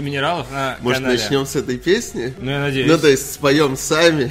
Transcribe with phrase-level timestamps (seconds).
[0.00, 1.18] минералов на Может, канале.
[1.20, 2.32] начнем с этой песни?
[2.38, 2.88] Ну, я надеюсь.
[2.88, 4.30] Ну, то есть споем сами.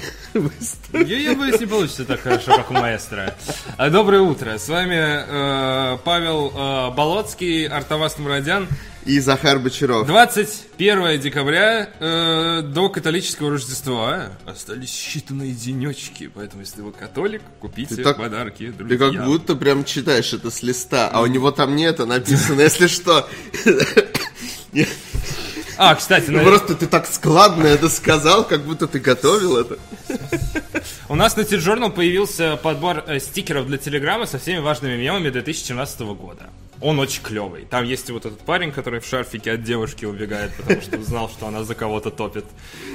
[0.94, 3.36] Я, боюсь, не получится так хорошо, как у маэстро.
[3.76, 4.58] А, Доброе утро.
[4.58, 8.70] С вами э, Павел э, Болоцкий, Артавас Мурадян.
[9.04, 10.08] И Захар Бочаров.
[10.08, 14.30] 21 декабря э, до католического Рождества.
[14.46, 18.98] Остались считанные денечки, поэтому если вы католик, купите Ты так- подарки, Ты друзья.
[18.98, 22.88] как будто прям читаешь это с листа, а у него там нет, а написано, если
[22.88, 23.28] что.
[25.82, 29.78] А, кстати, Ну, Просто ты так складно это сказал, как будто ты готовил это.
[31.08, 36.02] у нас на T-Journal появился подбор э, стикеров для Телеграма со всеми важными мемами 2017
[36.02, 36.50] года.
[36.82, 37.66] Он очень клевый.
[37.66, 41.48] Там есть вот этот парень, который в шарфике от девушки убегает, потому что узнал, что
[41.48, 42.46] она за кого-то топит.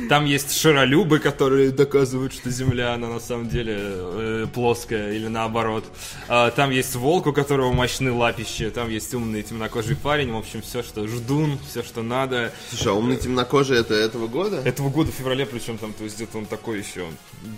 [0.08, 5.84] Там есть широлюбы, которые доказывают, что Земля, она на самом деле э, плоская или наоборот.
[6.28, 8.70] А, там есть волк, у которого мощны лапищи.
[8.70, 10.32] Там есть умный темнокожий парень.
[10.32, 12.52] В общем, все, что ждун, все, что надо.
[12.70, 14.62] Слушай, а умный темнокожий это этого года?
[14.64, 17.06] Этого года в феврале, причем там, то есть где-то он такой еще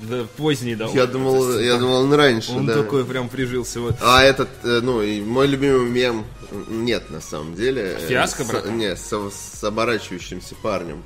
[0.03, 0.99] да, поздний довольно.
[0.99, 2.75] Я думал, я думал, он раньше, Он да.
[2.75, 3.81] такой прям прижился.
[3.81, 3.97] Вот.
[4.01, 6.16] А этот, э, ну, и мой любимый мем,
[6.50, 7.97] м, нет, на самом деле.
[7.98, 8.77] э, Фиаско, с- братан?
[8.78, 11.03] Не, с, с оборачивающимся парнем.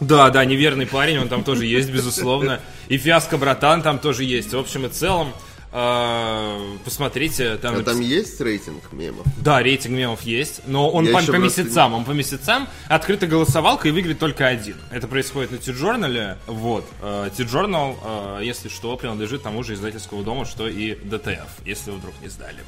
[0.00, 2.60] Да, да, неверный парень, он там тоже есть, безусловно.
[2.88, 4.52] И фиаско братан там тоже есть.
[4.52, 5.32] В общем и целом,
[5.72, 9.24] э, посмотрите, там, А там есть рейтинг мемов?
[9.40, 13.92] да, рейтинг мемов есть, но он по, по месяцам, он по месяцам открыта голосовалка и
[13.92, 14.76] выиграет только один.
[14.90, 16.84] Это происходит на T-Journal, вот.
[17.00, 17.96] Э, T-Journal,
[18.40, 22.58] э, если что, принадлежит тому же издательскому дому, что и DTF, если вдруг не сдали.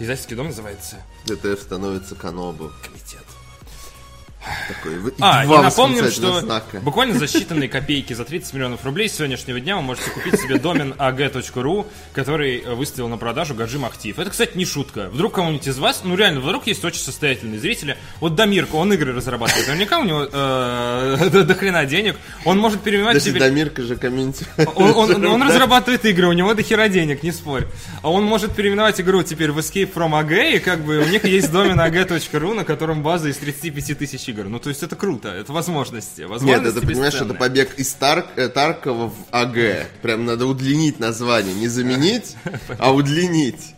[0.00, 2.72] Издательский дом называется ДТФ становится Канобу.
[2.82, 3.24] Комитет.
[4.68, 6.80] Такой, А, и напомним, что знака.
[6.80, 10.58] буквально за считанные копейки, за 30 миллионов рублей с сегодняшнего дня вы можете купить себе
[10.58, 14.18] домен ag.ru, который э, выставил на продажу Гаджим Актив.
[14.18, 15.08] Это, кстати, не шутка.
[15.12, 17.96] Вдруг кому-нибудь из вас, ну реально, вдруг есть очень состоятельные зрители.
[18.20, 19.66] Вот Дамирко, он игры разрабатывает.
[19.66, 22.16] Наверняка у него э, до, до хрена денег.
[22.44, 23.40] Он может переименовать себе...
[23.40, 24.68] Дамирка же комментирует.
[24.76, 27.66] Он, он- он разрабатывает игры, у него до хера денег, не спорь.
[28.02, 31.24] А он может переименовать игру теперь в Escape from AG, и как бы у них
[31.24, 34.48] есть домен ag.ru, на котором база из 35 тысяч игр.
[34.48, 36.20] Ну, то есть это круто, это возможности.
[36.22, 39.86] Нет, возможности это, понимаешь, это побег из Тар- э, Таркова в АГ.
[40.02, 41.54] Прям надо удлинить название.
[41.54, 42.36] Не заменить,
[42.78, 43.74] а удлинить.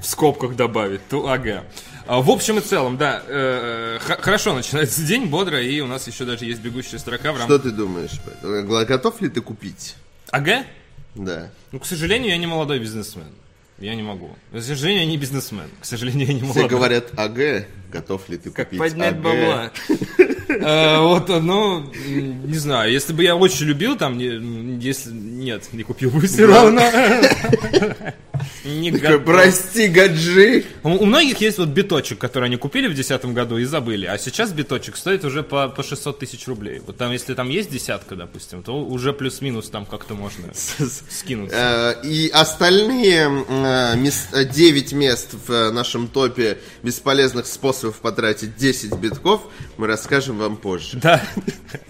[0.00, 1.64] В скобках добавить, ту АГ.
[2.06, 6.08] А, В общем и целом, да, э, х- хорошо начинается день, бодро, и у нас
[6.08, 7.62] еще даже есть бегущая строка в Что рамках...
[7.62, 8.10] ты думаешь?
[8.42, 9.94] Э, Готов ли ты купить?
[10.30, 10.66] АГ?
[11.14, 11.50] Да.
[11.70, 13.26] Ну, к сожалению, я не молодой бизнесмен.
[13.82, 14.30] Я не могу.
[14.52, 15.64] К сожалению, я не бизнесмен.
[15.80, 16.68] К сожалению, я не Все молодой.
[16.68, 19.20] говорят АГ, готов ли ты Как купить поднять АГ?
[19.22, 19.70] бабла.
[20.54, 25.10] Э, Вот, ну, не знаю, если бы я очень любил, там, если...
[25.10, 26.82] Нет, не купил бы все равно.
[28.64, 29.24] Не Такой, готов.
[29.24, 30.64] Прости, гаджи.
[30.82, 34.16] У у многих есть вот биточек, который они купили в 2010 году и забыли, а
[34.18, 36.80] сейчас биточек стоит уже по, по 600 тысяч рублей.
[36.86, 40.48] Вот там, если там есть десятка, допустим, то уже плюс-минус там как-то можно
[41.10, 41.96] скинуться.
[42.02, 43.28] Э, И остальные
[44.52, 49.42] 9 мест в э, нашем топе бесполезных способов потратить 10 битков
[49.76, 50.98] мы расскажем вам позже.
[50.98, 51.22] Да,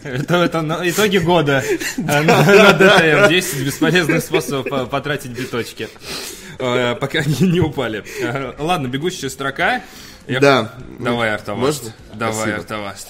[0.02, 1.62] это, итоги года
[1.96, 3.28] э, на, ДТФ.
[3.30, 8.04] 10 бесполезных способов по- потратить биточки, Э, пока они не упали.
[8.20, 9.82] Э, Ладно, бегущая строка.
[10.26, 10.72] Я- Да.
[10.98, 11.84] Давай, Артаваст.
[11.84, 11.94] Можно?
[12.14, 12.56] Давай, Спасибо.
[12.58, 13.08] Артаваст.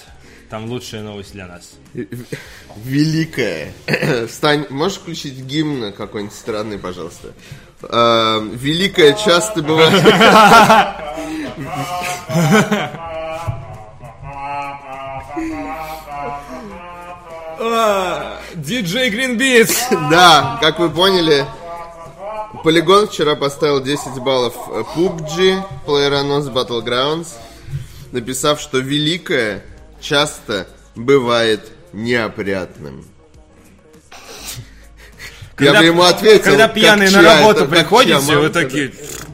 [0.50, 1.72] Там лучшая новость для нас.
[2.84, 3.72] Великая.
[4.28, 7.28] Встань, можешь включить гимн какой-нибудь странный, пожалуйста?
[7.82, 9.92] Э, Великая часто бывает...
[18.54, 19.88] Диджей Гринбитс!
[20.10, 21.44] Да, как вы поняли,
[22.62, 27.28] Полигон вчера поставил 10 баллов э, PUBG, PlayerUnknown's Battlegrounds,
[28.12, 29.64] написав, что великое
[30.00, 33.04] часто бывает неопрятным.
[35.58, 38.92] Я бы ему ответил, Когда как пьяные на работу приходите, вы такие...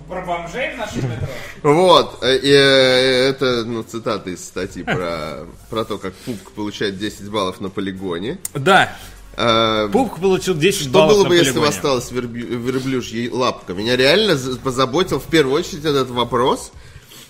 [0.09, 1.29] Про бомжей в нашем метро?
[1.63, 6.99] Вот, э, и, э, это ну, цитата из статьи про, про то, как Пупк получает
[6.99, 8.39] 10 баллов на полигоне.
[8.55, 9.18] Да, Э,
[9.93, 13.73] Пупк получил 10 Что баллов было бы, если бы осталась верблюжья лапка?
[13.75, 16.73] Меня реально за- позаботил в первую очередь этот вопрос,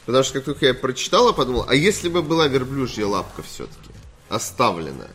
[0.06, 3.90] потому что как только я прочитал, я подумал, а если бы была верблюжья лапка все-таки
[4.31, 5.06] оставлена?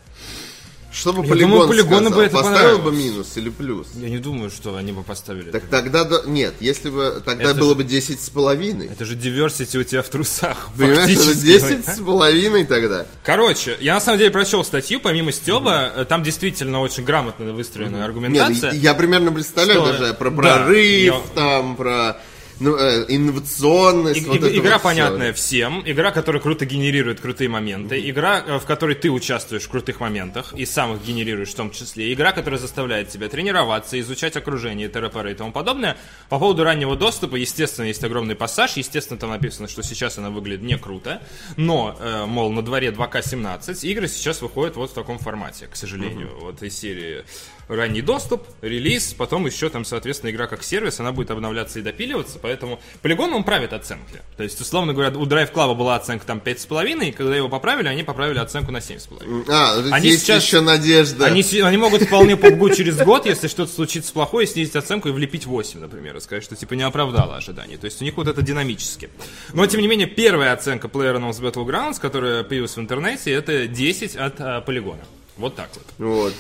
[0.94, 2.12] Что бы Я полигон думаю, полигону сказал?
[2.20, 3.88] бы это Поставил бы минус или плюс?
[3.96, 5.50] Я не думаю, что они бы поставили.
[5.50, 5.72] Так это.
[5.72, 8.88] тогда, да- нет, если бы, тогда Это было же- бы 10 с половиной.
[8.88, 10.70] Это же диверсити у тебя в трусах.
[10.78, 11.46] Понимаешь, это фактически.
[11.48, 13.08] 10 с половиной тогда.
[13.24, 17.96] Короче, я на самом деле прочел статью, помимо Стеба, э, там действительно очень грамотно выстроена
[17.98, 18.72] Нет, аргументация.
[18.74, 22.18] я примерно представляю Что- даже про да, прорыв, я- там, про
[22.64, 24.22] ну, э, инновационность.
[24.22, 28.44] И- вот и- это игра вот понятная всем, игра, которая круто генерирует крутые моменты, игра,
[28.46, 32.12] э, в которой ты участвуешь в крутых моментах и сам их генерируешь в том числе,
[32.14, 35.98] игра, которая заставляет тебя тренироваться, изучать окружение, ТРПР и тому подобное.
[36.30, 40.64] По поводу раннего доступа, естественно, есть огромный пассаж, естественно, там написано, что сейчас она выглядит
[40.64, 41.22] не круто,
[41.58, 46.30] но, э, мол, на дворе 2К17 игры сейчас выходят вот в таком формате, к сожалению,
[46.40, 47.24] вот из серии
[47.68, 52.40] ранний доступ, релиз, потом еще там, соответственно, игра как сервис, она будет обновляться и допиливаться,
[52.42, 54.22] поэтому полигон он правит оценки.
[54.38, 57.88] То есть, условно говоря, у Drive Club была оценка там 5,5, и когда его поправили,
[57.88, 59.46] они поправили оценку на 7,5.
[59.50, 61.26] А, Они есть сейчас- еще надежда.
[61.26, 65.46] Они, они могут вполне PUBG через год, если что-то случится плохое, снизить оценку и влепить
[65.46, 67.78] 8, например, и сказать, что типа не оправдало ожиданий.
[67.78, 69.10] То есть у них вот это динамически.
[69.54, 74.36] Но, тем не менее, первая оценка PlayerUnknown's Battlegrounds, которая появилась в интернете, это 10 от
[74.40, 75.02] а, полигона.
[75.38, 75.86] Вот так вот.
[75.98, 76.34] Вот.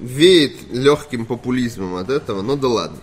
[0.00, 2.98] Веет легким популизмом от этого, но да ладно.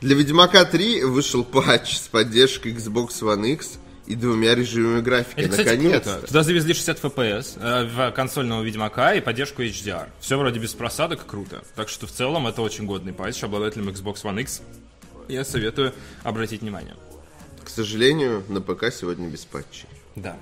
[0.00, 5.38] Для Ведьмака 3 вышел патч с поддержкой Xbox One X и двумя режимами графики.
[5.40, 6.12] Это, кстати, Наконец-то.
[6.12, 6.26] круто.
[6.26, 10.08] Туда завезли 60 FPS э, в консольного Ведьмака и поддержку HDR.
[10.20, 11.62] Все вроде без просадок, круто.
[11.74, 14.60] Так что в целом это очень годный патч обладателям Xbox One X.
[15.28, 16.96] Я советую обратить внимание.
[17.62, 19.88] К сожалению, на ПК сегодня без патчей.
[20.16, 20.36] Да.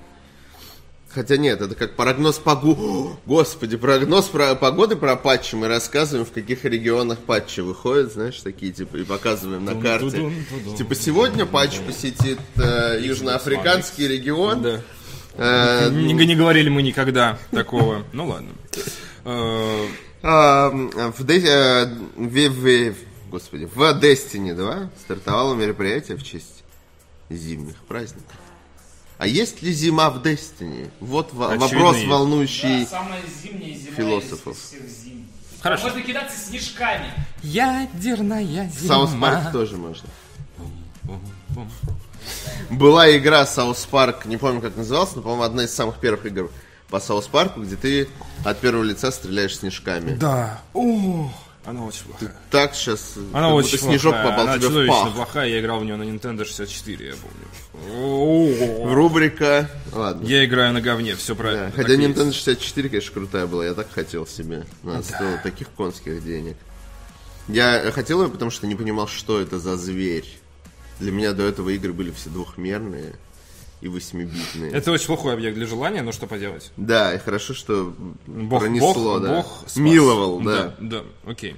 [1.13, 3.15] Хотя нет, это как прогноз погоды.
[3.25, 5.55] Господи, прогноз про погоды про патчи.
[5.55, 10.31] Мы рассказываем, в каких регионах патчи выходят, знаешь, такие типа, и показываем на карте.
[10.77, 14.61] Типа сегодня патч посетит э, южноафриканский регион.
[14.63, 14.81] Да.
[15.35, 18.03] Э, Не, не говорили мы никогда такого.
[18.13, 18.49] Ну ладно.
[19.25, 19.87] Э,
[20.23, 20.69] э,
[22.49, 22.95] в-
[23.29, 26.63] господи, в Destiny 2 стартовало мероприятие в честь
[27.29, 28.35] зимних праздников.
[29.23, 30.91] А есть ли зима в Destiny?
[30.99, 32.07] Вот во- Очевидно, вопрос, есть.
[32.09, 32.85] волнующий.
[32.85, 34.57] Самая зимняя зима Философов.
[34.57, 35.27] из всех зим.
[35.61, 35.83] Хорошо.
[35.85, 37.05] Можно кидаться снежками.
[37.41, 40.09] Ядерная South Park тоже можно.
[42.69, 46.51] Была игра South Park, не помню как называлась, но, по-моему, одна из самых первых игр
[46.89, 48.09] по Саус Парку, где ты
[48.43, 50.15] от первого лица стреляешь снежками.
[50.15, 50.61] Да.
[50.73, 51.31] О,
[51.65, 52.35] она очень плохая.
[52.51, 54.29] Так сейчас Она как очень будто снежок плохая.
[54.31, 55.13] попал Она тебе в пах.
[55.15, 55.47] плохая.
[55.49, 58.93] Я играл в нее на Nintendo 64, я помню.
[58.93, 59.69] Рубрика...
[59.91, 60.25] Ладно.
[60.25, 61.67] Я играю на говне, все правильно.
[61.67, 61.95] Да, Хотя.
[61.95, 63.65] Nintendo 64, конечно, крутая была.
[63.65, 64.65] Я так хотел себе.
[64.83, 66.57] Она стоила таких конских денег.
[67.47, 70.25] Я хотел ее, потому что не понимал, что это за зверь.
[70.99, 73.15] Для меня до этого игры были все двухмерные
[73.83, 74.71] и восьмибитные.
[74.71, 76.71] Это очень плохой объект для желания, но что поделать?
[76.77, 77.93] Да, и хорошо, что
[78.25, 79.35] Бог, пронесло, Бог, да.
[79.35, 79.75] Бог спас.
[79.75, 80.75] Миловал, да.
[80.79, 81.55] Да, окей.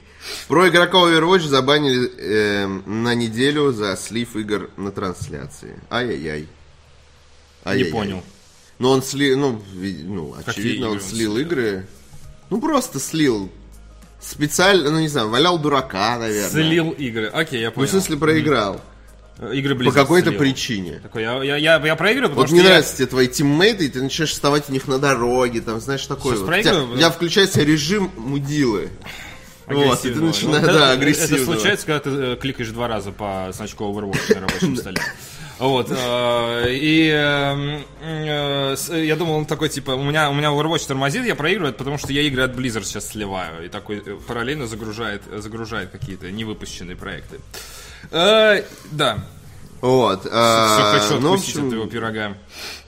[0.48, 5.80] Про игроков Overwatch забанили э, на неделю за слив игр на трансляции.
[5.92, 6.42] Ай-яй-яй.
[6.42, 6.48] Не
[7.70, 7.92] Ай-яй-яй.
[7.92, 8.24] понял.
[8.80, 11.38] Ну, он слил, ну, ну очевидно, он он слил слил?
[11.46, 11.88] игры.
[12.50, 13.52] Ну, просто слил.
[14.20, 16.50] Специально, ну, не знаю, валял дурака, наверное.
[16.50, 17.28] Слил игры.
[17.28, 17.88] Окей, я Ну, понял.
[17.88, 18.76] в смысле, проиграл.
[18.76, 18.80] Э,
[19.54, 20.40] Игры По Blizzard какой-то слил.
[20.40, 21.00] причине.
[21.04, 23.86] Такой, я, я, я, я проигрываю, потому Вот что мне я- нравятся тебе твои тиммейты,
[23.86, 26.62] и ты начинаешь вставать у них на дороге, там, знаешь, такое Сейчас вот.
[26.62, 28.90] Тебя, у тебя включается режим мудилы.
[29.68, 30.28] Вот, и ты агрессивного.
[30.28, 31.36] начинаешь, Ну, да, это- агрессивно.
[31.36, 35.02] Это случается, когда ты э, кликаешь два раза по значку Overwatch на рабочем столе.
[35.58, 40.50] Вот, э, и э, э, с- я думал, он такой, типа, у меня, у меня
[40.50, 44.18] Overwatch тормозит, я проигрываю, потому что я игры от Blizzard сейчас сливаю, и такой э,
[44.28, 47.40] параллельно загружает, загружает какие-то невыпущенные проекты.
[48.12, 49.20] Э, да,
[49.82, 50.22] Вот.
[50.22, 52.38] все а, хочу ну, откусить от общем, твоего пирога,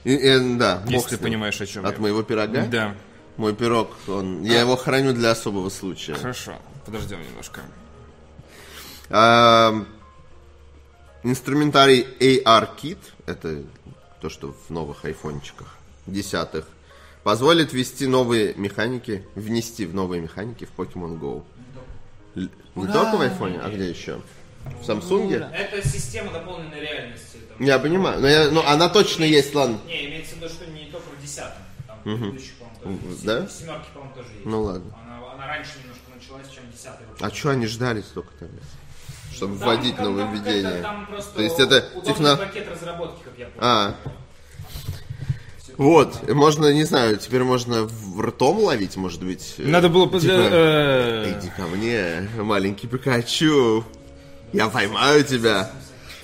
[0.04, 1.22] и- и, да, бог если ты ним.
[1.24, 2.00] понимаешь, о чем От я.
[2.00, 2.66] моего пирога?
[2.66, 2.94] Да,
[3.36, 6.14] Мой пирог, он, я его храню для особого случая.
[6.14, 6.54] хорошо,
[6.86, 7.60] подождем немножко.
[9.10, 9.84] А,
[11.22, 13.62] инструментарий AR-Kit, это
[14.20, 15.76] то, что в новых айфончиках,
[16.06, 16.66] десятых,
[17.22, 21.44] позволит ввести новые механики, внести в новые механики в Pokemon Go.
[22.74, 24.20] Не только в айфоне, а где еще?
[24.80, 25.48] В Самсунге?
[25.54, 27.38] Это система дополненной реальности.
[27.56, 27.66] Там.
[27.66, 29.78] Я понимаю, но, я, но она точно есть, ладно.
[29.86, 31.62] Не, имеется в виду, что не только в десятом.
[31.86, 33.24] Там предыдущих, по-моему, тоже есть.
[33.24, 33.46] Да?
[33.46, 34.46] В семерке, по-моему, тоже есть.
[34.46, 34.94] Ну ладно.
[35.04, 37.06] Она, она раньше немножко началась, чем десятый.
[37.20, 38.58] А что они ждали столько тогда?
[39.34, 40.82] Чтобы Там- вводить там- новые введения.
[40.82, 42.36] Там То есть это удобный техно...
[42.36, 43.58] пакет разработки, как я понял.
[43.60, 43.94] А.
[45.76, 49.54] Вот, можно, не знаю, теперь можно в ртом ловить, может быть.
[49.58, 50.08] э, Надо было...
[50.08, 53.84] типа, э, Иди ко мне, маленький Пикачу.
[54.52, 55.70] Я поймаю тебя.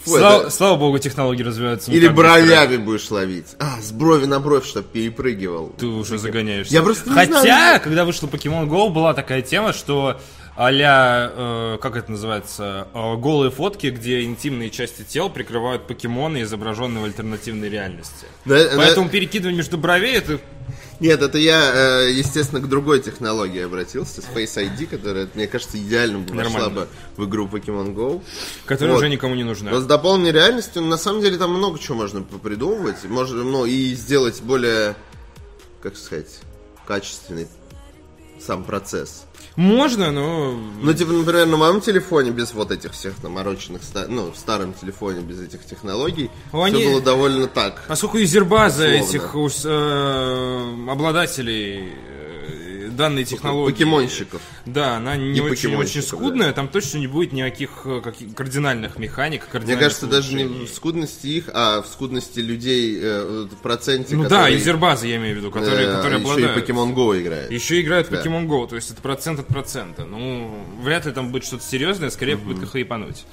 [0.05, 1.91] Фу, Слава, это- слава богу, технологии развиваются.
[1.91, 3.47] Или бровями будешь ловить.
[3.59, 5.73] А, с брови на бровь, чтобы перепрыгивал.
[5.79, 6.75] Ты уже загоняешься.
[6.75, 7.81] Я просто не Хотя, знаю.
[7.81, 10.21] когда вышел Pokemon Go, была такая тема, что
[10.57, 17.01] а-ля, э, как это называется, э, голые фотки, где интимные части тел прикрывают покемоны, изображенные
[17.03, 18.27] в альтернативной реальности.
[18.45, 20.39] Да, да, Поэтому перекидывание между бровей это
[21.01, 25.77] Нет, это я, э, естественно, к другой технологии обратился, с Face ID, которая, мне кажется,
[25.77, 28.23] идеально бы вошла бы в игру Pokemon Go.
[28.65, 28.99] Которая Вот.
[28.99, 29.71] уже никому не нужна.
[29.71, 33.05] Но с дополненной реальностью, на самом деле, там много чего можно придумывать.
[33.05, 34.95] Можно, ну, и сделать более,
[35.83, 36.41] как сказать,
[36.87, 37.49] качественный
[38.39, 39.25] сам процесс.
[39.57, 40.53] Можно, но...
[40.83, 45.21] Ну, типа, например, на моем телефоне без вот этих всех намороченных, ну, в старом телефоне
[45.21, 47.85] без этих технологий, они- все было довольно так.
[47.87, 49.05] Поскольку юзербаза Условно.
[49.09, 49.35] этих
[49.65, 51.93] э, обладателей
[52.97, 53.73] данной технологии...
[53.73, 54.41] Покемонщиков.
[54.67, 58.99] Да, она не И очень, очень скудная, там точно не будет никаких э, каких- кардинальных
[58.99, 60.67] механик, Мне кардинальных кажется, даже не улучшений.
[60.67, 65.17] в скудности их, а в скудности людей, э, в проценте, Ну да, который, юзербаза я
[65.17, 66.69] имею в виду, которые, э, которые еще обладают.
[66.69, 67.51] и Pokemon Go играет.
[67.51, 68.23] Еще играют в Да.
[68.23, 70.05] Pokemon Go, то есть это процент от процента.
[70.05, 73.25] Ну, вряд ли там будет что-то серьезное, скорее попытка хайпануть.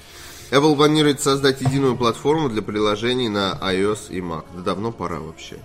[0.51, 4.43] Apple планирует создать единую платформу для приложений на iOS и Mac.
[4.53, 5.55] Да давно пора вообще.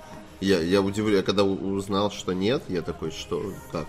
[0.40, 3.87] Я, я удивлен, когда узнал, что нет, я такой, что, как?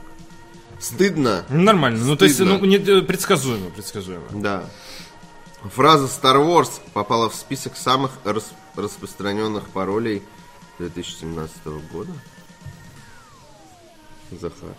[0.79, 1.43] Стыдно.
[1.49, 2.57] Нормально, ну то есть, Стыдно.
[2.59, 4.23] ну, не, э, предсказуемо, предсказуемо.
[4.31, 4.63] Да.
[5.73, 10.21] Фраза Star Wars попала в список самых рас- распространенных паролей
[10.79, 11.57] 2017
[11.91, 12.11] года.
[14.31, 14.75] Захар,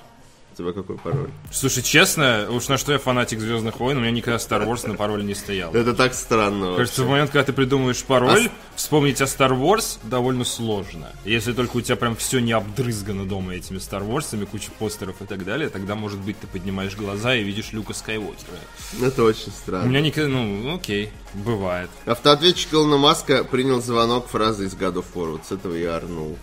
[0.53, 1.31] у тебя какой пароль?
[1.53, 4.95] Слушай, честно, уж на что я фанатик Звездных войн, у меня никогда Star Wars на
[4.95, 5.73] пароле не стоял.
[5.75, 9.99] Это так странно Кажется, в момент, когда ты придумываешь пароль, А вспомнить о Star Wars
[10.03, 11.13] довольно сложно.
[11.25, 15.27] Если только у тебя прям все не обдрызгано дома этими Star Wars'ами, куча постеров и
[15.27, 18.59] так далее, тогда, может быть, ты поднимаешь глаза и видишь Люка Скайуокера.
[19.03, 19.87] Это очень У странно.
[19.87, 21.91] меня никогда, ну, окей, бывает.
[22.07, 25.33] Автоответчик Илона Маска принял звонок фразы из God of War.
[25.33, 26.37] Вот с этого я орнул.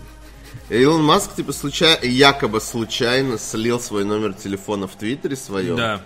[0.69, 5.75] Илон Маск, типа, случайно, якобы случайно слил свой номер телефона в Твиттере своем.
[5.75, 6.01] Да.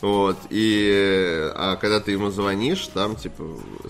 [0.00, 3.44] Вот, и э, а когда ты ему звонишь, там, типа,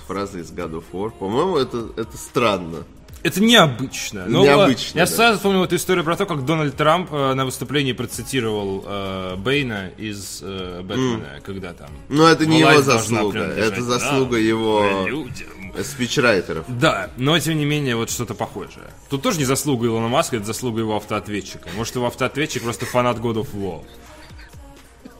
[0.06, 1.10] фраза из God of War.
[1.10, 2.84] По-моему, это, это странно.
[3.26, 4.26] Это необычно.
[4.28, 5.10] Но, Необычно, Я да.
[5.10, 9.88] сразу вспомнил эту историю про то, как Дональд Трамп э, на выступлении процитировал э, Бейна
[9.98, 11.88] из э, Бэтмена, когда там...
[12.08, 13.40] Но это не «Власть его заслуга.
[13.40, 15.48] Это заслуга нам, его людям».
[15.74, 16.64] Э, спичрайтеров.
[16.68, 18.86] Да, но тем не менее вот что-то похожее.
[19.10, 21.68] Тут тоже не заслуга Илона Маска, это заслуга его автоответчика.
[21.76, 23.82] Может, его автоответчик просто фанат God of War.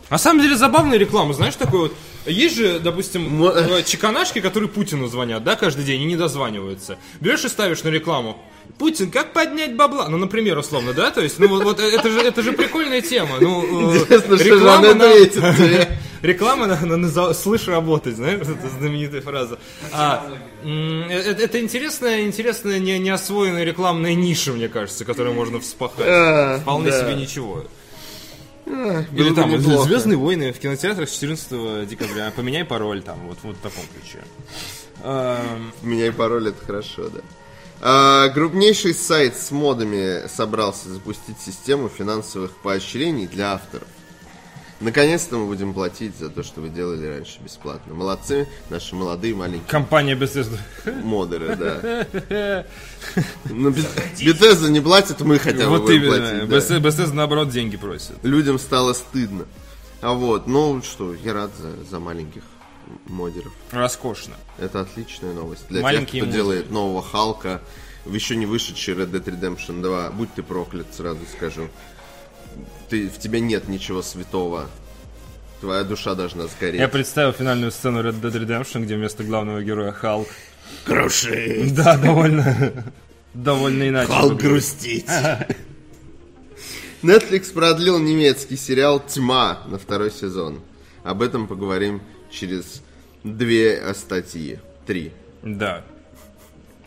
[0.08, 1.94] На самом деле забавная реклама, знаешь, такой вот...
[2.26, 6.96] Есть же, допустим, Мо- э, чеканашки, которые Путину звонят, да, каждый день и не дозваниваются.
[7.20, 8.36] Берешь и ставишь на рекламу.
[8.78, 10.08] Путин, как поднять бабла?
[10.08, 11.10] Ну, например, условно, да?
[11.10, 13.36] То есть, ну, вот, вот это, же, это же прикольная тема.
[13.40, 15.98] Ну, э, Интересно, что же реклама она на- ответит тебе.
[16.22, 19.58] Реклама на, на- на «Слышь работать», знаешь, эта знаменитая фраза.
[19.92, 20.26] А,
[20.62, 26.06] м, э- это, это интересная, интересная не, неосвоенная рекламная ниша, мне кажется, которую можно вспахать.
[26.08, 27.00] А, Вполне да.
[27.00, 27.64] себе ничего.
[28.64, 29.84] Было Или там неплохо.
[29.84, 32.32] «Звездные войны» в кинотеатрах с 14 декабря.
[32.34, 34.24] Поменяй пароль там, вот, вот в таком ключе.
[35.04, 37.20] Эм, Меняй пароль, это хорошо, да.
[37.80, 43.86] А, крупнейший сайт с модами собрался запустить систему финансовых поощрений для авторов.
[44.80, 47.94] Наконец-то мы будем платить за то, что вы делали раньше бесплатно.
[47.94, 50.58] Молодцы, наши молодые маленькие Компания Bethesda.
[51.02, 52.64] модеры, да.
[53.46, 56.16] Но Bethesda не платит, мы хотя бы Вот именно.
[56.46, 56.48] платить.
[56.70, 56.78] да.
[56.78, 58.12] Bethesda, наоборот, деньги просит.
[58.22, 59.46] Людям стало стыдно.
[60.02, 62.42] А вот, ну что, я рад за, за маленьких
[63.06, 63.52] модеров.
[63.70, 64.34] Роскошно.
[64.58, 66.32] Это отличная новость для Маленькие тех, кто модеры.
[66.44, 67.62] делает нового Халка,
[68.04, 70.10] еще не вышедший Red Dead Redemption 2.
[70.10, 71.68] Будь ты проклят, сразу скажу.
[72.88, 74.68] Ты, в тебе нет ничего святого.
[75.60, 76.80] Твоя душа должна сгореть.
[76.80, 80.28] Я представил финальную сцену Red Dead Redemption, где вместо главного героя Халк.
[80.84, 81.68] Круши!
[81.70, 82.84] Да, довольно...
[83.34, 84.10] Довольно иначе.
[84.10, 85.06] Халк грустить.
[87.02, 90.60] Netflix продлил немецкий сериал «Тьма» на второй сезон.
[91.04, 92.82] Об этом поговорим через
[93.22, 94.58] две статьи.
[94.86, 95.12] Три.
[95.42, 95.84] Да.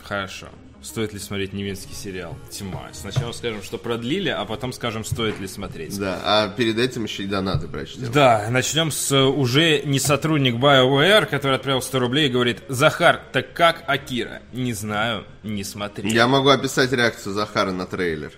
[0.02, 0.50] Хорошо.
[0.82, 2.90] Стоит ли смотреть немецкий сериал «Тьма»?
[2.94, 5.98] Сначала скажем, что продлили, а потом скажем, стоит ли смотреть.
[6.00, 8.10] Да, а перед этим еще и донаты прочтем.
[8.12, 13.22] Да, начнем с э, уже не сотрудник BioWare, который отправил 100 рублей и говорит, Захар,
[13.34, 14.42] так как Акира?
[14.54, 16.12] Не знаю, не смотри.
[16.12, 18.32] Я могу описать реакцию Захара на трейлер.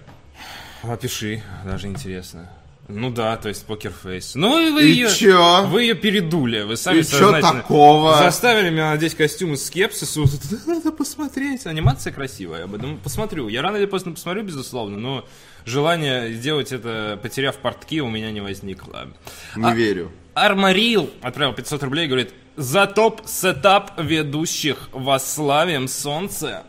[0.81, 2.49] Опиши, даже интересно.
[2.93, 4.35] Ну да, то есть покерфейс.
[4.35, 5.09] Ну и вы И ее...
[5.09, 5.65] чё?
[5.67, 8.17] Вы ее передули, вы сами И чё сознательно такого?
[8.17, 10.19] Заставили меня надеть костюм из скепсиса.
[10.67, 11.65] Надо посмотреть.
[11.65, 12.61] Анимация красивая.
[12.61, 13.47] Я бы думаю, посмотрю.
[13.47, 15.25] Я рано или поздно посмотрю, безусловно, но
[15.65, 19.07] желание сделать это, потеряв портки, у меня не возникло.
[19.55, 20.11] Не А- верю.
[20.33, 26.63] Армарил отправил 500 рублей и говорит, за top setup ведущих восславим солнце.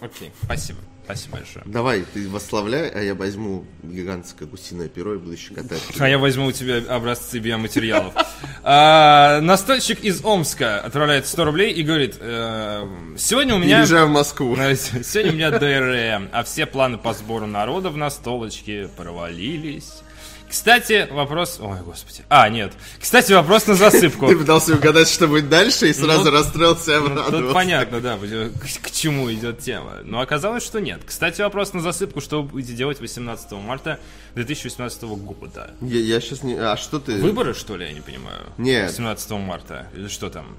[0.00, 0.78] Окей, спасибо.
[1.04, 1.64] Спасибо большое.
[1.66, 5.82] Давай, ты восславляй, а я возьму гигантское гусиное перо и буду щекотать.
[5.98, 8.14] А я возьму у тебя образцы биоматериалов.
[8.64, 12.86] А, Настольщик из Омска отправляет 100 рублей и говорит, э,
[13.18, 13.78] сегодня у меня...
[13.78, 14.54] Переезжаю в Москву.
[15.02, 20.01] Сегодня у меня ДРМ, а все планы по сбору народа в настолочке провалились.
[20.52, 21.58] Кстати, вопрос...
[21.62, 22.24] Ой, господи.
[22.28, 22.74] А, нет.
[23.00, 24.28] Кстати, вопрос на засыпку.
[24.28, 27.38] Ты пытался угадать, что будет дальше, и сразу Ну, расстроился Ну, обрадовался.
[27.38, 30.00] Тут понятно, да, к, чему идет тема.
[30.04, 31.00] Но оказалось, что нет.
[31.06, 33.98] Кстати, вопрос на засыпку, что вы будете делать 18 марта
[34.34, 35.70] 2018 года.
[35.80, 36.54] Я, я сейчас не...
[36.54, 37.16] А что ты...
[37.16, 38.52] Выборы, что ли, я не понимаю?
[38.58, 38.90] Нет.
[38.90, 39.86] 18 марта.
[39.94, 40.54] Или что там?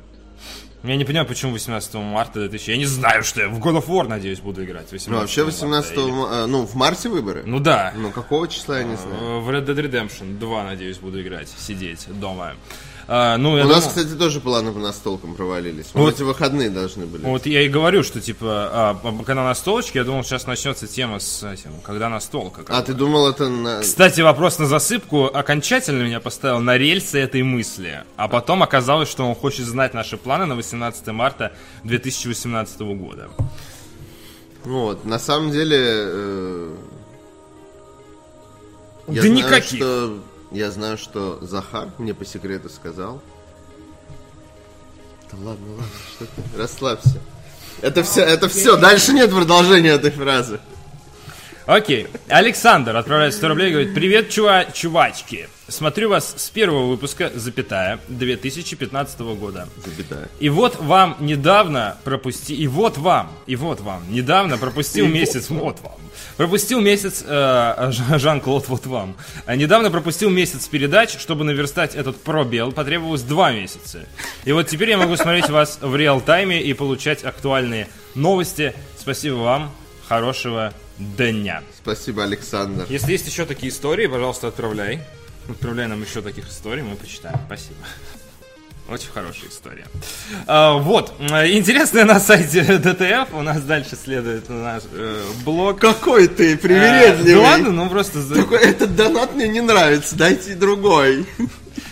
[0.83, 2.69] Я не понимаю, почему 18 марта 2000...
[2.71, 4.91] Я не знаю, что я в God of War, надеюсь, буду играть.
[4.91, 7.43] 18 Ну, вообще 18 марта или- а, Ну, в марте выборы?
[7.45, 7.93] Ну да.
[7.95, 9.15] Ну, какого числа, я не знаю.
[9.21, 12.53] Э, В Red Dead Redemption 2, надеюсь, буду играть, сидеть дома.
[13.07, 15.87] А, ну, У нас, думал- кстати, тоже планы по настолкам провалились.
[15.93, 16.13] Мы Вот.
[16.15, 17.23] эти выходные должны были.
[17.25, 20.87] Вот я и говорю, что типа, а, а, когда на столочке, я думал, сейчас начнется
[20.87, 22.63] тема с этим, когда настолка.
[22.63, 23.81] как А ты думал, это на...
[23.81, 28.03] Кстати, вопрос на засыпку окончательно меня поставил на рельсы этой мысли.
[28.15, 31.51] А потом оказалось, что он хочет знать наши планы на 18 марта
[31.83, 33.29] 2018 года.
[34.63, 35.77] Вот, на самом деле...
[35.79, 36.75] э,
[39.09, 39.79] я Да знаю, никаких.
[39.79, 40.17] что-
[40.53, 43.21] Я знаю, что Захар мне по секрету сказал.
[45.31, 46.57] Да ладно, ладно, что ты?
[46.57, 47.19] Расслабься.
[47.81, 48.77] Это все, это все.
[48.77, 50.59] Дальше нет продолжения этой фразы.
[51.65, 52.07] Окей.
[52.27, 55.47] Александр отправляет 100 рублей и говорит, привет, чува чувачки.
[55.69, 59.69] Смотрю вас с первого выпуска, запятая, 2015 года.
[59.85, 60.27] Запятая.
[60.39, 62.53] И вот вам недавно пропусти...
[62.53, 65.49] И вот вам, и вот вам, недавно пропустил месяц...
[65.49, 65.93] Вот вам.
[66.35, 67.23] Пропустил месяц...
[67.25, 69.15] э, Жан-Клод, вот вам.
[69.45, 72.73] А недавно пропустил месяц передач, чтобы наверстать этот пробел.
[72.73, 74.05] Потребовалось два месяца.
[74.43, 78.73] И вот теперь я могу смотреть вас в реал-тайме и получать актуальные новости.
[78.99, 79.71] Спасибо вам.
[80.09, 81.63] Хорошего дня.
[81.81, 82.85] Спасибо, Александр.
[82.89, 85.01] Если есть еще такие истории, пожалуйста, отправляй.
[85.49, 87.39] Отправляй нам еще таких историй, мы почитаем.
[87.47, 87.77] Спасибо.
[88.89, 89.85] Очень хорошая история.
[90.45, 93.33] А, вот, э, интересное на сайте ДТФ.
[93.33, 95.79] У нас дальше следует наш э, блог.
[95.79, 97.35] Какой ты Э, привередливый.
[97.35, 98.21] да ладно, ну просто...
[98.35, 101.25] Такой, этот донат мне не нравится, дайте другой.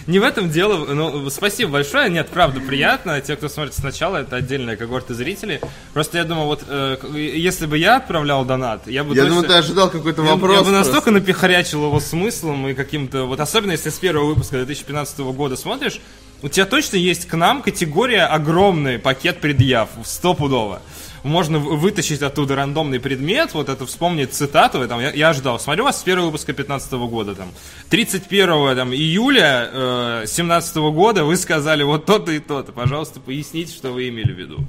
[0.07, 0.85] Не в этом дело.
[0.93, 2.09] Ну, спасибо большое.
[2.09, 3.19] Нет, правда, приятно.
[3.21, 5.59] Те, кто смотрит сначала, это отдельная когорта зрителей.
[5.93, 9.47] Просто я думаю, вот э, если бы я отправлял донат, я бы Я точно- думаю,
[9.47, 10.57] ты ожидал какой-то Я- вопрос.
[10.57, 11.19] Я бы настолько просто.
[11.19, 13.25] напихарячил его смыслом и каким-то...
[13.25, 15.99] Вот особенно, если с первого выпуска 2015 года смотришь,
[16.41, 20.81] у тебя точно есть к нам категория огромный пакет предъяв, стопудово.
[21.23, 25.99] Можно вытащить оттуда рандомный предмет, вот это вспомнить цитату, там, я, я ждал, смотрю вас
[25.99, 27.51] с первого выпуска 15 года, там,
[27.89, 33.91] 31 там, июля э, 17 года вы сказали вот то-то и то-то, пожалуйста, поясните, что
[33.91, 34.59] вы имели в виду.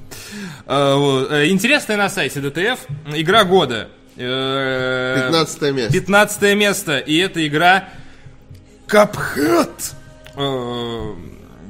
[0.67, 1.25] Э.
[1.29, 2.79] Э, Интересная на сайте ДТФ,
[3.13, 3.89] игра года.
[4.15, 5.93] Э, 15 место.
[5.93, 6.97] 15 место.
[6.99, 7.89] И эта игра
[8.87, 9.93] Cuphead.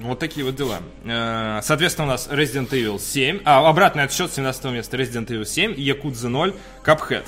[0.04, 0.82] Вот такие вот дела.
[1.06, 3.40] Э, Соответственно, у нас Resident Evil 7.
[3.46, 4.98] А, обратный отсчет с 17 места.
[4.98, 6.54] Resident Evil 7, Yakuza 0,
[6.86, 7.24] Cuphead.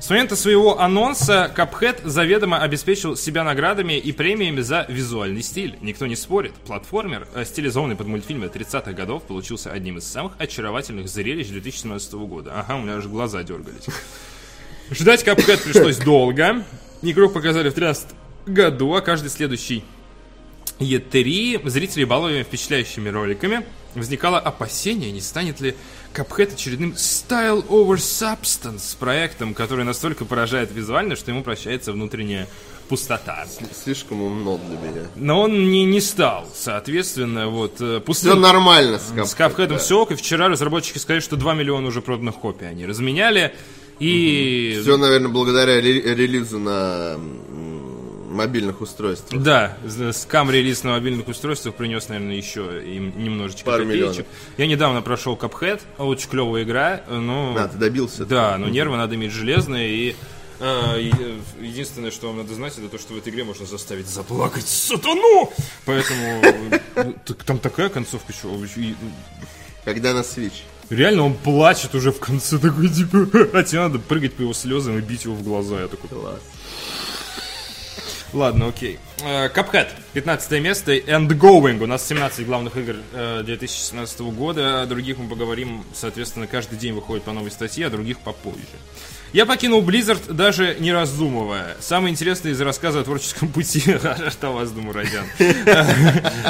[0.00, 5.76] С момента своего анонса Cuphead заведомо обеспечил себя наградами и премиями за визуальный стиль.
[5.82, 6.54] Никто не спорит.
[6.66, 12.52] Платформер, э, стилизованный под мультфильмы 30-х годов, получился одним из самых очаровательных зрелищ 2017 года.
[12.54, 13.84] Ага, у меня аж глаза дергались.
[14.90, 16.64] Ждать Cuphead пришлось долго.
[17.02, 18.08] Игру показали в 2013
[18.46, 19.84] году, а каждый следующий
[20.78, 23.64] E3 зрители баловали впечатляющими роликами.
[23.94, 25.74] Возникало опасение, не станет ли
[26.14, 32.46] Cuphead очередным Style Over Substance проектом, который настолько поражает визуально, что ему прощается внутренняя
[32.90, 33.46] пустота.
[33.84, 35.06] Слишком умно для меня.
[35.16, 38.40] Но он не, не стал, соответственно, вот э, Все пустым...
[38.40, 42.36] нормально с С Cuphead все ок, и вчера разработчики сказали, что 2 миллиона уже проданных
[42.36, 43.54] копий они разменяли.
[43.98, 47.18] И Все, наверное, благодаря ре- релизу на
[48.36, 49.42] мобильных устройствах.
[49.42, 54.08] Да, с- скам релиз на мобильных устройствах принес, наверное, еще им немножечко Пару копеечек.
[54.10, 54.26] миллионов.
[54.58, 57.54] Я недавно прошел Cuphead, очень клевая игра, но...
[57.58, 58.24] А, ты добился.
[58.24, 60.16] Да, но нервы надо иметь железные, и
[60.58, 60.62] и,
[61.18, 64.66] э, единственное, что вам надо знать, это то, что в этой игре можно заставить заплакать
[64.66, 65.52] сатану!
[65.84, 66.42] Поэтому
[66.94, 67.12] э,
[67.44, 68.94] там такая концовка, что и-
[69.84, 70.62] Когда на Switch.
[70.88, 74.96] Реально он плачет уже в конце такой, типа, а тебе надо прыгать по его слезам
[74.96, 75.80] и бить его в глаза.
[75.82, 76.40] Я такой, Класс.
[78.32, 78.98] Ладно, окей.
[79.22, 81.82] Э, Cuphead, 15 место, and Going.
[81.82, 84.82] У нас 17 главных игр э, 2017 года.
[84.82, 88.60] О других мы поговорим, соответственно, каждый день выходит по новой статье, а других попозже.
[89.36, 91.76] Я покинул Blizzard, даже не раздумывая.
[91.78, 93.82] Самое интересное из рассказа о творческом пути...
[94.30, 95.26] Что вас, думаю, Родян?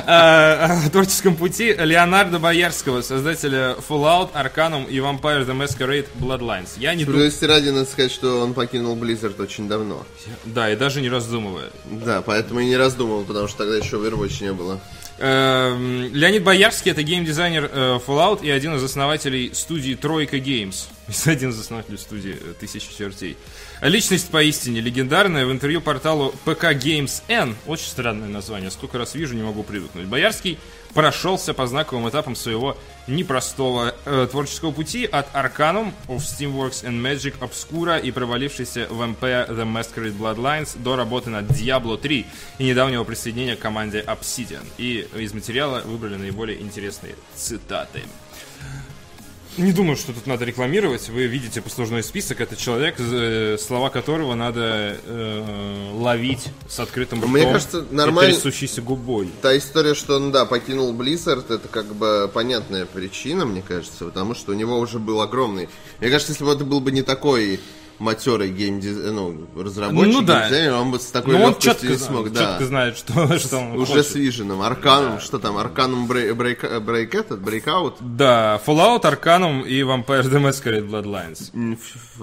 [0.06, 6.74] О творческом пути Леонардо Боярского, создателя Fallout, Arcanum и Vampire the Masquerade Bloodlines.
[6.76, 7.32] Я не думаю...
[7.42, 10.06] Ради надо сказать, что он покинул Blizzard очень давно.
[10.44, 11.70] Да, и даже не раздумывая.
[11.86, 14.80] Да, поэтому и не раздумывал, потому что тогда еще Overwatch не было.
[15.18, 20.86] Эм, Леонид Боярский это геймдизайнер э, Fallout и один из основателей студии Тройка Games.
[21.26, 23.36] Один из основателей студии э, Тысячи чертей.
[23.80, 25.46] Личность поистине легендарная.
[25.46, 30.06] В интервью порталу PK Games N, очень странное название, сколько раз вижу, не могу привыкнуть.
[30.06, 30.58] Боярский
[30.94, 37.34] прошелся по знаковым этапам своего непростого э, творческого пути от Arcanum of Steamworks and Magic
[37.38, 42.26] Obscura и провалившийся Vampire The Masquerade Bloodlines до работы над Diablo 3
[42.58, 44.64] и недавнего присоединения к команде Obsidian.
[44.78, 48.02] И из материала выбрали наиболее интересные цитаты.
[49.58, 51.08] Не думаю, что тут надо рекламировать.
[51.08, 52.40] Вы видите послужной список.
[52.42, 58.34] Это человек, э, слова которого надо э, ловить с открытым ртом Мне кажется, и нормально-
[58.34, 59.30] трясущейся губой.
[59.40, 64.34] Та история, что он, да, покинул Blizzard, это как бы понятная причина, мне кажется, потому
[64.34, 65.68] что у него уже был огромный...
[66.00, 67.58] Мне кажется, если бы это был бы не такой
[67.98, 68.96] матерый геймдиз...
[69.12, 70.40] ну, разработчик, Ну да.
[70.40, 72.40] геймдизайнер, он бы с такой он легкостью четко, не смог, да.
[72.40, 74.06] четко знает, что, что он Уже хочет.
[74.06, 74.62] с Виженом.
[74.62, 75.56] Arcanum, что там?
[75.56, 77.96] Arcanum брей- break, break этот, breakout?
[78.00, 81.50] Да, Fallout, Arcanum и Vampire the Masquerade Bloodlines.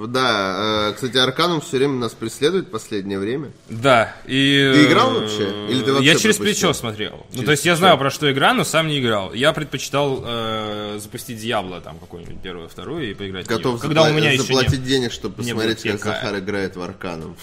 [0.07, 3.51] Да, э, кстати, Arcanum все время нас преследует в последнее время.
[3.69, 4.71] Да, и...
[4.73, 5.67] Ты играл э, вообще?
[5.69, 6.69] Или ты вообще Я через пропустил?
[6.69, 7.11] плечо смотрел.
[7.11, 9.33] ну, Через то есть я знаю, про что игра, но сам не играл.
[9.33, 13.79] Я предпочитал э, запустить Дьябло, там, какую-нибудь первую, вторую, и поиграть в Готов.
[13.81, 14.85] Когда у запла- меня еще заплатить не...
[14.85, 15.99] денег, чтобы не было как.
[16.21, 17.35] Захар играет в Арканом.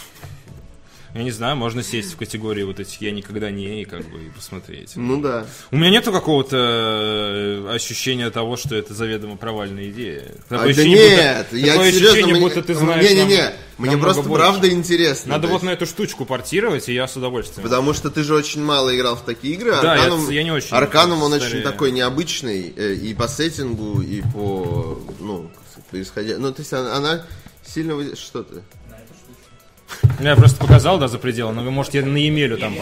[1.12, 4.26] Я не знаю, можно сесть в категории вот этих «я никогда не» и как бы
[4.26, 4.92] и посмотреть.
[4.94, 5.44] Ну да.
[5.72, 10.32] У меня нету какого-то э, ощущения того, что это заведомо провальная идея.
[10.48, 13.42] А, Такое да ощущение, нет, будто, я такое серьезно, ощущение, мне- будто ты знаешь Не-не-не,
[13.42, 14.36] нам- мне просто больше.
[14.44, 15.30] правда интересно.
[15.32, 17.64] Надо вот на эту штучку портировать, и я с удовольствием.
[17.64, 19.72] Потому что ты же очень мало играл в такие игры.
[19.72, 21.54] Да, я- Арканум, я не очень Арканум, он старее.
[21.56, 25.50] очень такой необычный э, и по сеттингу, и по, ну,
[25.90, 26.38] происходя...
[26.38, 27.26] Ну, то есть она, она
[27.72, 27.94] сильно...
[27.94, 28.62] вы- Что ты?
[30.20, 32.74] Я просто показал, да, за пределом, но вы можете на Емелю там...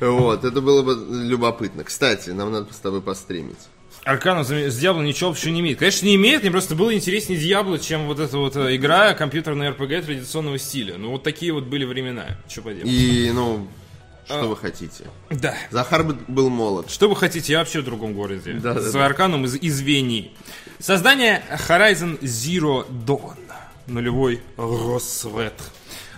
[0.00, 1.84] Вот это было бы любопытно.
[1.84, 3.58] Кстати, нам надо с тобой постримить.
[4.04, 5.78] Аркану с Диабло ничего общего не имеет.
[5.78, 9.72] Конечно, не имеет, мне просто было интереснее Диабло, чем вот эта вот э, игра компьютерная
[9.72, 10.96] РПГ традиционного стиля.
[10.96, 12.38] Ну, вот такие вот были времена.
[12.48, 12.88] Что поделать?
[12.88, 13.68] И, ну,
[14.30, 14.46] что А.
[14.46, 15.04] вы хотите?
[15.30, 15.54] Да.
[15.70, 16.90] Захар бы- был молод.
[16.90, 18.54] Что вы хотите, я вообще в другом городе.
[18.54, 19.04] Да, да, С да.
[19.06, 20.32] Arcanum из, из Вении.
[20.78, 23.36] Создание Horizon Zero Dawn.
[23.86, 25.54] Нулевой рассвет.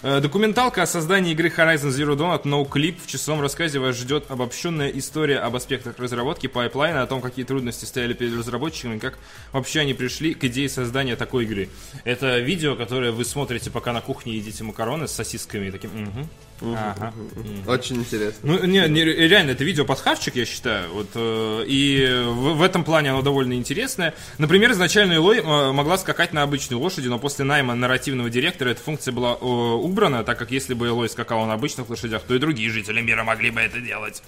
[0.04, 2.96] Э, Документалка о создании игры Horizon Zero Dawn от NoClip.
[3.02, 7.84] В часовом рассказе вас ждет обобщенная история об аспектах разработки пайплайна, о том, какие трудности
[7.84, 9.16] стояли перед разработчиками, как
[9.52, 11.68] вообще они пришли к идее создания такой игры.
[12.04, 15.90] Это видео, которое вы смотрите, пока на кухне едите макароны с сосисками и таким...
[15.94, 16.28] «Мгм,
[16.76, 17.68] ага, мгм».
[17.68, 18.40] Очень интересно.
[18.42, 20.92] Ну, не, не, реально, это видео подхавчик, я считаю.
[20.92, 24.14] Вот, э, и в, в этом плане оно довольно интересное.
[24.38, 28.82] Например, изначально Элой э, могла скакать на обычной лошади, но после найма нарративного директора эта
[28.82, 32.38] функция была э, убрана, так как если бы Элой скакала на обычных лошадях, то и
[32.38, 34.22] другие жители мира могли бы это делать.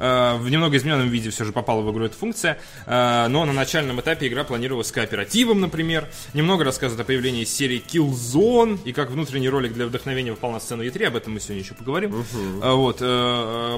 [0.00, 3.52] Э, в немного измененном виде все же попала в игру эта функция, э, но на
[3.52, 6.08] начальном этапе игра планировалась кооперативом, например.
[6.32, 8.78] Немного рассказывает о появлении серии Killzone.
[8.84, 11.74] И как внутренний ролик для вдохновения выпал на сцену E3, об этом мы сегодня еще
[11.74, 12.24] поговорим.
[12.62, 12.98] А, Вот,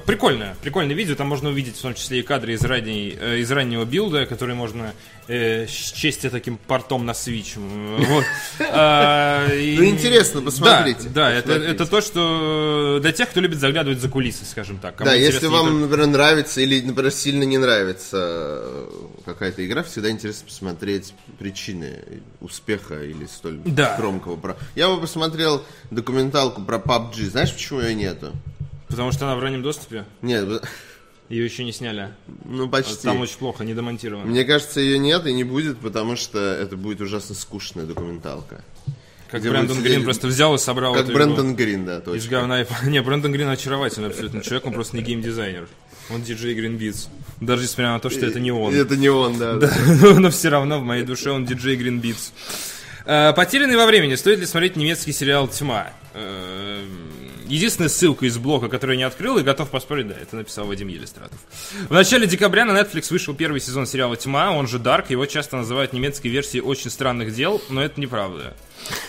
[0.04, 3.84] прикольное, прикольное видео, там можно увидеть в том числе и кадры из, ранней, из раннего
[3.84, 4.92] билда, который можно
[5.28, 7.56] э, счесть таким портом на Switch.
[8.06, 8.24] Вот.
[8.70, 11.08] А, и- Ну, интересно, посмотрите.
[11.08, 11.72] Да, да, это, Посмотрите.
[11.74, 14.96] это то, что для тех, кто любит заглядывать за кулисы, скажем так.
[14.96, 18.86] Кому Да, если вам, только- например, нравится или, например, сильно не нравится э,
[19.24, 22.00] какая-то игра, всегда интересно посмотреть причины
[22.40, 23.96] успеха или столь Да.
[23.96, 24.36] громкого.
[24.36, 27.30] про- Я бы посмотрел документалку про PUBG.
[27.30, 28.32] Знаешь, почему ее нету?
[28.88, 30.46] Потому что она в раннем доступе, Нет,
[31.32, 32.10] ее еще не сняли.
[32.44, 33.02] ну почти.
[33.02, 34.26] Там очень плохо, не домонтировано.
[34.26, 38.62] Мне кажется, ее нет и не будет, потому что это будет ужасно скучная документалка.
[39.30, 42.18] Как где Брэндон будет Грин сидеть- просто взял и собрал Как Брэндон Грин, да, точно.
[42.18, 42.66] из говна и...
[42.86, 45.68] Не, Брэндон Грин очаровательный абсолютно человек, он просто не геймдизайнер.
[46.10, 47.08] Он диджей Green Beats.
[47.40, 48.74] Даже несмотря на то, что это не он.
[48.74, 49.54] Это не он, да.
[49.54, 49.72] да.
[50.18, 52.32] Но все равно в моей душе он диджей Green Beats.
[53.06, 54.16] Э, Потерянный во времени.
[54.16, 55.92] Стоит ли смотреть немецкий сериал «Тьма»?
[57.52, 60.88] Единственная ссылка из блока, которую я не открыл и готов поспорить, да, это написал Вадим
[60.88, 61.38] Елистратов.
[61.86, 65.10] В начале декабря на Netflix вышел первый сезон сериала «Тьма», он же «Дарк».
[65.10, 68.56] Его часто называют немецкой версией «Очень странных дел», но это неправда.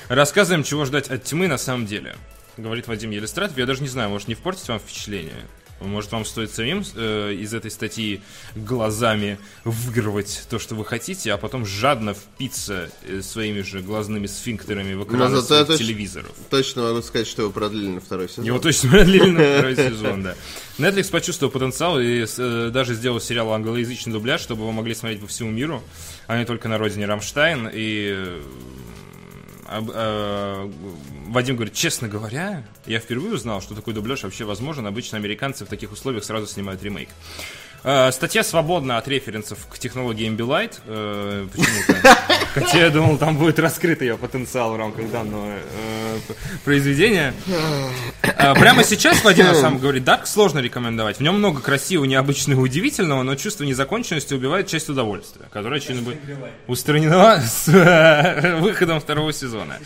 [0.10, 2.18] Рассказываем, чего ждать от тьмы на самом деле.
[2.58, 3.58] Говорит Вадим Елистратов.
[3.58, 5.46] Я даже не знаю, может не впортить вам впечатление.
[5.80, 8.22] Может, вам стоит самим э, из этой статьи
[8.56, 14.94] глазами выигрывать то, что вы хотите, а потом жадно впиться э, своими же глазными сфинктерами
[14.94, 16.32] в экраны зато я своих точ- телевизоров.
[16.50, 18.46] Точно могу сказать, что его продлили на второй сезон.
[18.46, 20.36] Его точно продлили на второй сезон, да.
[20.78, 25.28] Netflix почувствовал потенциал и э, даже сделал сериал англоязычный дубляж, чтобы его могли смотреть по
[25.28, 25.84] всему миру,
[26.28, 27.70] а не только на родине Рамштайн.
[27.74, 28.42] И э,
[29.78, 30.72] об- э,
[31.28, 34.86] Вадим говорит, честно говоря, я впервые узнал, что такой дубляж вообще возможен.
[34.88, 37.10] Обычно американцы в таких условиях сразу снимают ремейк.
[37.84, 40.80] Э, Статья свободна от референсов к технологии Ambilight.
[40.86, 42.18] э, Почему-то.
[42.54, 46.18] Хотя я думал, там будет раскрыт ее потенциал в рамках данного э,
[46.64, 47.34] произведения.
[48.56, 51.18] Прямо сейчас Вадим на самом говорит, Дарк сложно рекомендовать.
[51.18, 56.20] В нем много красивого, необычного, удивительного, но чувство незаконченности убивает часть удовольствия, которое, очевидно, будет
[56.68, 57.68] устранено с
[58.62, 59.78] выходом второго сезона.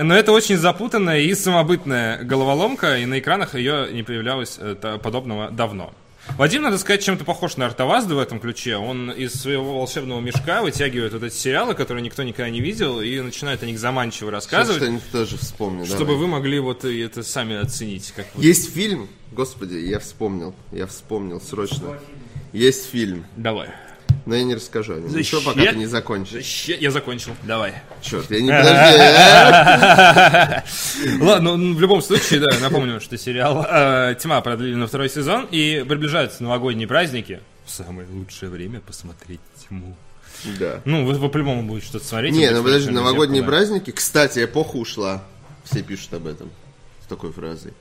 [0.00, 4.58] Но это очень запутанная и самобытная головоломка, и на экранах ее не появлялось
[5.02, 5.92] подобного давно.
[6.38, 8.76] Вадим, надо сказать, чем-то похож на Артовазда в этом ключе.
[8.76, 13.20] Он из своего волшебного мешка вытягивает вот эти сериалы, которые никто никогда не видел, и
[13.20, 15.84] начинает о них заманчиво Сейчас рассказывать, что-нибудь тоже вспомню.
[15.84, 16.16] чтобы давай.
[16.16, 18.12] вы могли вот и это сами оценить.
[18.16, 21.98] Как вы- Есть фильм, господи, я вспомнил, я вспомнил срочно.
[22.52, 23.68] Есть фильм, Давай.
[24.26, 25.16] Но я не расскажу о нем.
[25.16, 26.64] Еще пока ты не закончишь.
[26.66, 27.32] Я закончил.
[27.42, 27.74] Давай.
[28.02, 28.98] Черт, я не подожди.
[29.00, 30.64] а?
[31.20, 35.46] Ладно, ну, в любом случае, да, напомню, что сериал э, «Тьма» продлили на второй сезон,
[35.50, 37.40] и приближаются новогодние праздники.
[37.66, 39.96] Самое лучшее время посмотреть «Тьму».
[40.58, 40.80] Да.
[40.84, 42.32] Ну, вы, вы по-любому будете что-то смотреть.
[42.34, 43.90] Не, ну подожди, новогодние праздники.
[43.90, 45.22] Кстати, эпоха ушла.
[45.64, 46.50] Все пишут об этом.
[47.04, 47.72] С такой фразой.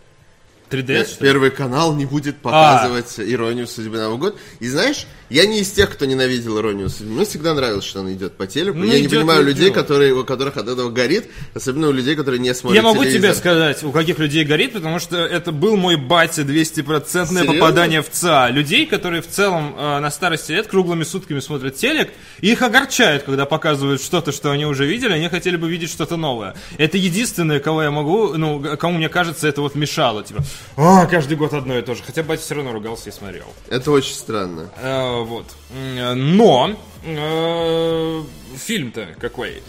[0.70, 1.24] 3DS, что?
[1.24, 4.40] Первый канал не будет показывать иронию судьбы на Новый год.
[4.60, 7.14] И знаешь, я не из тех, кто ненавидел иронию судьбы.
[7.16, 8.78] Мне всегда нравилось, что она идет по телеку.
[8.78, 9.56] Ну, я не идет, понимаю идет.
[9.58, 13.04] людей, которые, у которых от этого горит, особенно у людей, которые не смотрят Я могу
[13.04, 13.36] тебе телевизор.
[13.36, 17.46] сказать, у каких людей горит, потому что это был мой батя 200% Серьезно?
[17.46, 18.50] попадание в ЦА.
[18.50, 23.24] Людей, которые в целом э, на старости лет круглыми сутками смотрят телек, и их огорчает,
[23.24, 26.56] когда показывают что-то, что они уже видели, они хотели бы видеть что-то новое.
[26.78, 30.24] Это единственное, кого я могу, ну, кому мне кажется, это вот мешало.
[30.24, 30.44] Типа,
[30.78, 32.04] а, каждый год одно и то же.
[32.06, 33.46] Хотя батя все равно ругался и смотрел.
[33.70, 34.70] Это очень странно.
[34.82, 35.46] Э, вот.
[35.76, 38.24] М, Но э,
[38.58, 39.62] фильм-то какой?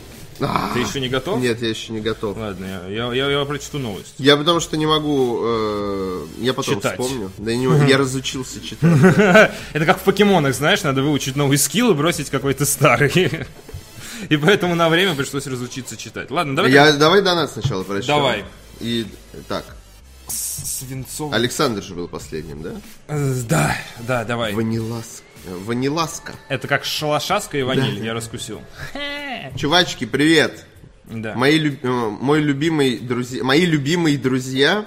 [0.43, 1.39] А, Ты еще не готов?
[1.39, 2.37] Нет, я еще не готов.
[2.39, 4.15] Ладно, я, я, я, прочту новость.
[4.17, 5.39] Я потому что не могу...
[5.45, 6.99] э, я потом Читать.
[6.99, 7.31] вспомню.
[7.37, 8.91] Да я, не- я разучился читать.
[9.75, 13.13] Это как в покемонах, знаешь, надо выучить новый скилл и бросить какой-то старый.
[14.31, 16.31] И поэтому на время пришлось разучиться читать.
[16.31, 16.71] Ладно, давай.
[16.73, 18.17] Я, давай донат сначала прочтем.
[18.17, 18.45] Давай.
[18.79, 19.07] И
[19.49, 19.65] так,
[20.31, 21.33] Свинцов.
[21.33, 22.73] Александр же был последним, да?
[23.09, 24.55] Э, Да, да, давай.
[24.55, 25.23] Ваниласка.
[25.47, 26.33] Ваниласка.
[26.49, 28.61] Это как шалашаска и ваниль, я раскусил.
[29.57, 30.67] Чувачки, привет.
[31.05, 31.35] Да.
[31.35, 34.85] Мои, люб- э, мой любимый друзья, мои любимые друзья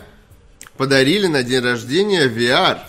[0.77, 2.79] подарили на день рождения VR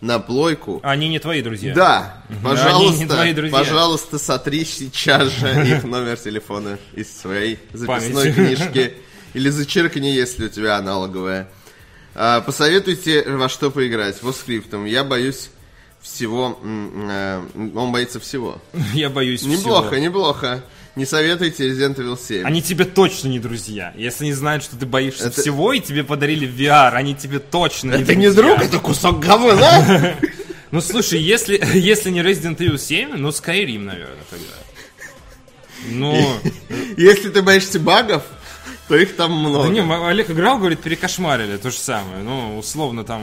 [0.00, 0.80] на плойку.
[0.82, 1.74] Они не твои друзья.
[1.74, 3.58] Да, Они пожалуйста, не твои друзья.
[3.58, 8.94] пожалуйста, сотри сейчас же их номер телефона из своей записной книжки.
[9.34, 11.48] Или зачеркни, если у тебя аналоговая.
[12.20, 14.20] А, посоветуйте, во что поиграть.
[14.24, 14.84] Во скриптом.
[14.86, 15.50] Я боюсь
[16.00, 16.58] всего.
[16.64, 17.42] э,
[17.76, 18.60] Он боится всего.
[18.94, 20.00] Я боюсь Неплохо, всего.
[20.04, 20.64] неплохо.
[20.96, 22.44] Не советуйте Resident Evil 7.
[22.44, 23.94] Они тебе точно не друзья.
[23.96, 27.94] Если не знают, что ты боишься Это- всего, и тебе подарили VR, они тебе точно
[27.94, 28.56] не Это не друзья.
[28.56, 30.16] друг, это кусок говна.
[30.70, 34.52] Ну слушай, если, если не Resident Evil 7, ну Skyrim, наверное, тогда.
[35.90, 36.14] Ну,
[36.98, 38.22] Если ты боишься багов,
[38.88, 39.68] то их там много.
[39.68, 42.22] да не, Олег играл, говорит, перекошмарили, то же самое.
[42.22, 43.22] Ну, условно, там,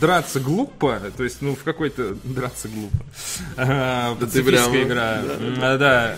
[0.00, 2.98] драться глупо, то есть, ну, в какой-то драться глупо.
[3.56, 5.22] А, Пацифистская игра.
[5.78, 6.16] Да.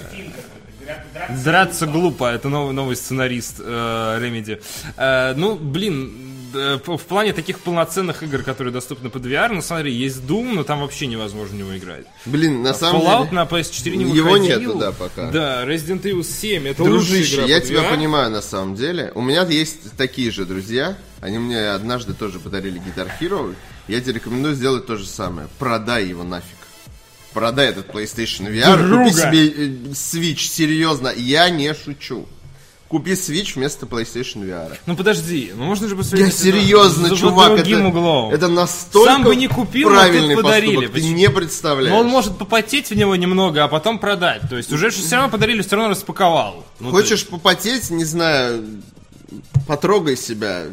[1.45, 4.61] Драться глупо, это новый, новый сценарист э, Remedy.
[4.97, 9.93] Э, ну, блин, э, в плане таких полноценных игр, которые доступны под VR, ну смотри,
[9.93, 12.07] есть Doom, но там вообще невозможно в него играть.
[12.27, 13.33] Блин, на самом Fallout деле...
[13.33, 14.61] на PS4 не Его выходил.
[14.61, 15.31] нету, да, пока.
[15.31, 17.91] Да, Resident Evil 7, это Дружище, игра я тебя VR.
[17.91, 19.13] понимаю на самом деле.
[19.15, 20.97] У меня есть такие же друзья.
[21.21, 23.55] Они мне однажды тоже подарили Guitar Hero.
[23.89, 25.49] Я тебе рекомендую сделать то же самое.
[25.59, 26.57] Продай его нафиг.
[27.33, 28.77] Продай этот PlayStation VR.
[28.77, 29.05] Друга.
[29.05, 31.13] Купи себе э, Switch, серьезно.
[31.15, 32.27] Я не шучу.
[32.91, 34.77] Купи Switch вместо PlayStation VR.
[34.85, 36.27] Ну подожди, ну можно же посмотреть.
[36.27, 38.35] Я это серьезно, за- чувак, другим это, углом.
[38.35, 40.75] это настолько Сам бы не купил, но правильный тут подарили.
[40.87, 41.93] поступок, ты не представляешь.
[41.95, 44.43] Но он может попотеть в него немного, а потом продать.
[44.51, 46.67] То есть уже все равно подарили, все равно распаковал.
[46.81, 48.65] Ну, Хочешь попотеть, не знаю,
[49.69, 50.65] потрогай себя.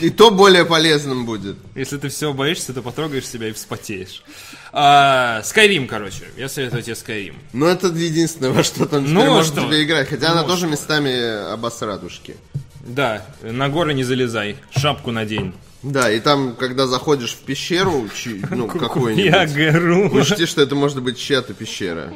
[0.00, 1.56] И то более полезным будет.
[1.74, 4.22] Если ты всего боишься, то потрогаешь себя и вспотеешь.
[4.72, 6.24] А, Skyrim, короче.
[6.36, 7.34] Я советую тебе Skyrim.
[7.54, 9.66] Но это единственное, во что там Ну, можно что?
[9.66, 10.08] тебе играть.
[10.08, 12.36] Хотя она Ну, тоже местами обосрадушки.
[12.80, 15.54] Да, на горы не залезай, шапку надень.
[15.82, 21.18] Да, и там, когда заходишь в пещеру, чи- ну, какую-нибудь, учти, что это может быть
[21.18, 22.12] чья-то пещера.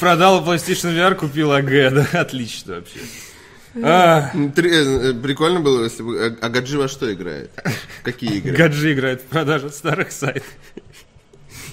[0.00, 2.98] Продал PlayStation VR, купил АГ, да, отлично вообще.
[3.82, 6.36] А, три- э, Прикольно было, если бы...
[6.40, 7.50] А а Гаджи во что играет?
[8.02, 8.56] Какие игры?
[8.56, 10.48] Гаджи играет в продаже старых сайтов.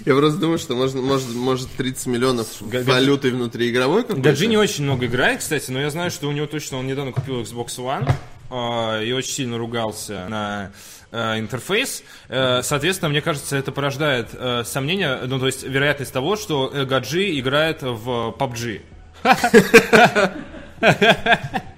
[0.05, 4.21] Я просто думаю, что можно, может, может 30 миллионов Га- валюты внутриигровой какой-то.
[4.21, 7.11] Гаджи не очень много играет, кстати, но я знаю, что у него точно, он недавно
[7.11, 8.07] купил Xbox One
[8.51, 10.71] а, и очень сильно ругался на
[11.11, 12.03] э, интерфейс.
[12.29, 16.85] Э, Соответственно, мне кажется, это порождает э, сомнения, ну, то есть вероятность того, что э,
[16.85, 18.81] Гаджи играет в PUBG.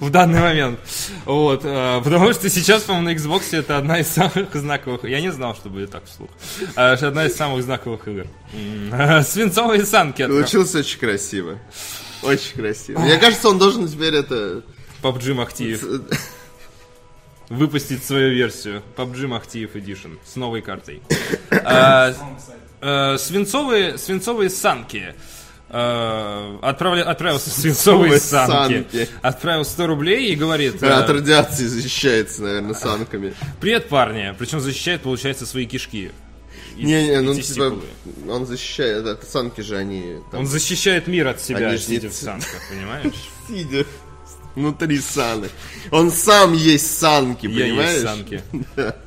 [0.00, 0.80] В данный момент.
[1.24, 1.62] Вот.
[1.64, 5.04] э, Потому что сейчас, по-моему, на Xbox это одна из самых знаковых.
[5.04, 6.30] Я не знал, что будет так вслух.
[6.76, 8.26] А, Одна из самых знаковых игр.
[9.24, 10.26] Свинцовые санки.
[10.26, 11.58] Получилось очень красиво.
[12.22, 12.98] Очень красиво.
[13.00, 14.62] Мне кажется, он должен теперь это...
[15.02, 15.82] PUBG Махтиев.
[17.48, 18.82] Выпустить свою версию.
[18.96, 20.18] PUBG Махтиев Edition.
[20.24, 21.02] С новой картой.
[21.64, 22.14] А,
[22.80, 25.14] э, Свинцовые, свинцовые санки.
[25.72, 28.52] Э, отправля- отправился в свинцовые санки.
[28.90, 29.08] санки.
[29.22, 30.82] Отправил 100 рублей и говорит...
[30.82, 33.34] э, От радиации защищается, наверное, санками.
[33.60, 34.34] Привет, парни.
[34.38, 36.10] Причем защищает, получается, свои кишки.
[36.76, 37.74] Не-не, и ну типа,
[38.28, 42.08] он защищает, это санки же они там Он защищает мир от себя, Они не сидя
[42.08, 43.12] в санках, понимаешь?
[43.48, 43.84] сидя
[44.54, 45.50] внутри санок.
[45.90, 47.90] Он сам есть санки, Я понимаешь?
[47.90, 48.42] есть санки.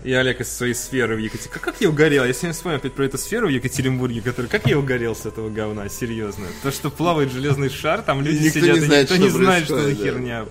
[0.04, 1.60] Я Олег из своей сферы в Екатеринбурге.
[1.62, 2.26] Как я угорел?
[2.26, 4.50] Я сегодня вспомнил опять про эту сферу в Екатеринбурге, которая...
[4.50, 6.46] Как я угорел с этого говна, серьезно.
[6.62, 9.30] То, что плавает железный шар, там люди никто сидят, не и знает, никто что не
[9.30, 10.20] знает, что за происходит, да.
[10.20, 10.46] херня.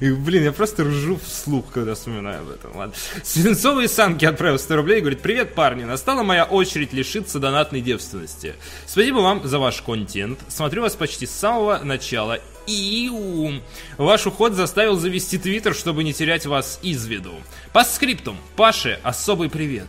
[0.00, 2.76] И, блин, я просто ржу вслух, когда вспоминаю об этом.
[2.76, 2.94] Ладно.
[3.24, 8.54] Свинцовые санки отправил 100 рублей и говорит, привет, парни, настала моя очередь лишиться донатной девственности.
[8.86, 10.38] Спасибо вам за ваш контент.
[10.48, 12.38] Смотрю вас почти с самого начала.
[12.68, 13.62] Иу.
[13.96, 17.32] Ваш уход заставил завести твиттер, чтобы не терять вас из виду.
[17.72, 18.36] По скриптум.
[18.56, 19.88] Паше особый привет.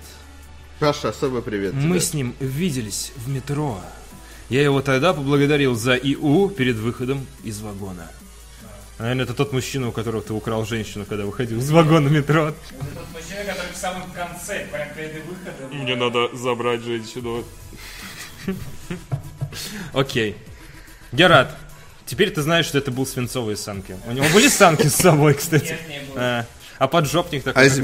[0.79, 1.99] Паша, особо привет Мы тебе.
[1.99, 3.81] с ним виделись в метро.
[4.47, 8.09] Я его тогда поблагодарил за ИУ перед выходом из вагона.
[8.97, 12.45] Наверное, это тот мужчина, у которого ты украл женщину, когда выходил из вагона метро.
[12.45, 12.55] Вот
[12.91, 15.83] этот мужчина, который в самом конце, прям перед выходом.
[15.83, 17.43] Мне надо забрать женщину.
[19.93, 20.37] Окей.
[21.11, 21.57] Герат,
[22.09, 23.95] теперь ты знаешь, что это был свинцовые санки.
[24.07, 25.69] У него были санки с собой, кстати?
[25.69, 26.15] Нет, не было.
[26.17, 26.45] А,
[26.79, 27.61] а поджопник такой.
[27.61, 27.77] А есть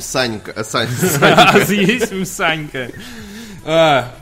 [0.00, 0.52] Санька.
[0.56, 0.88] а, Сань-
[1.20, 2.90] Аз есмь Санька.
[3.64, 4.14] А,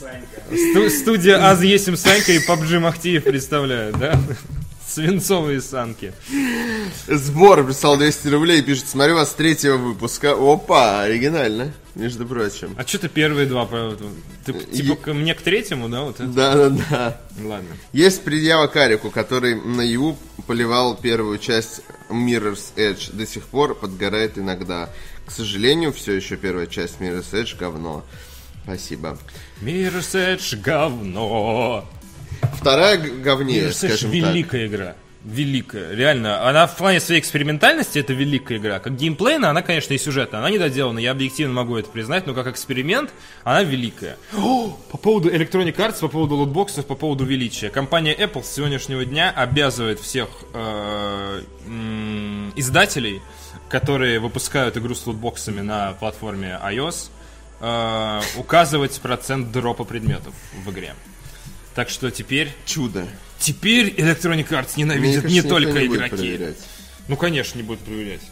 [0.00, 0.56] Санька.
[0.72, 4.18] сту- студия Аз есмь Санька и PUBG Махтиев представляют, да?
[4.96, 6.14] Свинцовые санки.
[7.06, 10.32] Сбор прислал 200 рублей и пишет, смотрю вас с третьего выпуска.
[10.32, 12.74] Опа, оригинально, между прочим.
[12.78, 13.68] А что ты первые два?
[14.46, 16.00] Ты типа ко мне к третьему, да?
[16.00, 16.28] Вот это?
[16.28, 17.20] Да-да-да.
[17.44, 17.76] Ладно.
[17.92, 23.14] Есть предъява Карику, который на ю поливал первую часть Mirror's Edge.
[23.14, 24.88] До сих пор подгорает иногда.
[25.26, 28.02] К сожалению, все еще первая часть Mirror's Edge говно.
[28.64, 29.18] Спасибо.
[29.60, 31.86] Mirror's Edge говно.
[32.54, 34.20] Вторая говнее, скажем так.
[34.20, 34.96] великая игра.
[35.26, 36.48] Великая, реально.
[36.48, 38.78] Она в плане своей экспериментальности это великая игра.
[38.78, 40.38] Как геймплейна, она, конечно, и сюжетная.
[40.38, 43.10] Она недоделана, я объективно могу это признать, но как эксперимент,
[43.42, 44.18] она великая.
[44.36, 47.70] О, по поводу Electronic Arts, по поводу лутбоксов, по поводу величия.
[47.70, 51.42] Компания Apple с сегодняшнего дня обязывает всех э,
[52.54, 53.20] издателей,
[53.68, 57.10] которые выпускают игру с лутбоксами на платформе iOS,
[57.60, 60.94] э, указывать процент дропа предметов в игре.
[61.76, 63.06] Так что теперь Чудо.
[63.38, 66.16] Теперь Electronic Arts ненавидят кажется, не только игроки.
[66.16, 66.56] проверять.
[67.06, 68.22] Ну, конечно, не будут проверять.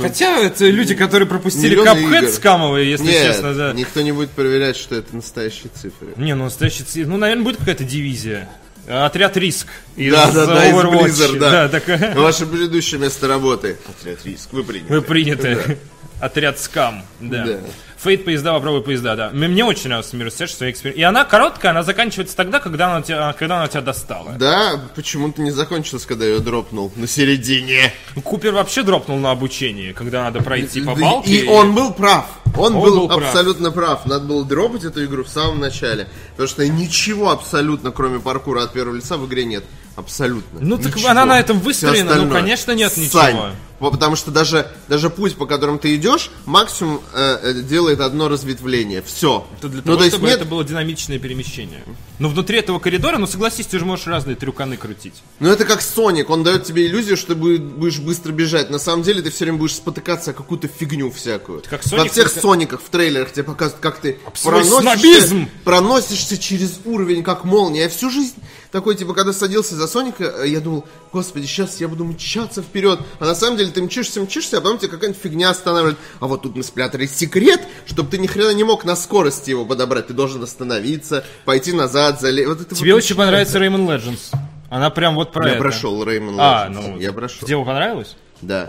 [0.00, 2.28] Хотя это люди, которые пропустили игр.
[2.28, 3.72] скамовые, если Нет, честно, да.
[3.72, 6.12] никто не будет проверять, что это настоящие цифры.
[6.16, 8.48] Не, ну настоящий ци- Ну, наверное, будет какая-то дивизия.
[8.90, 9.68] Отряд Риск.
[9.96, 10.74] Из Да, да, да, из.
[10.74, 11.50] Blizzard, да.
[11.50, 12.14] Да, такая.
[12.16, 13.78] Ваше предыдущее место работы.
[13.88, 14.92] Отряд риск, вы приняты.
[14.92, 15.78] Вы приняты.
[16.20, 17.44] Отряд скам, да.
[17.44, 17.58] Да.
[18.02, 19.30] Фейт поезда, попробуй поезда, да.
[19.30, 20.98] Мне, очень нравился Mirror's Edge, своей эксперимент.
[20.98, 24.32] И она короткая, она заканчивается тогда, когда она тебя, когда она тебя достала.
[24.38, 27.92] Да, почему-то не закончилось, когда я ее дропнул на середине.
[28.24, 31.30] Купер вообще дропнул на обучение, когда надо пройти по балке.
[31.30, 32.24] И он был прав.
[32.56, 33.22] Он, Он был, был прав.
[33.24, 34.06] абсолютно прав.
[34.06, 36.08] Надо было дропать эту игру в самом начале.
[36.32, 39.64] Потому что ничего абсолютно, кроме паркура от первого лица, в игре нет.
[40.00, 40.60] Абсолютно.
[40.60, 41.10] Ну, так Ничего.
[41.10, 43.04] она на этом выстроена, ну, конечно, нет Сань.
[43.04, 43.50] ничего.
[43.78, 49.00] Потому что даже, даже путь, по которому ты идешь, максимум э, э, делает одно разветвление.
[49.00, 49.46] Все.
[49.58, 51.82] Это для ну, того, то есть чтобы нет, это было динамичное перемещение.
[52.18, 55.14] Но внутри этого коридора, ну согласись, ты же можешь разные трюканы крутить.
[55.38, 58.68] Ну это как Соник, он дает тебе иллюзию, что ты бу- будешь быстро бежать.
[58.68, 61.62] На самом деле ты все время будешь спотыкаться о какую-то фигню всякую.
[61.70, 65.48] как Во Соник, всех только- Сониках, в трейлерах тебе показывают, как ты проносишься, снобизм!
[65.64, 67.84] проносишься через уровень, как молния.
[67.84, 68.34] Я всю жизнь
[68.72, 73.00] такой, типа, когда садился за Соника, э, я думал, господи, сейчас я буду мчаться вперед.
[73.18, 75.98] А на самом деле ты мчишься, мчишься, а потом тебе какая-нибудь фигня останавливает.
[76.20, 79.64] А вот тут мы спрятали секрет, чтобы ты ни хрена не мог на скорости его
[79.64, 80.06] подобрать.
[80.06, 82.48] Ты должен остановиться, пойти назад, залезть.
[82.48, 84.34] Вот это Тебе вот очень понравится Rayman Legends.
[84.70, 85.60] Она прям вот про Я это.
[85.60, 86.72] прошел Rayman А, Legends.
[86.88, 87.46] ну, я прошел.
[87.48, 88.16] Тебе понравилось?
[88.40, 88.68] Да.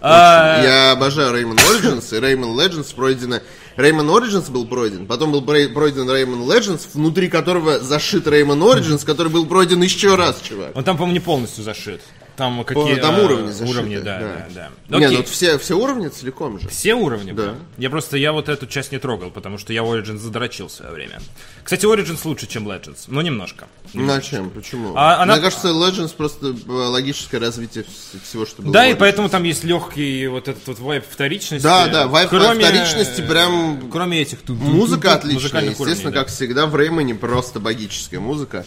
[0.00, 3.40] А, Я обожаю Rayman Origins, и Rayman Legends пройдено...
[3.76, 9.04] Rayman Origins был пройден, потом был прой- пройден Rayman Legends, внутри которого зашит Rayman Origins,
[9.04, 10.72] который был пройден еще раз, чувак.
[10.74, 12.00] Он там, по-моему, не полностью зашит.
[12.36, 14.46] Там какие там э, уровни зашиты, Уровни, да, да.
[14.54, 14.98] да, да.
[14.98, 15.18] Не, Окей.
[15.18, 16.68] ну все, все уровни целиком же.
[16.68, 17.54] Все уровни, Да.
[17.76, 20.92] Я просто, я вот эту часть не трогал, потому что я Origins задрочил в свое
[20.92, 21.20] время.
[21.62, 23.66] Кстати, Origins лучше, чем Legends, но немножко.
[23.92, 24.50] На чем?
[24.50, 24.94] Почему?
[24.96, 28.72] А она- Мне кажется, Legends просто э, логическое развитие вс- всего, что было.
[28.72, 31.62] Да, и поэтому там есть легкий вот этот вот вайп вторичности.
[31.64, 36.18] Да, да, вайп вторичности прям- Кроме этих тут Музыка отличная, естественно, уровней, да.
[36.20, 38.64] как всегда, в Реймоне просто богическая музыка.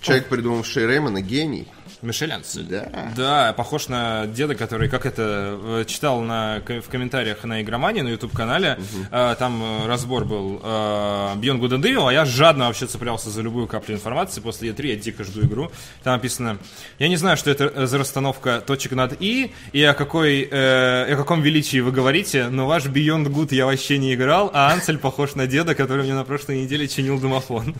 [0.00, 1.68] Человек, придумавший Реймона, гений.
[2.02, 2.64] Мишель Ансель.
[2.64, 3.12] Да.
[3.16, 8.08] Да, похож на деда, который, как это, э, читал на, в комментариях на Игромании, на
[8.08, 8.78] YouTube-канале.
[9.10, 10.66] Э, Там э, разбор был э,
[11.36, 14.40] Beyond Good and Evil, а я жадно вообще цеплялся за любую каплю информации.
[14.40, 15.70] После E3 я дико жду игру.
[16.02, 16.58] Там написано,
[16.98, 21.16] я не знаю, что это за расстановка точек над «и», и о, какой, э, о
[21.16, 25.34] каком величии вы говорите, но ваш Beyond Good я вообще не играл, а Ансель похож
[25.34, 27.74] на деда, который мне на прошлой неделе чинил домофон.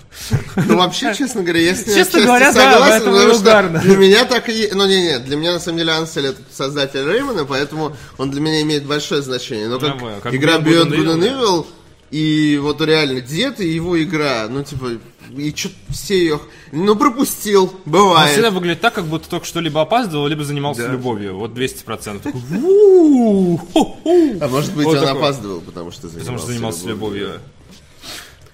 [0.56, 3.78] Ну, вообще, честно говоря, я с ним Честно говоря, да, согласен, что угарно.
[3.80, 4.70] Для меня так и...
[4.72, 8.62] Ну, не-не, для меня, на самом деле, Ансель это создатель Реймона, поэтому он для меня
[8.62, 9.68] имеет большое значение.
[9.68, 11.66] Но как, Нормально, как игра Beyond Good and Evil,
[12.10, 14.98] и вот реально дед и его игра, ну, типа,
[15.36, 16.40] и что все ее...
[16.72, 18.32] Ну, пропустил, Он бывает.
[18.32, 20.92] всегда выглядит так, как будто только что либо опаздывал, либо занимался Да.
[20.92, 21.36] любовью.
[21.36, 22.20] Вот 200%.
[22.20, 24.38] Такой, «У-у-у, ху-ху».
[24.40, 27.40] А может быть, Вот он опаздывал, потому что занимался, Потому что занимался любовью.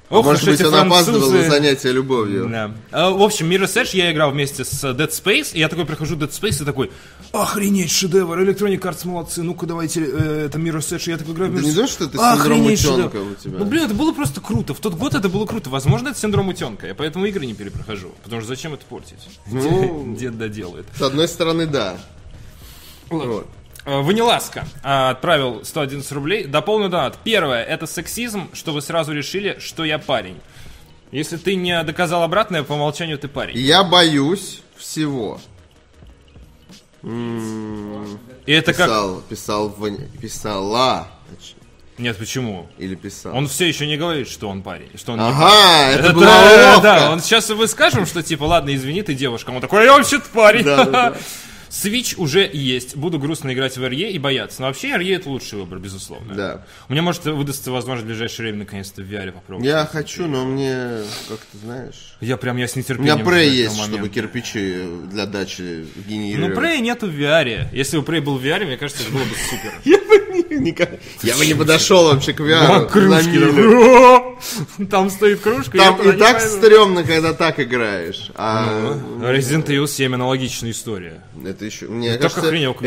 [0.08, 2.48] Ох может быть, он опаздывал на занятия любовью.
[2.48, 2.70] Да.
[2.92, 6.14] А, В общем, Mirror's Edge я играл вместе с Dead Space, и я такой прохожу
[6.16, 6.92] Dead Space и такой,
[7.32, 11.56] охренеть, шедевр, Electronic Arts молодцы, ну-ка давайте, э, это Mirror's Edge, я такой играю в
[11.56, 13.32] Ты Mirror's не думаешь, что это синдром утенка шедевр.
[13.32, 13.58] у тебя?
[13.58, 14.74] Ну, блин, это было просто круто.
[14.74, 15.70] В тот год это было круто.
[15.70, 16.86] Возможно, это синдром утенка.
[16.86, 18.12] Я поэтому игры не перепрохожу.
[18.22, 19.18] Потому что зачем это портить?
[19.46, 20.86] Ну, Дед доделает.
[20.96, 21.96] С одной стороны, да.
[23.10, 23.46] Вот.
[23.86, 26.44] Э, Ваниласка а, отправил 111 рублей.
[26.44, 27.18] Дополню донат.
[27.22, 30.40] Первое, это сексизм, что вы сразу решили, что я парень.
[31.12, 33.56] Если ты не доказал обратное, по умолчанию ты парень.
[33.56, 35.40] Я боюсь всего.
[37.04, 38.86] И это как...
[38.86, 41.06] Писал, писал, Вань- писала.
[41.98, 42.66] Нет, почему?
[42.78, 43.34] Или писал.
[43.36, 44.90] Он все еще не говорит, что он парень.
[44.96, 46.82] Что он Ага, это, Это- было да, ловко.
[46.82, 49.50] да, он сейчас вы скажем, что типа, ладно, извини, ты девушка.
[49.50, 50.64] Он такой, «А я вообще-то парень.
[50.64, 51.16] Да, да, да.
[51.70, 52.96] Switch уже есть.
[52.96, 54.60] Буду грустно играть в RE и бояться.
[54.62, 56.34] Но вообще RE это лучший выбор, безусловно.
[56.34, 56.66] Да.
[56.88, 59.66] У меня может выдастся возможность в ближайшее время наконец-то в VR попробовать.
[59.66, 62.16] Я хочу, но мне, как ты знаешь...
[62.20, 63.16] Я прям, я с У нетерпением.
[63.18, 64.14] меня Prey есть, чтобы момента.
[64.14, 64.76] кирпичи
[65.10, 66.56] для дачи Ну, генерировать.
[66.58, 67.68] Prey нету в VR.
[67.72, 69.72] Если бы Prey был в VR, мне кажется, это было бы супер.
[71.22, 72.66] Я бы не- подошел вообще к VR.
[72.68, 74.86] А, кружки.
[74.90, 75.78] Там стоит кружка.
[75.78, 78.30] Там и так стрёмно, когда так играешь.
[78.34, 81.22] А Resident Evil 7 аналогичная история.
[81.44, 81.86] это еще...
[81.86, 82.40] Мне кажется,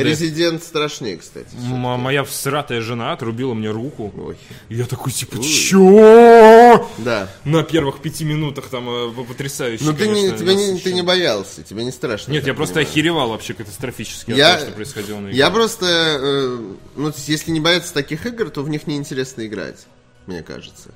[0.09, 1.47] Резидент страшнее, кстати.
[1.55, 4.35] М- Моя всратая жена отрубила мне руку.
[4.69, 6.87] Я такой, типа, чё?
[6.99, 7.29] Да.
[7.45, 12.31] На первых пяти минутах там э, потрясающе, Ну ты не, боялся, тебе не страшно.
[12.31, 15.37] Нет, я просто охеревал вообще катастрофически от того, что происходило на игре.
[15.37, 16.59] Я просто, э,
[16.95, 19.85] ну, если не бояться таких игр, то в них неинтересно играть,
[20.27, 20.89] мне кажется.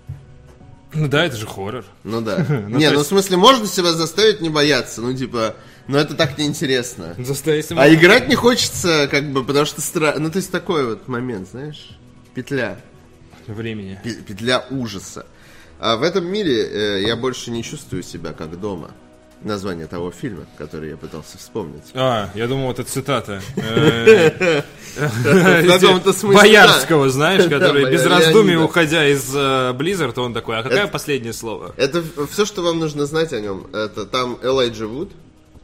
[0.93, 1.85] Ну да, это же хоррор.
[2.03, 2.45] Ну да.
[2.49, 5.55] Ну, не, то ну в есть- смысле, можно себя заставить не бояться, ну типа,
[5.87, 7.15] но это так неинтересно.
[7.17, 10.15] Заставить А играть не хочется, как бы, потому что стра...
[10.17, 11.89] Ну, то есть такой вот момент, знаешь,
[12.35, 12.79] петля,
[13.47, 13.99] времени.
[14.03, 15.25] пе- петля ужаса.
[15.79, 18.91] А в этом мире э, я больше не чувствую себя как дома.
[19.43, 21.83] Название того фильма, который я пытался вспомнить.
[21.93, 23.41] А, я думал, это цитата.
[24.95, 25.63] Э,
[26.13, 31.33] смысле, Боярского, знаешь, который без раздумий, уходя из э, Blizzard, он такой, а какое последнее
[31.33, 31.73] слово?
[31.77, 33.65] Это все, что вам нужно знать о нем.
[33.73, 35.11] Это там Элайджа Вуд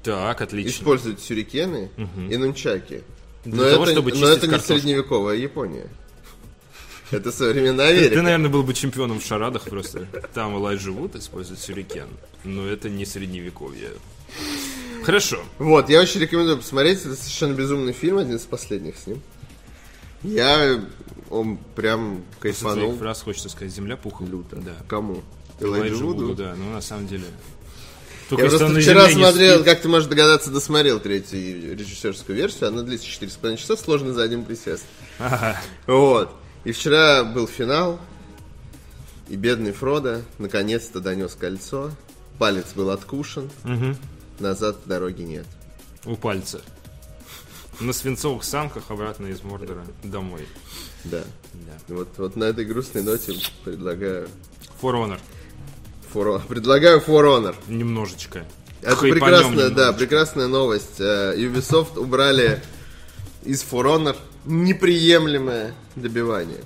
[0.03, 0.69] Так, отлично.
[0.71, 1.91] использует сюрикены
[2.27, 3.03] и нунчаки.
[3.45, 5.87] Но это, чтобы но это не средневековая Япония.
[7.11, 8.21] Это современная Ты, Америка.
[8.21, 10.05] наверное, был бы чемпионом в шарадах просто.
[10.33, 12.07] Там Элайджа Вуд использует сюрикен.
[12.43, 13.89] Но это не средневековье.
[15.03, 15.39] Хорошо.
[15.57, 16.99] Вот, я очень рекомендую посмотреть.
[16.99, 19.21] Это совершенно безумный фильм, один из последних с ним.
[20.23, 20.81] Я
[21.29, 22.85] он прям После кайфанул.
[22.87, 24.29] твоих фраз хочется сказать, земля пухом.
[24.29, 24.57] Люто.
[24.57, 24.73] Да.
[24.87, 25.23] Кому?
[25.59, 26.05] Вуду.
[26.05, 27.23] Вуду, да, ну на самом деле.
[27.23, 29.65] Я Только он просто вчера смотрел, спит.
[29.65, 32.69] как ты можешь догадаться, досмотрел третью режиссерскую версию.
[32.69, 34.83] Она длится 4,5 часа, сложно за один присест.
[35.17, 35.59] Ага.
[35.87, 36.31] Вот.
[36.63, 37.99] И вчера был финал,
[39.29, 41.91] и бедный Фродо наконец-то донес кольцо.
[42.37, 43.49] Палец был откушен,
[44.39, 45.45] назад дороги нет.
[46.05, 46.61] У пальца.
[47.79, 50.45] На свинцовых санках обратно из Мордора домой.
[51.05, 51.23] Да.
[51.53, 51.95] Да.
[51.95, 53.33] Вот, вот на этой грустной ноте
[53.63, 54.27] предлагаю
[54.81, 55.19] For Honor.
[56.13, 57.55] For, предлагаю For Honor.
[57.67, 58.45] Немножечко.
[58.81, 59.93] Это Хайпанем прекрасная, да, немножечко.
[59.93, 60.99] прекрасная новость.
[60.99, 62.61] Э, Ubisoft убрали
[63.43, 64.17] из For Honor
[64.49, 66.63] неприемлемое добивание.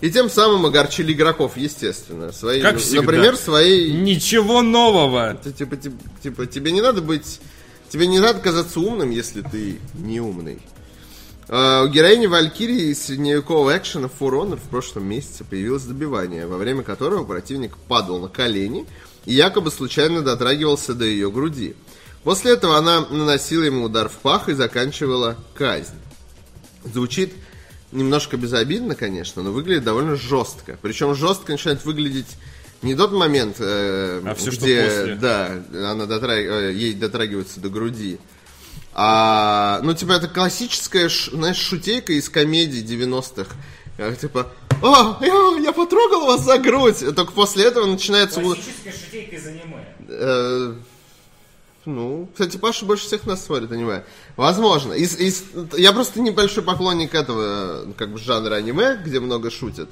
[0.00, 2.32] И тем самым огорчили игроков, естественно.
[2.32, 3.02] Свои, Как всегда.
[3.02, 3.92] Например, своей...
[3.92, 5.38] Ничего нового.
[5.42, 7.40] Ты, Типа, типа, типа, тебе не надо быть...
[7.88, 10.58] Тебе не надо казаться умным, если ты не умный.
[11.48, 16.56] А, у героини Валькирии из средневекового экшена For Honor в прошлом месяце появилось добивание, во
[16.56, 18.86] время которого противник падал на колени
[19.26, 21.76] и якобы случайно дотрагивался до ее груди.
[22.24, 25.94] После этого она наносила ему удар в пах и заканчивала казнь.
[26.92, 27.32] Звучит
[27.92, 30.78] немножко безобидно, конечно, но выглядит довольно жестко.
[30.82, 32.26] Причем жестко начинает выглядеть
[32.82, 35.14] не тот момент, э, А что где после.
[35.16, 38.18] да, она дотра- э, ей дотрагивается до груди.
[38.92, 43.50] А, ну, типа, это классическая, знаешь, шутейка из комедий 90-х.
[43.98, 46.98] Э, Типа, а, я, я потрогал вас за грудь.
[47.14, 48.40] Только после этого начинается...
[48.40, 49.84] Классическая шутейка из аниме.
[50.08, 50.74] Э,
[51.86, 54.04] ну, кстати, Паша больше всех нас смотрит аниме.
[54.36, 54.92] Возможно.
[54.92, 55.44] Из, из-
[55.76, 59.88] я просто небольшой поклонник этого, как бы, жанра аниме, где много шутят.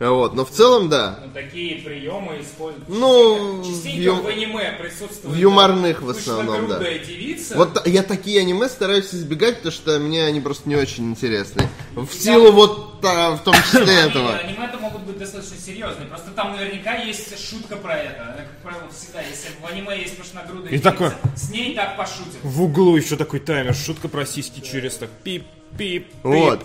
[0.00, 1.20] Вот, но в целом, да.
[1.22, 2.88] Ну, такие приемы используют.
[2.88, 5.34] Ну, частенько в ю- в аниме присутствует.
[5.34, 6.78] в юморных в основном, да.
[6.78, 7.54] девица.
[7.54, 11.68] Вот я такие аниме стараюсь избегать, потому что мне они просто не очень интересны.
[11.94, 14.36] В силу вот та- в том числе этого.
[14.38, 16.06] Аниме-то могут быть достаточно серьезные.
[16.06, 18.22] Просто там наверняка есть шутка про это.
[18.22, 21.98] Она, Как правило, всегда, если в аниме есть пышногрудая И девица, такой- с ней так
[21.98, 22.36] пошутят.
[22.42, 23.74] В углу еще такой таймер.
[23.74, 25.44] Шутка про сиськи через так пип,
[25.76, 26.14] пип, пип.
[26.22, 26.62] Вот.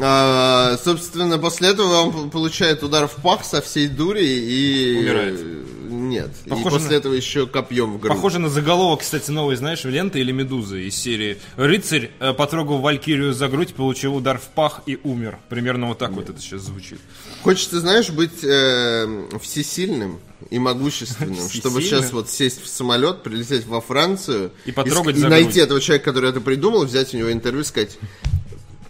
[0.00, 4.98] А, собственно, после этого он получает удар в пах со всей дури и...
[5.00, 5.40] Умирает.
[5.88, 6.30] Нет.
[6.48, 8.12] Похоже и после на- этого еще копьем в грудь.
[8.12, 13.32] Похоже на заголовок, кстати, новой, знаешь, ленты или медузы из серии «Рыцарь э, потрогал Валькирию
[13.32, 15.38] за грудь, получил удар в пах и умер».
[15.48, 16.98] Примерно вот так вот это сейчас звучит.
[17.42, 20.18] Хочется, знаешь, быть э, всесильным
[20.50, 25.28] и могущественным, чтобы сейчас вот сесть в самолет, прилететь во Францию И потрогать и за
[25.28, 25.56] найти грудь.
[25.64, 27.98] этого человека, который это придумал, взять у него интервью и сказать,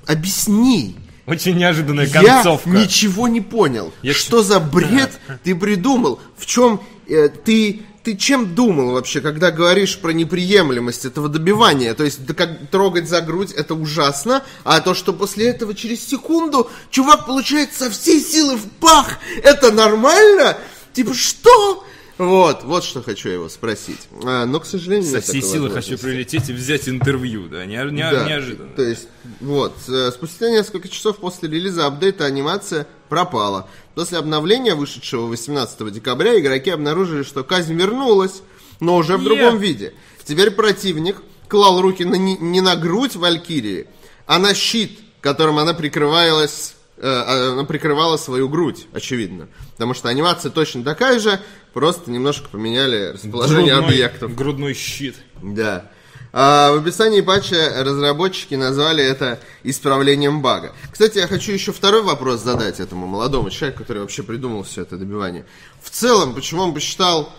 [0.06, 0.96] объясни,
[1.26, 2.68] Очень неожиданная я концовка.
[2.70, 5.10] ничего не понял, Я что за бред
[5.44, 7.82] ты придумал, в чем э, ты...
[8.02, 11.94] Ты чем думал вообще, когда говоришь про неприемлемость этого добивания?
[11.94, 16.04] То есть, да как трогать за грудь это ужасно, а то, что после этого через
[16.04, 20.56] секунду чувак получает со всей силы в пах, это нормально?
[20.92, 21.84] Типа, что?
[22.26, 23.98] Вот, вот что хочу его спросить.
[24.24, 28.02] А, но, к сожалению, Со всей силы хочу прилететь и взять интервью, да, не, не-
[28.10, 28.70] Да, неожиданно.
[28.76, 29.08] То есть,
[29.40, 33.68] вот, э, спустя несколько часов после релиза апдейта анимация пропала.
[33.94, 38.42] После обновления, вышедшего 18 декабря, игроки обнаружили, что казнь вернулась,
[38.80, 39.94] но уже в другом виде.
[40.24, 41.16] Теперь противник
[41.48, 43.86] клал руки на, не, на грудь Валькирии,
[44.26, 46.74] а на щит, которым она прикрывалась
[47.08, 49.48] она прикрывала свою грудь, очевидно.
[49.72, 51.40] Потому что анимация точно такая же,
[51.72, 54.34] просто немножко поменяли расположение Грудной- объектов.
[54.34, 55.16] Грудной щит.
[55.42, 55.90] Да.
[56.34, 60.72] А в описании патча разработчики назвали это исправлением бага.
[60.90, 64.96] Кстати, я хочу еще второй вопрос задать этому молодому человеку, который вообще придумал все это
[64.96, 65.44] добивание.
[65.82, 67.30] В целом, почему он посчитал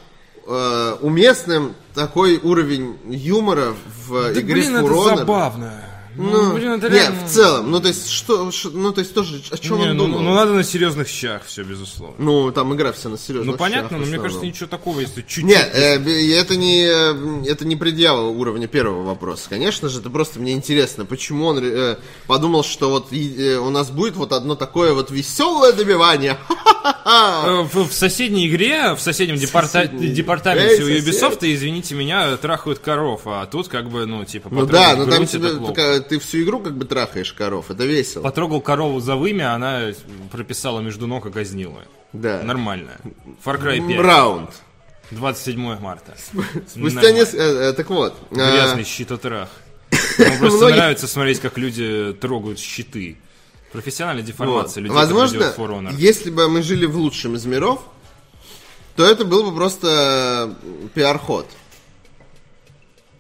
[0.46, 3.74] э, уместным такой уровень юмора
[4.08, 5.18] в Да игре блин, For это Honor?
[5.18, 5.86] забавно.
[6.16, 9.14] Ну, блин, это не, реально- в целом, ну то есть что, ш- ну то есть
[9.14, 10.20] тоже о чем Не, он ну, думал?
[10.22, 12.16] ну, надо на серьезных щах все, безусловно.
[12.20, 13.52] Ну, там игра вся на серьезно.
[13.54, 15.44] Ну понятно, но мне кажется, ничего такого, если чуть-чуть.
[15.46, 15.96] Нет, э,
[16.36, 19.50] это не, э, это не предъява уровня первого вопроса.
[19.50, 21.98] Конечно же, это просто мне интересно, почему он э,
[22.28, 26.38] подумал, что вот э, у нас будет вот одно такое вот веселое добивание.
[27.06, 31.24] Э, В, в соседней игре, в соседнем департа- департаменте у Эй, сосед.
[31.24, 35.18] Ubisoft, извините меня, трахают коров, а тут как бы, ну, типа, Ну да, но там
[35.20, 38.24] грудь, тебе, такая- ты всю игру как бы трахаешь коров, это весело.
[38.24, 39.92] Потрогал корову за вымя, она
[40.32, 41.84] прописала между ног и казнила.
[42.14, 42.42] Да.
[42.44, 42.92] Нормально.
[43.44, 44.50] Far Cry 5, Раунд.
[45.12, 46.16] 27 марта.
[46.68, 47.44] Спустя несколько...
[47.44, 48.16] э, э, так вот.
[48.32, 49.50] э, Грязный щитотрах.
[50.18, 53.18] Мне просто нравится смотреть, как люди трогают щиты.
[53.72, 54.28] Профессиональная вот.
[54.28, 55.54] деформация людей, Возможно,
[55.98, 57.84] если бы мы жили в лучшем из миров,
[58.96, 60.56] то это был бы просто
[60.94, 61.48] пиар-ход.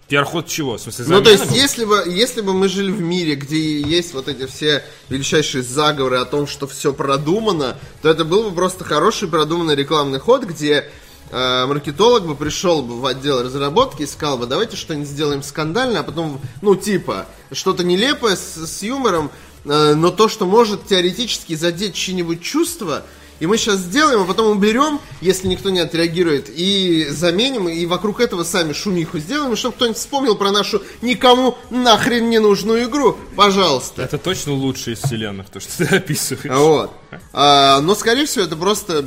[0.08, 0.78] Пиар-ход чего?
[0.78, 4.14] В смысле, Ну, то есть, если бы, если бы мы жили в мире, где есть
[4.14, 8.84] вот эти все величайшие заговоры о том, что все продумано, то это был бы просто
[8.84, 10.90] хороший продуманный рекламный ход, где
[11.32, 16.02] э, маркетолог бы пришел бы в отдел разработки и сказал бы, давайте что-нибудь сделаем скандальное,
[16.02, 19.32] а потом, ну, типа, что-то нелепое с, с юмором,
[19.66, 23.04] э, но то, что может теоретически задеть чьи-нибудь чувства,
[23.44, 28.22] и мы сейчас сделаем, а потом уберем, если никто не отреагирует, и заменим, и вокруг
[28.22, 33.18] этого сами шумиху сделаем, чтобы кто-нибудь вспомнил про нашу никому нахрен не нужную игру.
[33.36, 34.02] Пожалуйста.
[34.02, 36.56] Это точно лучшее из вселенных, то, что ты описываешь.
[36.56, 36.94] Вот.
[37.34, 39.06] А, но, скорее всего, это просто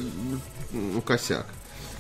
[0.70, 1.47] ну, косяк.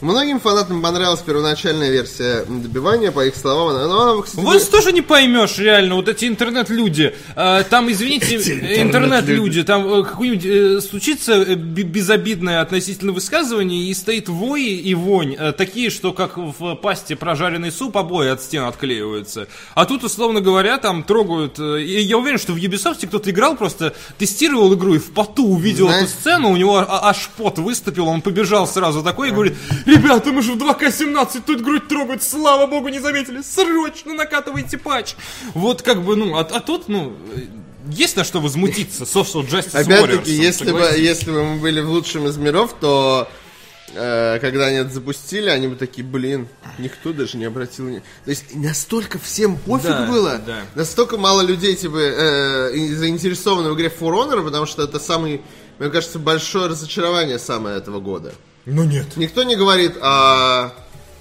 [0.02, 3.68] Многим фанатам понравилась первоначальная версия добивания, по их словам.
[3.68, 7.14] Она, ну, она, кстати, Вас тоже не поймешь, реально, вот эти интернет-люди.
[7.34, 8.36] э, Там, извините,
[8.82, 15.88] интернет-люди, там э, какое-нибудь э, случится безобидное относительно высказывание, и стоит вой и вонь, такие,
[15.88, 19.48] что как в пасте прожаренный суп, обои от стен отклеиваются.
[19.74, 21.58] А тут, условно говоря, там трогают...
[21.58, 25.86] И я уверен, что в Ubisoft кто-то играл, просто тестировал игру и в поту увидел
[25.86, 29.54] Знаешь- эту сцену, у него а- аж пот выступил, он побежал сразу такой и говорит,
[29.86, 35.14] ребята, мы же в 2К17, тут грудь трогают, слава богу, не заметили, срочно накатывайте патч.
[35.54, 37.40] Вот как бы, ну, а, а тут, ну, э,
[37.90, 42.26] есть на что возмутиться, Social Justice Опять-таки, если бы, если бы мы были в лучшем
[42.26, 43.28] из миров, то
[43.94, 47.86] э, когда они это запустили, они бы такие, блин, никто даже не обратил.
[48.24, 50.62] То есть настолько всем пофиг Да, было, да.
[50.74, 55.42] настолько мало людей типа э, заинтересованы в игре For Honor, потому что это самый,
[55.78, 58.32] мне кажется, большое разочарование самое этого года.
[58.66, 59.16] Ну нет.
[59.16, 60.72] Никто не говорит, а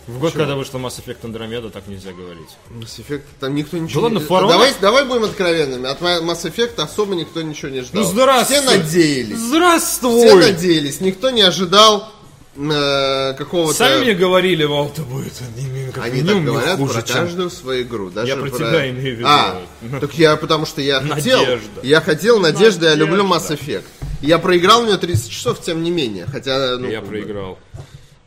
[0.07, 2.49] В год, когда вышла Mass Effect Andromeda, так нельзя говорить.
[2.71, 4.25] Mass Effect, там никто ничего ладно, не...
[4.25, 5.87] For Honor- Давай, давай будем откровенными.
[5.87, 8.03] От Mass Effect особо никто ничего не ждал.
[8.03, 8.57] Ну, здравствуй.
[8.57, 9.37] Все надеялись.
[9.37, 10.35] Все Здравствуй!
[10.41, 12.11] надеялись, никто не ожидал
[12.57, 13.77] э, какого-то...
[13.77, 17.15] Сами мне говорили, Вау, это будет не- как Они так не говорят хуже, про чем-
[17.17, 18.09] каждую свою игру.
[18.09, 19.27] Даже Я про тебя имею в виду.
[19.29, 19.61] А,
[20.01, 21.39] так я, потому что я хотел.
[21.39, 21.81] Надежда.
[21.83, 23.49] Я хотел, надежда, я люблю Mass.
[23.51, 23.83] Effect.
[24.25, 26.25] Я проиграл в нее 30 часов, тем не менее.
[26.25, 27.59] Хотя, ну, Я проиграл.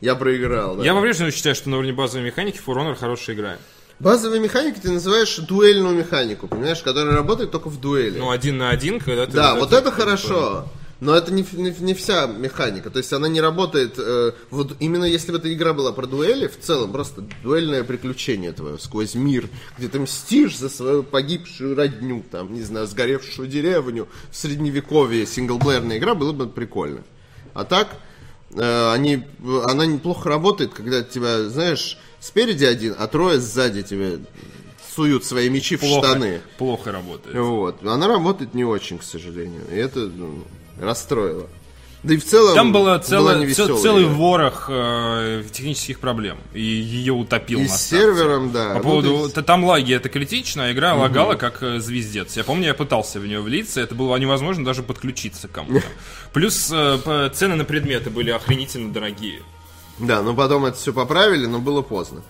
[0.01, 0.83] Я проиграл, да.
[0.85, 3.57] Я по-прежнему считаю, что на уровне базовой механики For Honor хорошая игра.
[3.99, 8.17] Базовой механикой ты называешь дуэльную механику, понимаешь, которая работает только в дуэли.
[8.17, 9.33] Ну, один на один, когда ты...
[9.33, 10.69] Да, вот это хорошо.
[11.01, 12.89] Но это не, не- не вся механика.
[12.89, 13.95] То есть она не работает.
[13.97, 18.51] э, вот именно если бы эта игра была про дуэли, в целом просто дуэльное приключение
[18.51, 19.47] твое сквозь мир,
[19.77, 25.97] где ты мстишь за свою погибшую родню, там, не знаю, сгоревшую деревню в средневековье, синглплеерная
[25.99, 27.01] игра, было бы прикольно.
[27.53, 27.95] А так,
[28.51, 29.23] э, они,
[29.65, 34.19] она неплохо работает, когда тебя, знаешь, спереди один, а трое сзади тебе
[34.93, 36.41] суют свои мечи в плохо, штаны.
[36.57, 37.37] плохо работает.
[37.37, 37.85] Вот.
[37.85, 39.61] Она работает не очень, к сожалению.
[39.71, 40.43] И это ну,
[40.79, 41.47] расстроило.
[42.01, 44.13] Да и в целом Там было целый, невесёлая цел- целый игра.
[44.13, 46.37] ворох э, технических проблем.
[46.53, 48.69] И ее утопил И с сервером, да.
[48.69, 49.09] По Ну, поводу...
[49.17, 52.37] то есть- Там лаги это критично, а игра лагала как э, звездец.
[52.37, 55.85] Я помню, я пытался в нее влиться, это было невозможно даже подключиться к кому-то.
[56.31, 59.41] Плюс э, цены на предметы были охренительно дорогие.
[59.97, 62.21] Да, но потом это все поправили, но было поздно.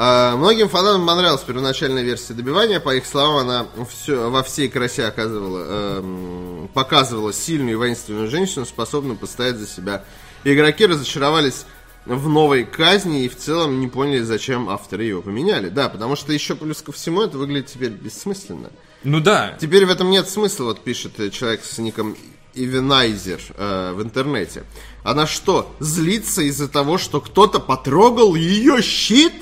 [0.00, 2.78] А, многим фанатам понравилась первоначальная версия добивания.
[2.78, 8.64] По их словам, она все, во всей красе оказывала, эм, показывала сильную и воинственную женщину,
[8.64, 10.04] способную постоять за себя.
[10.44, 11.66] Игроки разочаровались
[12.06, 15.68] в новой казни и в целом не поняли, зачем авторы ее поменяли.
[15.68, 18.70] Да, потому что еще плюс ко всему это выглядит теперь бессмысленно.
[19.02, 22.16] Ну да, Теперь в этом нет смысла, вот пишет э, человек с ником
[22.54, 24.62] Ивенайзер э, в интернете.
[25.02, 29.32] Она что, злится из-за того, что кто-то потрогал ее щит?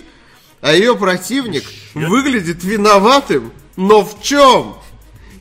[0.67, 1.63] А ее противник
[1.95, 3.53] выглядит виноватым?
[3.77, 4.75] Но в чем?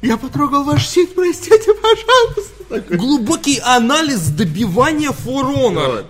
[0.03, 2.63] Я потрогал ваш щит, простите, пожалуйста.
[2.69, 2.97] Такой.
[2.97, 6.05] глубокий анализ добивания Honor.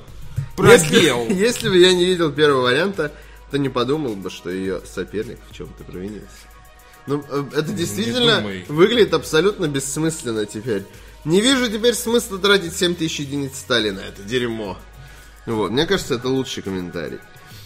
[0.57, 0.68] Вот.
[0.70, 1.28] Если, Пробел.
[1.30, 3.13] если бы я не видел первого варианта,
[3.51, 6.28] то не подумал бы, что ее соперник в чем-то провинился.
[7.07, 8.66] Ну, э, это действительно думай.
[8.68, 10.84] выглядит абсолютно бессмысленно теперь.
[11.24, 14.78] Не вижу теперь смысла тратить 7000 единиц стали на это дерьмо.
[15.45, 17.20] Вот, мне кажется, это лучший комментарий.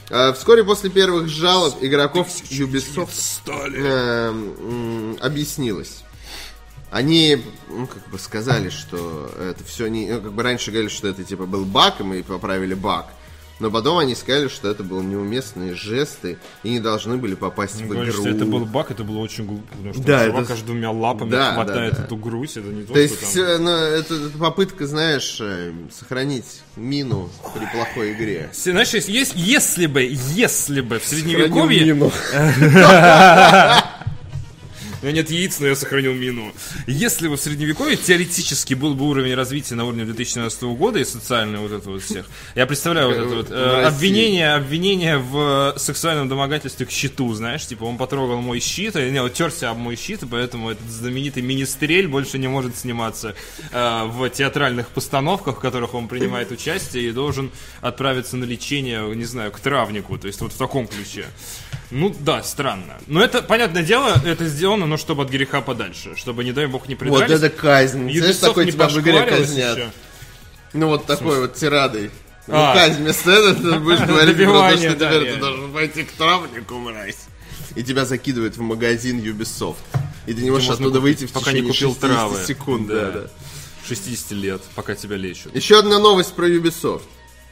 [0.10, 3.14] А, вскоре после первых жалоб игроков Ubisoft
[3.48, 6.04] м, объяснилось.
[6.92, 10.12] Они, ну, как бы сказали, что это все не...
[10.12, 13.06] Ну, как бы раньше говорили, что это, типа, был баг, и мы поправили баг.
[13.60, 17.88] Но потом они сказали, что это были неуместные жесты и не должны были попасть в
[17.88, 18.24] Говоришь, игру.
[18.24, 20.92] что это был баг, это было очень глупо, потому что Да, чувак это- аж двумя
[20.92, 22.04] лапами Да, хватает да, да.
[22.06, 25.74] эту грусть, это не то, То есть, там- все, ну, это, это попытка, знаешь, э,
[25.92, 28.50] сохранить мину при плохой игре.
[28.54, 32.12] Знаешь, если, есть- если бы, если бы в средневековье, мину.
[35.02, 36.52] У меня нет яиц, но я сохранил мину.
[36.86, 41.60] Если бы в средневековье теоретически был бы уровень развития на уровне 2017 года и социальный
[41.60, 42.26] вот это вот всех,
[42.56, 47.86] я представляю вот это вот э, обвинение, обвинение в сексуальном домогательстве к щиту, знаешь, типа
[47.86, 52.08] он потрогал мой щит, и не, утерся об мой щит, и поэтому этот знаменитый министрель
[52.08, 53.36] больше не может сниматься
[53.72, 59.26] э, в театральных постановках, в которых он принимает участие и должен отправиться на лечение, не
[59.26, 61.26] знаю, к травнику, то есть вот в таком ключе.
[61.92, 62.98] Ну да, странно.
[63.08, 66.88] Но это, понятное дело, это сделано, но чтобы от греха подальше, чтобы, не дай бог,
[66.88, 67.32] не Вот придрались.
[67.38, 68.12] это казнь.
[68.12, 69.78] Знаешь, Ubisoft такой не тебя в игре казнят.
[69.78, 69.92] еще.
[70.74, 72.12] Ну вот такой вот тирадой.
[72.48, 72.74] Ну, А.
[72.74, 76.12] казнь вместо этого ты будешь говорить про то, что да, теперь ты должен пойти к
[76.14, 77.26] травнику, мразь.
[77.76, 79.78] И тебя закидывают в магазин Ubisoft.
[80.26, 82.46] И ты не можешь оттуда выйти в пока не течение купил 60 травы.
[82.46, 82.88] секунд.
[82.88, 82.96] Да.
[82.96, 83.28] Да, да.
[83.88, 85.56] 60 лет, пока тебя лечат.
[85.56, 87.04] Еще одна новость про Ubisoft.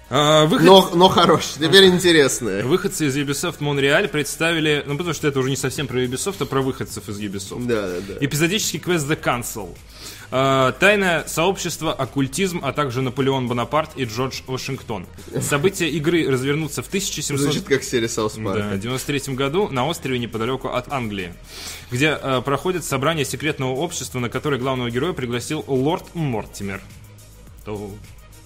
[0.10, 2.64] А, выход- Но, но хорошая, теперь интересная.
[2.64, 6.45] Выходцы из Ubisoft Montreal представили, ну потому что это уже не совсем про Ubisoft, а
[6.45, 7.66] про выходцев из Ubisoft.
[7.68, 8.26] Да, да, да.
[8.26, 9.76] Эпизодический квест The Council.
[10.32, 15.05] А, Тайное сообщество, оккультизм, а также Наполеон Бонапарт и Джордж Вашингтон.
[15.41, 17.39] События игры развернутся в 1700...
[17.39, 18.76] Звучит как серия South Да, Парка.
[18.76, 21.34] в 93 году на острове неподалеку от Англии,
[21.91, 26.82] где э, проходит собрание секретного общества, на которое главного героя пригласил лорд Мортимер.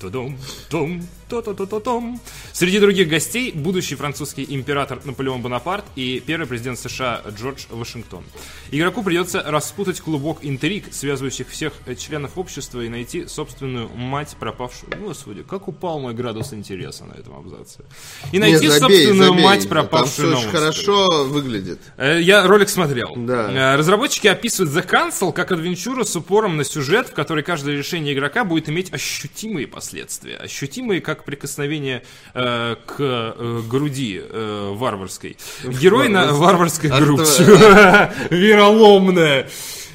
[0.02, 0.38] Тудум,
[0.70, 2.20] тум, ту-ту-ту-ту-тум.
[2.52, 8.24] Среди других гостей будущий французский император Наполеон Бонапарт и первый президент США Джордж Вашингтон.
[8.72, 14.91] Игроку придется распутать клубок интриг, связывающих всех членов общества, и найти собственную мать пропавшую.
[14.99, 17.84] Господи, как упал мой градус интереса на этом абзаце.
[18.32, 19.43] И найти Не, забей, собственную забей.
[19.43, 21.80] мать Там пропавшую все на очень хорошо выглядит.
[21.97, 23.14] Э, Я ролик смотрел.
[23.16, 23.74] Да.
[23.74, 28.14] Э, Разработчики описывают The Council как адвенчуру с упором на сюжет, в которой каждое решение
[28.16, 29.90] игрока будет иметь ощутимые последствия.
[30.39, 35.37] Ощутимые, как прикосновение э, к э, груди э, варварской.
[35.63, 37.39] Герой на варварской грудь.
[38.29, 39.49] Вероломная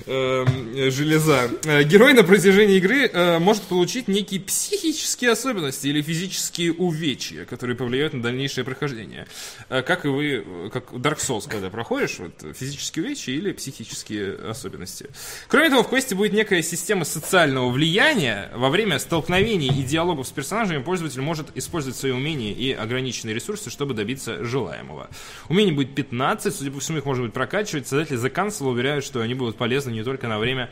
[0.06, 1.50] эм, железа.
[1.64, 7.76] Э, Герой на протяжении игры э, может получить некие психические особенности или физические увечья, которые
[7.76, 9.26] повлияют на дальнейшее прохождение.
[9.68, 15.10] Э, Как и вы, как Dark Souls, когда проходишь, вот, физические увечья или психические особенности.
[15.48, 18.50] Кроме того, в квесте будет некая система социального влияния.
[18.54, 23.70] Во время столкновений и диалогов с персонажами пользователь может использовать свои умения и ограниченные ресурсы,
[23.70, 25.08] чтобы добиться желаемого.
[25.48, 27.88] Умений будет 15, судя по всему, их можно будет прокачивать.
[27.88, 30.70] Создатели The Council уверяют, что они будут полезны не только на время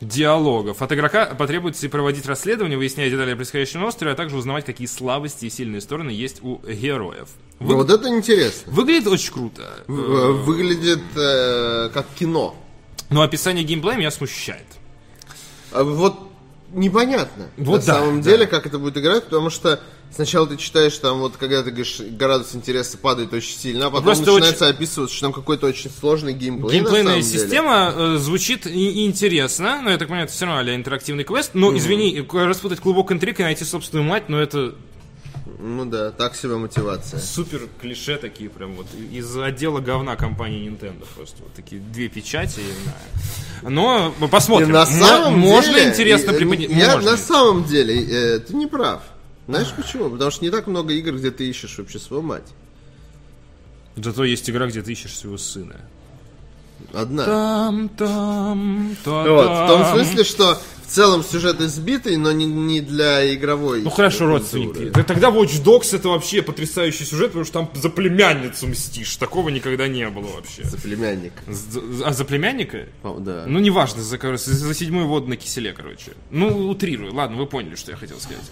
[0.00, 0.80] диалогов.
[0.80, 4.86] От игрока потребуется и проводить расследование, выясняя детали происходящего на острове, а также узнавать, какие
[4.86, 7.28] слабости и сильные стороны есть у героев.
[7.58, 8.72] Вы- Ну, вот это интересно.
[8.72, 9.62] Выглядит очень круто.
[9.86, 12.56] Э, Выглядит э, как кино.
[13.10, 14.64] Но описание геймплея меня смущает.
[15.72, 16.29] А Вот
[16.72, 18.30] непонятно Вот на да, самом да.
[18.30, 19.80] деле, как это будет играть, потому что
[20.14, 24.04] сначала ты читаешь там, вот когда ты говоришь, градус интереса падает очень сильно, а потом
[24.04, 26.68] просто начинается описывать, что там какой-то очень сложный геймплей.
[26.68, 27.38] на Геймплейная самом деле.
[27.44, 31.50] система э, звучит и- интересно, но я так понимаю, это все равно а интерактивный квест.
[31.54, 34.74] Но, извини, к- распутать клубок интриг и найти собственную мать, но это
[35.62, 37.20] Ну да, так себе мотивация.
[37.20, 42.60] супер клише такие прям вот из отдела говна компании Nintendo просто вот такие две печати,
[42.60, 43.74] я не знаю.
[43.74, 44.70] Но мы И посмотрим.
[44.70, 46.74] на Мо- самом можно деле, интересно э, преподнести.
[46.74, 47.10] Я можно.
[47.10, 49.02] на самом деле, э, ты не прав.
[49.48, 50.08] Знаешь почему?
[50.10, 52.46] Потому что не так много игр, где ты ищешь вообще свою мать.
[53.96, 55.76] Зато есть игра, где ты ищешь своего сына.
[56.92, 57.24] Одна.
[57.24, 60.58] Там, там, та Вот, в том смысле, что
[60.90, 63.82] в целом сюжет избитый, но не, не для игровой.
[63.82, 64.38] Ну хорошо, культуры.
[64.38, 64.90] родственники.
[64.90, 69.16] Да Тогда Watch Dogs это вообще потрясающий сюжет, потому что там за племянницу мстишь.
[69.16, 70.64] Такого никогда не было вообще.
[70.64, 71.32] За племянник.
[71.46, 72.86] За- А за племянника?
[73.04, 73.44] О, да.
[73.46, 76.12] Ну, неважно, за, за седьмую воду на киселе, короче.
[76.32, 77.14] Ну, утрирую.
[77.14, 78.42] Ладно, вы поняли, что я хотел сказать.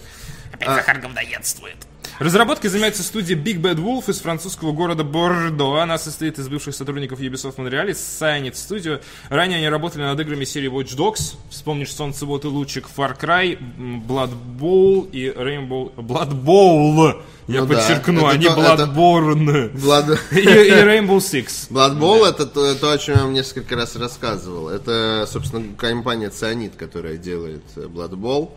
[0.59, 1.75] Опять Захар говноедствует.
[2.19, 5.75] Разработкой занимается студия Big Bad Wolf из французского города Бордо.
[5.77, 9.01] Она состоит из бывших сотрудников Ubisoft Montreal, Cyanide Studio.
[9.29, 11.35] Ранее они работали над играми серии Watch Dogs.
[11.49, 13.57] Вспомнишь Солнце, вот и лучик, Far Cry,
[14.05, 15.93] Blood Bowl и Rainbow...
[15.95, 17.21] Blood Bowl!
[17.47, 19.73] Я Ну да, подчеркну, это они то- это- Bloodborne.
[19.75, 20.19] Blood...
[20.33, 21.71] И, и Rainbow Six.
[21.71, 24.67] Blood Bowl это то, то, о чем я вам несколько раз рассказывал.
[24.67, 28.51] Это, собственно, компания Цианид, которая делает Blood Bowl.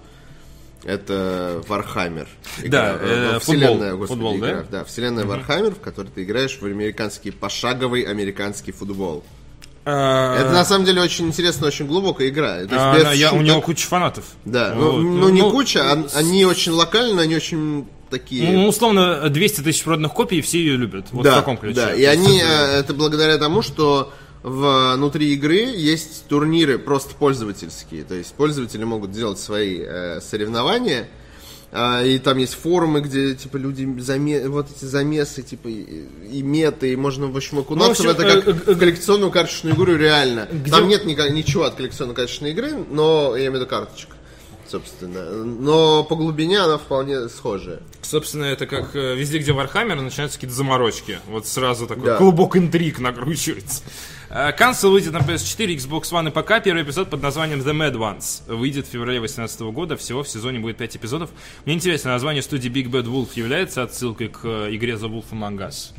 [0.84, 2.26] Это Warhammer.
[2.66, 3.98] Да, э, ну, вселенная, футбол.
[3.98, 4.50] господи, Футбол, да?
[4.50, 4.64] игра.
[4.70, 9.22] Да, вселенная Warhammer, в которой ты играешь в американский пошаговый американский футбол.
[9.84, 12.54] А, Это на самом деле очень интересная, очень глубокая игра.
[12.54, 14.24] То есть а, без я- у него куча фанатов.
[14.44, 15.02] Да, ну, Вот.
[15.02, 18.50] ну, не куча, а- они очень локальные, они очень такие...
[18.52, 21.06] Ну, условно, 200 тысяч проданных копий, и все ее любят.
[21.12, 21.74] Вот да, в таком ключе.
[21.74, 22.44] да, и они, э,
[22.78, 24.12] это благодаря тому, что
[24.42, 28.04] внутри игры есть турниры просто пользовательские.
[28.04, 31.08] То есть пользователи могут делать свои э, соревнования,
[31.74, 34.46] А, и там есть форумы, где, типа, люди, заме...
[34.46, 38.24] вот эти замесы, типа, и, и меты, и можно, в общем, окунаться Ну, в общем,
[38.24, 40.46] в это как э, э, в коллекционную карточную игру реально.
[40.52, 44.10] Где- Там нет ника- ничего от коллекционной карточной игры, но, я имею в виду карточек,
[44.68, 45.24] собственно.
[45.44, 47.80] Но по глубине она вполне схожая.
[48.02, 51.20] Собственно, это как э, везде, где Warhammer, начинаются какие-то заморочки.
[51.26, 52.16] Вот сразу такой Да.
[52.18, 53.82] клубок интриг накручивается.
[54.34, 56.64] Э, Council выйдет на PS4, Xbox One и ПК.
[56.64, 59.98] Первый эпизод под названием The Mad Ones выйдет в феврале 2018 года.
[59.98, 61.30] Всего в сезоне будет 5 эпизодов.
[61.66, 65.58] Мне интересно, название студии Big Bad Wolf является отсылкой к э, игре The Wolf Among
[65.58, 65.92] Us,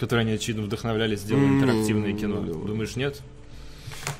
[0.00, 2.40] которой они, очевидно, вдохновлялись, сделали интерактивное кино.
[2.40, 3.22] Думаешь, нет?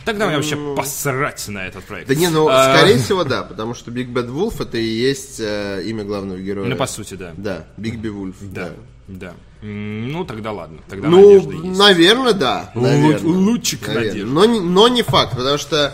[0.05, 2.09] Тогда мне вообще посрать на этот проект.
[2.09, 5.41] Да не, ну, А, скорее всего, да, потому что Big Bad Wolf это и есть
[5.41, 6.69] э, имя главного героя.
[6.69, 7.33] Ну, по сути, да.
[7.37, 8.71] Да, Big B Wolf, Да,
[9.09, 9.35] да.
[9.63, 10.79] Ну, тогда ладно.
[10.89, 11.79] Тогда Ну, надежда есть.
[11.79, 12.71] наверное, да.
[12.75, 13.19] Наверное.
[13.33, 14.09] лучик Наверное.
[14.11, 14.31] надежды.
[14.33, 15.93] Но, не- но не факт, потому что,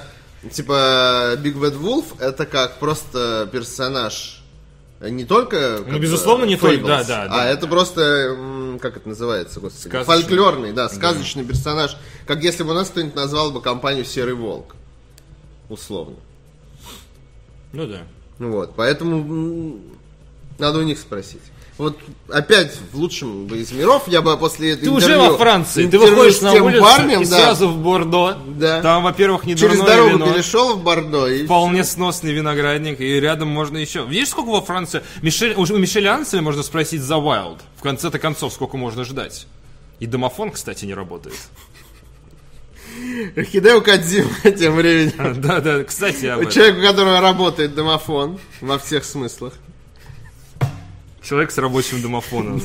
[0.51, 4.42] типа, Big Bad Wolf это как просто персонаж
[5.11, 5.81] не только...
[5.87, 7.47] Ну, безусловно, не только, да, да, А да.
[7.49, 10.05] это просто, как это называется, господи, Сказочный.
[10.23, 11.97] фольклорный, да, сказочный персонаж.
[12.27, 14.75] Как если бы у нас кто-нибудь назвал бы компанию Серый Волк.
[15.69, 16.17] Условно.
[17.73, 18.03] Ну да.
[18.39, 19.81] Вот, поэтому
[20.59, 21.43] надо у них спросить.
[21.83, 25.89] Вот опять в лучшем бы из миров я бы после Ты интервью- уже во Франции,
[25.89, 28.39] ты выходишь с на улицу парнем, и да, сразу в Бордо.
[28.47, 28.81] Да.
[28.81, 33.49] Там, во-первых, не через дорогу вино, перешел в Бордо и вполне сносный виноградник, и рядом
[33.49, 34.07] можно еще.
[34.07, 35.03] Видишь, сколько во Франции?
[35.23, 37.59] Мишель, у Мишеля Анселя можно спросить за Wild.
[37.77, 39.49] В конце-то концов, сколько можно ждать.
[39.99, 41.35] И домофон, кстати, не работает.
[43.37, 45.41] Хидео Кадзима тем временем.
[45.41, 46.53] Да-да, кстати, об этом.
[46.53, 49.55] Человек, у которого работает домофон во всех смыслах.
[51.23, 52.61] Человек с рабочим домофоном.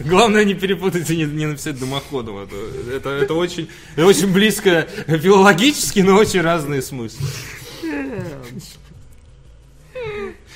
[0.00, 2.38] Главное не перепутать и не, не написать дымоходом.
[2.38, 2.56] Это,
[2.96, 7.26] это, это очень, это очень близко филологически, но очень разные смыслы.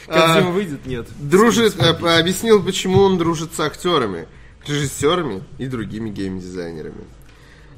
[0.06, 0.86] Кодзима выйдет?
[0.86, 1.06] Нет.
[1.18, 4.26] Дружит, п- объяснил, почему он дружит с актерами,
[4.66, 7.04] режиссерами и другими геймдизайнерами.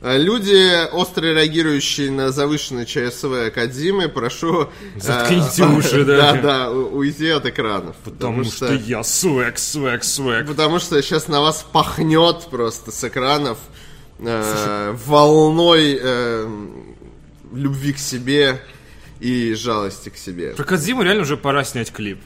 [0.03, 4.63] Э, Люди, остро реагирующие на завышенное ЧСВ Кадзимы, прошу...
[4.63, 4.67] э,
[5.01, 6.33] Заткните уши, да.
[6.33, 7.97] Да, да, уйти от экранов.
[8.05, 10.47] Потому что я свек, свек, свек.
[10.47, 13.59] Потому что сейчас на вас пахнет просто с экранов
[14.19, 16.49] э, волной э,
[17.53, 18.61] любви к себе
[19.21, 20.53] и жалости к себе.
[20.53, 22.21] Про Кодзиму реально уже пора снять клип.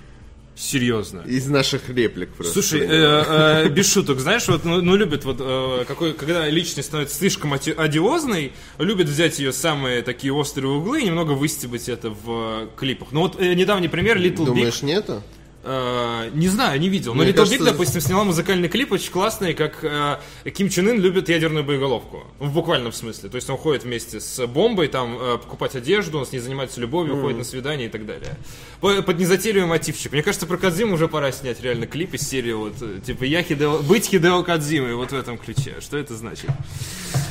[0.56, 1.22] Серьезно.
[1.26, 2.52] Из наших реплик просто.
[2.52, 6.88] Слушай, э, э, без шуток, знаешь, вот, ну, ну, любят вот, э, какой, когда личность
[6.88, 12.24] становится слишком одиозной, любят взять ее самые такие острые углы и немного выстебать это в
[12.26, 13.08] э, клипах.
[13.10, 14.46] Ну вот э, недавний пример Little Big.
[14.46, 15.22] Думаешь, нету?
[15.66, 17.14] Э, не знаю, не видел.
[17.14, 20.18] Но Мне Little кажется, Big, допустим, сняла музыкальный клип очень классный, как э,
[20.50, 22.24] Ким Чен Ын любит ядерную боеголовку.
[22.38, 23.30] В буквальном смысле.
[23.30, 26.80] То есть он ходит вместе с бомбой, там, э, покупать одежду, он с ней занимается
[26.80, 28.36] любовью, ходит на свидание и так далее.
[28.80, 30.12] По- Под незатейливый мотивчик.
[30.12, 33.42] Мне кажется, про Кадзиму уже пора снять реально клип из серии вот, э, типа, я
[33.42, 35.76] Хидео, быть Хидео Кадзимой, вот в этом ключе.
[35.80, 36.50] Что это значит?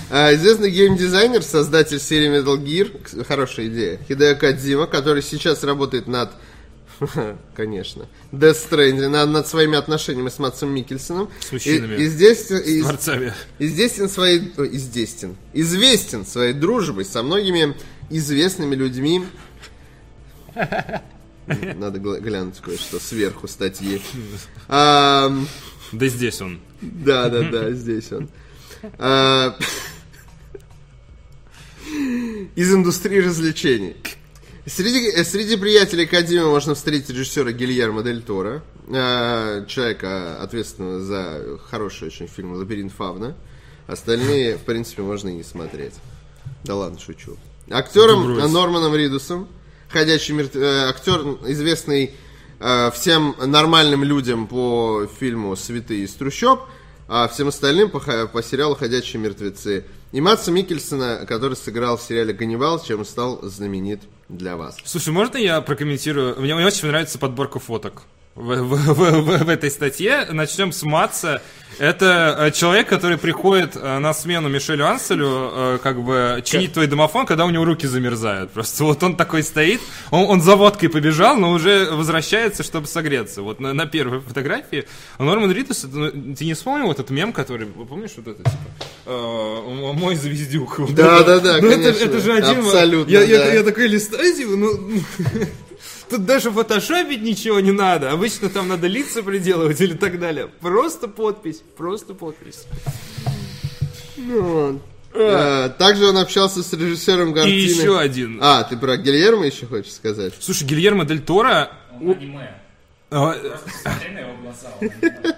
[0.10, 6.32] А, известный геймдизайнер, создатель серии Metal Gear, хорошая идея, Хидео Кадзима, который сейчас работает над,
[7.56, 11.30] конечно, Death Stranding, над, над своими отношениями с Матсом Микельсоном.
[11.40, 11.96] С мужчинами.
[11.96, 13.34] И, и здесь, и, Творцами.
[13.60, 17.76] известен своей, известен, известен своей дружбой со многими
[18.10, 19.26] известными людьми.
[21.46, 24.02] Надо глянуть кое-что сверху статьи.
[24.70, 25.48] Ам,
[25.92, 26.62] Да здесь он.
[26.82, 28.30] да, да, да, здесь он.
[28.98, 29.58] А,
[32.56, 33.96] Из индустрии развлечений.
[34.66, 42.08] Среди, среди приятелей Кадима можно встретить режиссера Гильермо Дель Торо, э, человека, ответственного за хороший
[42.08, 43.36] очень фильм «Лабиринт Фавна».
[43.88, 45.96] Остальные, в принципе, можно и не смотреть.
[46.64, 47.36] Да ладно, шучу.
[47.70, 48.50] Актером брось.
[48.50, 49.50] Норманом Ридусом,
[49.90, 50.56] ходячий мертв...
[50.56, 52.12] э, актер, известный
[52.62, 56.62] э, всем нормальным людям по фильму «Святые из трущоб»,
[57.08, 59.86] а всем остальным по, по сериалу «Ходячие мертвецы».
[60.12, 64.78] И Матса Микельсона, который сыграл в сериале «Ганнибал», чем стал знаменит для вас.
[64.86, 66.40] Слушай, можно я прокомментирую?
[66.40, 68.04] Мне, мне очень нравится подборка фоток
[68.36, 70.26] в, в- в- в- этой статье.
[70.32, 71.42] Начнем с Матса.
[71.80, 76.86] Это э, человек, который приходит э, на смену Мишелю Анселю, э, как бы чинить твой
[76.86, 78.52] домофон, когда у него руки замерзают.
[78.52, 79.82] Просто вот он такой стоит,
[80.12, 83.42] он, он за водкой побежал, но уже возвращается, чтобы согреться.
[83.42, 84.86] Вот на, на первой фотографии
[85.18, 90.16] Норман Ридус, это, ну, ты не вспомнил этот мем, который, помнишь, вот это, типа, мой
[90.16, 90.78] звездюк.
[90.78, 91.26] Вот Да, это.
[91.26, 92.06] да, да, Ну, это, конечно.
[92.06, 92.60] это же один...
[92.60, 93.54] Абсолютно, я, я- да.
[93.54, 94.70] я такой листаю, типа, ну...
[96.14, 98.12] Тут даже фотошопить ничего не надо.
[98.12, 100.48] Обычно там надо лица приделывать или так далее.
[100.60, 102.68] Просто подпись, просто подпись.
[105.16, 107.56] Э, Также он общался с режиссером И картины.
[107.82, 108.38] еще один.
[108.44, 110.36] А, ты про Гильермо еще хочешь сказать?
[110.40, 112.60] Слушай, Гильермо Дель Торо, аниме.
[113.10, 114.70] А, Просто смотри на его глаза.
[114.80, 115.36] он аниме.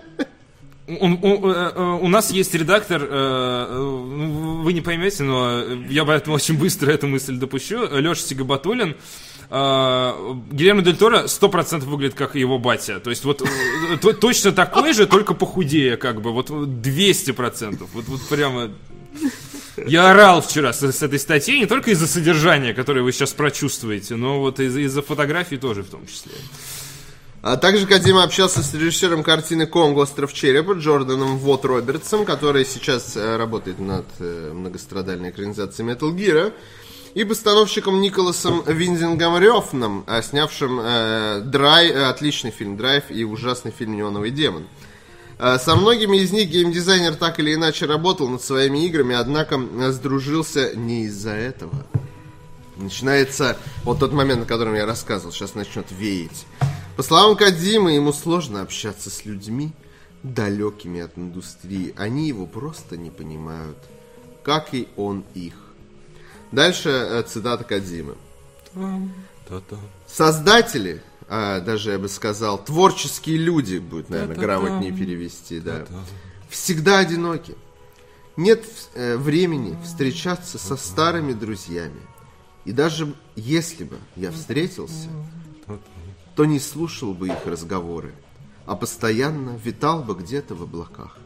[1.00, 6.36] Он- он- э, э, у нас есть редактор, ну, вы не поймете, но я поэтому
[6.36, 7.88] очень быстро эту мысль допущу.
[7.98, 8.96] Леша Сигабатулин.
[9.50, 10.14] Э,
[10.52, 13.00] Гильермо Дель Торо 100% выглядит как его батя.
[13.00, 16.32] То есть вот э, то- точно такой же, только похудее, как бы.
[16.32, 17.88] Вот 200%.
[17.94, 18.72] Вот, прямо...
[19.88, 24.16] Я орал вчера с, с этой статьей не только из-за содержания, которое вы сейчас прочувствуете,
[24.16, 26.32] но вот из- из-за фотографий тоже в том числе.
[27.42, 29.98] А также Кадима общался с режиссером картины «Конг.
[29.98, 36.54] Остров черепа» Джорданом Вот Робертсом, который сейчас э, работает над э, многострадальной экранизацией Metal Gear,
[37.16, 43.72] и постановщиком Николасом Виндингом Рёфном, э, снявшим э, Драй, э, отличный фильм «Драйв» и ужасный
[43.72, 44.68] фильм «Неоновый демон».
[45.40, 49.58] Э, Со многими из них геймдизайнер так или иначе работал над своими играми, однако
[49.92, 51.88] сдружился не из-за этого.
[52.76, 56.46] Начинается вот тот момент, о котором я рассказывал, сейчас начнет веять.
[56.98, 59.72] По словам Кадимы, ему сложно общаться с людьми,
[60.24, 61.94] далекими от индустрии.
[61.96, 63.78] Они его просто не понимают,
[64.44, 65.54] как и он их.
[66.56, 68.16] Дальше э, цитата Кадимы.
[70.08, 75.86] Создатели, а, даже я бы сказал, творческие люди, будет, наверное, грамотнее перевести, да,
[76.50, 77.56] всегда одиноки.
[78.38, 82.00] Нет э, времени встречаться со старыми друзьями.
[82.64, 85.10] И даже если бы я встретился,
[86.36, 88.14] то не слушал бы их разговоры,
[88.66, 91.18] а постоянно витал бы где-то в облаках.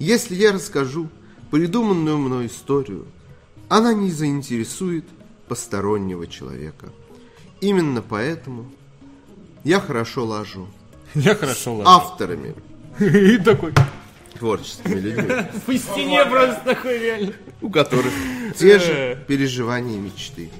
[0.00, 1.08] Если я расскажу
[1.50, 3.06] придуманную мной историю,
[3.68, 5.04] она не заинтересует
[5.48, 6.88] постороннего человека.
[7.60, 8.70] Именно поэтому
[9.64, 10.68] я хорошо лажу
[11.14, 11.90] Я хорошо ладно.
[11.96, 12.54] авторами,
[13.00, 13.72] И такой...
[14.38, 15.28] творческими людьми,
[15.66, 17.32] По стене просто такой реально.
[17.60, 18.12] у которых
[18.56, 20.50] те же переживания и мечты.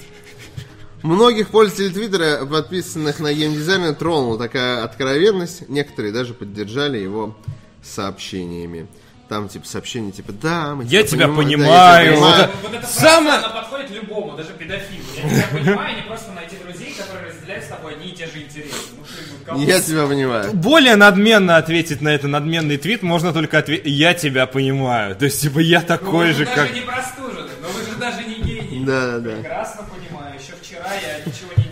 [1.03, 5.69] Многих пользователей Твиттера, подписанных на геймдизайнера, тронула такая откровенность.
[5.69, 7.37] Некоторые даже поддержали его
[7.85, 8.89] сообщениями.
[9.29, 12.11] Там типа сообщения типа «Да, мы Я тебя да, понимаю».
[12.13, 12.51] я тебя понимаю».
[12.63, 15.03] Вот Вот это Самое- просто, она подходит любому, даже педофилу.
[15.17, 18.39] Я тебя понимаю, не просто найти друзей, которые разделяют с тобой одни и те же
[18.41, 18.75] интересы.
[18.97, 20.55] Ну, ну, Я тебя понимаю.
[20.55, 25.15] Более надменно ответить на это надменный твит можно только ответить «Я тебя понимаю».
[25.15, 26.75] То есть, типа, я Ну, такой вы же, даже как...
[26.75, 28.85] не простужены, но вы же даже не гений.
[28.87, 29.31] Да, да.
[29.37, 30.35] Прекрасно понимаю.
[30.41, 31.68] Еще вчера я ничего не.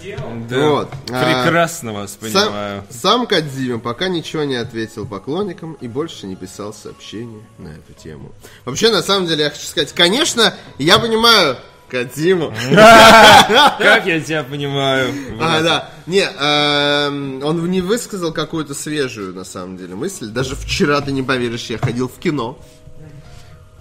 [0.49, 0.69] Да.
[0.69, 0.89] Вот.
[1.11, 2.85] А, Прекрасно вас понимаю.
[2.91, 7.93] Сам, сам Кадзима пока ничего не ответил поклонникам и больше не писал сообщения на эту
[7.93, 8.33] тему.
[8.65, 11.57] Вообще, на самом деле, я хочу сказать, конечно, я понимаю
[11.89, 12.53] Кадзиму.
[12.75, 15.13] Как я тебя понимаю.
[15.41, 15.91] А, да.
[16.07, 20.27] Не, эм, он не высказал какую-то свежую, на самом деле, мысль.
[20.27, 22.59] Даже вчера, ты не поверишь, я ходил в кино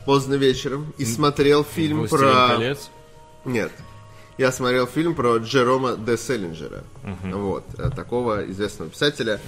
[0.06, 2.48] поздно вечером и смотрел фильм «Властелин про...
[2.50, 2.90] колец».
[3.44, 3.72] Нет.
[4.38, 6.84] Я смотрел фильм про Джерома де Селлинджера.
[7.24, 7.64] Вот.
[7.78, 9.40] э, Такого известного писателя.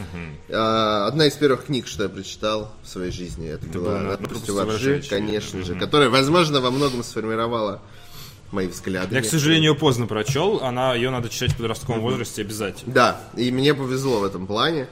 [0.50, 4.14] А, Одна из первых книг, что я прочитал в своей жизни, это, было была «На
[4.14, 5.10] «Отпусти трупе во ржи», сворачивания.
[5.28, 7.82] конечно же, которая, возможно, во многом сформировала
[8.54, 9.14] мои взгляды.
[9.14, 10.62] Я, к сожалению, поздно прочел.
[10.64, 12.94] Она, ее надо читать в подростковом возрасте обязательно.
[12.94, 14.88] Да, и мне повезло в этом плане.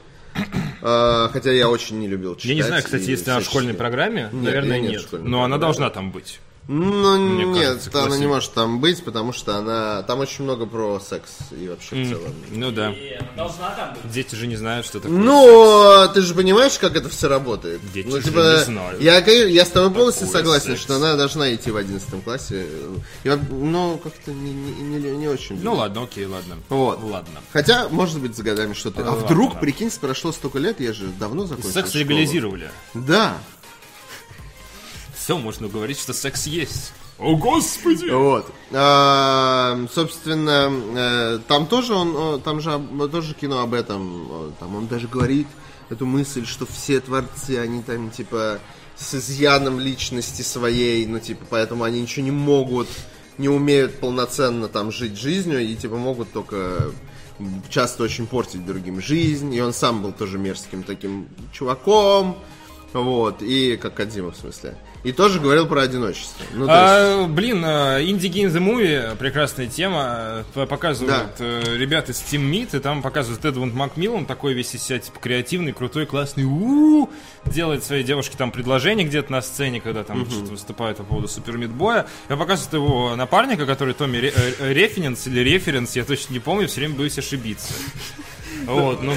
[0.82, 2.50] А, Хотя я очень не любил читать.
[2.50, 5.08] Я не знаю, кстати, если она в всячески- школьной программе, Нет, наверное, нет нет.
[5.14, 5.60] Но она программе.
[5.62, 6.42] должна там быть.
[6.68, 8.28] Ну, Мне нет, кажется, она не классика.
[8.28, 10.02] может там быть, потому что она...
[10.04, 12.34] Там очень много про секс и вообще в целом.
[12.52, 12.92] Ну да.
[12.92, 14.12] И она должна там быть.
[14.12, 15.16] Дети же не знают, что такое.
[15.16, 17.82] Ну, ты же понимаешь, как это все работает?
[17.94, 19.02] Дети ну, же типа, не знают.
[19.02, 20.82] Я, я с тобой полностью Такое согласен, секс.
[20.82, 22.66] что она должна идти в 11 классе.
[23.24, 25.62] Я, ну, как-то не, не, не- не очень.
[25.62, 26.56] Ну ладно, окей, ладно.
[26.70, 27.00] Вот.
[27.04, 27.42] Ладно.
[27.54, 29.02] Хотя, может быть, за годами что-то.
[29.02, 29.26] А, ладно.
[29.26, 32.04] вдруг, прикинь, прошло столько лет, я же давно закончил Секс школу.
[32.06, 32.72] легализировали.
[32.96, 33.38] Да.
[35.26, 36.94] Все, можно говорить, что секс есть.
[37.18, 38.12] О, господи!
[38.12, 38.46] Вот.
[38.72, 42.80] А, собственно, э, там тоже он, там же
[43.12, 44.54] тоже кино об этом.
[44.60, 45.48] Там он даже говорит
[45.90, 48.60] эту мысль, что все творцы, они там типа
[48.96, 52.88] с изъяном личности своей, ну типа, поэтому они ничего не могут,
[53.40, 56.92] не умеют полноценно там жить жизнью и типа могут только
[57.72, 59.52] часто очень портить другим жизнь.
[59.56, 62.38] И он сам был тоже мерзким таким чуваком.
[62.94, 64.78] Вот, и как Кадзима в смысле.
[65.06, 66.44] И тоже говорил про одиночество.
[66.54, 72.12] Ну, то есть- А, блин, э, Indie Game The Movie, прекрасная тема, показывают э, ребята
[72.12, 76.08] с Team Meat, и там показывают Эдвунд Макмиллан, такой весь из себя, типа, креативный, крутой,
[76.08, 77.08] классный, у
[77.46, 81.58] делает своей девушке там предложение где-то на сцене, когда там что-то выступает по поводу Супер
[81.58, 86.40] Мидбоя, и показывают его напарника, который Томми Ре- э, Референс или Референс, я точно не
[86.40, 87.74] помню, все время боюсь ошибиться.
[88.66, 89.14] Вот, ну,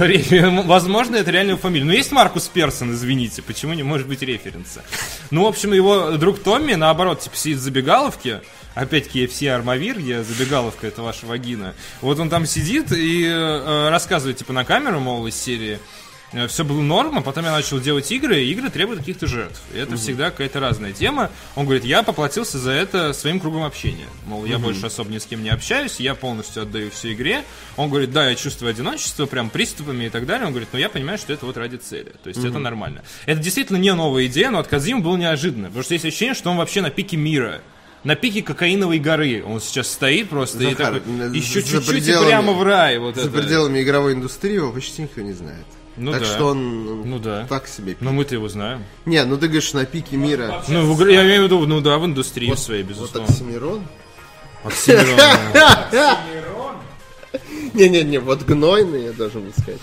[0.00, 1.84] ре- возможно, это реальная фамилия.
[1.84, 4.82] Но есть Маркус Персон, извините, почему не может быть референса?
[5.30, 8.42] Ну, в общем, его друг Томми, наоборот, типа, сидит в забегаловке,
[8.74, 11.74] опять KFC Армавир, где забегаловка, это ваша вагина.
[12.00, 15.78] Вот он там сидит и э, рассказывает, типа, на камеру, мол, из серии,
[16.48, 19.60] все было норм, а потом я начал делать игры, и игры требуют каких-то жертв.
[19.74, 21.30] И это всегда какая-то разная тема.
[21.54, 24.06] Он говорит, я поплатился за это своим кругом общения.
[24.26, 27.44] Мол, я больше особо ни с кем не общаюсь, я полностью отдаю все игре.
[27.76, 30.46] Он говорит, да, я чувствую одиночество, прям приступами и так далее.
[30.46, 32.12] Он говорит, но я понимаю, что это вот ради цели.
[32.22, 33.02] То есть это нормально.
[33.26, 35.68] Это действительно не новая идея, но от Казима было неожиданно.
[35.68, 37.60] Потому что есть ощущение, что он вообще на пике мира.
[38.04, 42.12] На пике кокаиновой горы он сейчас стоит просто и Захар, такой, за еще чуть-чуть и
[42.12, 42.98] прямо в рай.
[42.98, 43.30] Вот За это.
[43.30, 45.66] пределами игровой индустрии его почти никто не знает.
[45.96, 46.26] Ну так да.
[46.26, 47.46] что он Ну да.
[47.48, 47.96] так себе.
[48.00, 48.84] Но мы-то его знаем.
[49.06, 50.62] Не, ну ты говоришь на пике мира.
[50.68, 53.28] Ну, в я имею в виду, ну да, в индустрии своей, Вот безусловно.
[53.28, 53.82] Оксимирон?
[54.64, 55.18] Оксимирон.
[57.74, 59.80] Не-не-не, вот гнойный, я должен был сказать.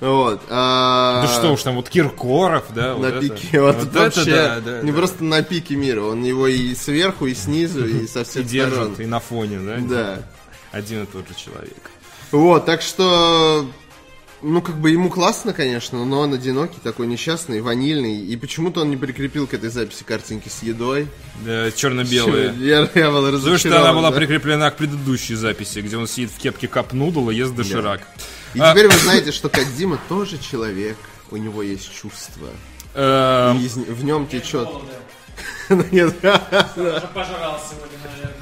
[0.00, 0.40] Вот.
[0.50, 3.20] а, Да что уж там, вот Киркоров, да, вот На это.
[3.20, 4.96] пике, вот, Вот это вообще, да, да, не да.
[4.98, 8.74] просто на пике мира, он его и сверху, и снизу, и со И всех держит,
[8.74, 8.94] сторон.
[8.98, 9.76] и на фоне, да?
[9.78, 10.22] Да.
[10.72, 11.90] Один и тот же человек.
[12.32, 13.66] Вот, так что,
[14.42, 18.90] ну, как бы ему классно, конечно, но он одинокий, такой несчастный, ванильный, и почему-то он
[18.90, 21.08] не прикрепил к этой записи картинки с едой.
[21.44, 22.54] Да, черно-белые.
[22.58, 24.16] Я, я был Потому что она была да.
[24.16, 28.06] прикреплена к предыдущей записи, где он сидит в кепке кап нудл и ест доширак.
[28.54, 30.96] И А, теперь вы знаете, что Кадзима тоже человек,
[31.30, 32.48] у него есть чувства.
[32.94, 34.68] эм, И из- в нем течет...
[35.70, 35.80] Уже
[37.14, 38.41] пожрал сегодня, наверное.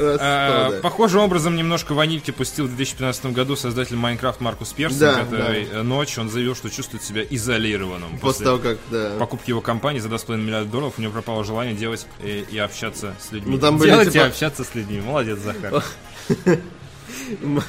[0.00, 0.82] Э, расходы.
[0.82, 5.82] Похожим образом немножко ванильки пустил в 2015 году создатель Майнкрафт Маркус Персон, Да, который э,
[5.82, 8.18] ночью он заявил, что чувствует себя изолированным.
[8.18, 9.12] После того, как, да.
[9.18, 13.14] покупки его компании за 2,5 миллиарда долларов у него пропало желание делать и, и общаться
[13.20, 13.52] с людьми.
[13.52, 15.00] Ну, там были, делать и типа- общаться с людьми.
[15.00, 15.82] Молодец, Захар.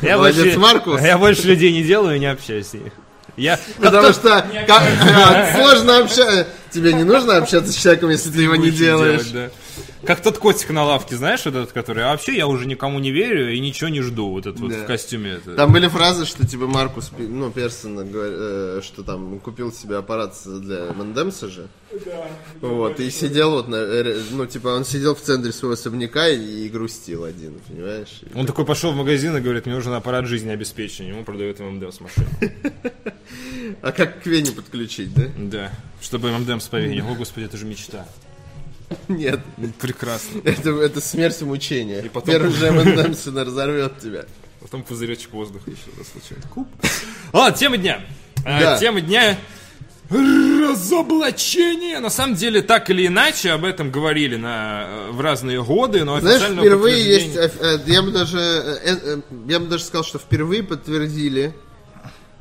[0.02, 1.02] Я Молодец, больше, Маркус.
[1.02, 2.92] Я больше людей не делаю и не общаюсь с ними.
[3.38, 6.48] Я, Потому что как- сложно общаться.
[6.70, 9.24] Тебе не нужно общаться с человеком, если ты его не делаешь.
[9.28, 9.52] делать, да.
[10.06, 13.12] Как тот котик на лавке, знаешь, вот этот, который, а вообще я уже никому не
[13.12, 14.84] верю и ничего не жду, вот этот вот Да.
[14.84, 15.32] в костюме.
[15.34, 15.56] это.
[15.56, 20.92] Там были фразы, что типа Маркус, ну, Персон, э, что там купил себе аппарат для
[20.94, 21.68] Мандемса же.
[22.62, 26.66] Вот, и сидел вот, на, э, ну, типа, он сидел в центре своего особняка и,
[26.66, 28.22] и грустил один, понимаешь?
[28.22, 31.12] И- Он такой пошел в магазин и говорит, мне нужен аппарат жизнеобеспечения.
[31.12, 32.28] Ему продают ММДМС машину.
[33.82, 35.24] А как к Вене подключить, да?
[35.38, 35.72] Да.
[36.02, 37.08] Чтобы ММДМС поверил.
[37.10, 38.06] О, господи, это же мечта.
[39.08, 39.40] Нет,
[39.80, 40.42] Прекрасно.
[40.44, 42.02] это, это смерть и мучение.
[42.06, 44.26] И потом- Первый же Мандемсен разорвет тебя.
[44.62, 46.44] Потом пузыречек воздуха еще раз случайно.
[46.54, 46.68] Куб.
[47.34, 48.02] Ладно, тема дня.
[48.46, 48.78] А, Да.
[48.78, 49.38] Тема дня
[50.10, 52.00] разоблачение.
[52.00, 56.20] На самом деле, так или иначе, об этом говорили на, э, в разные годы, но
[56.20, 60.04] Знаешь, впервые есть, подтверждения- э, э, я бы даже, э, э, я бы даже сказал,
[60.04, 61.54] что впервые подтвердили,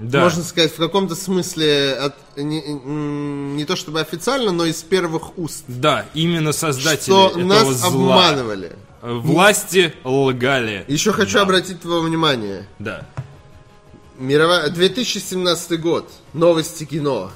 [0.01, 0.23] Да.
[0.25, 2.61] можно сказать, в каком-то смысле, от, не,
[3.57, 7.89] не то чтобы официально, но из первых уст, Да, именно создатели что этого нас зла.
[7.89, 8.73] обманывали.
[9.03, 10.85] Э, Власти лгали.
[10.89, 12.67] Еще хочу обратить твое внимание.
[12.79, 13.07] Да.
[14.19, 17.31] Мировая, 2017 год, новости кино.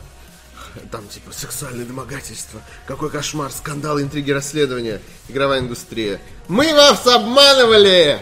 [0.91, 6.21] Там типа сексуальное домогательство, какой кошмар, скандал, интриги, расследования, игровая индустрия.
[6.49, 8.21] Мы вас обманывали!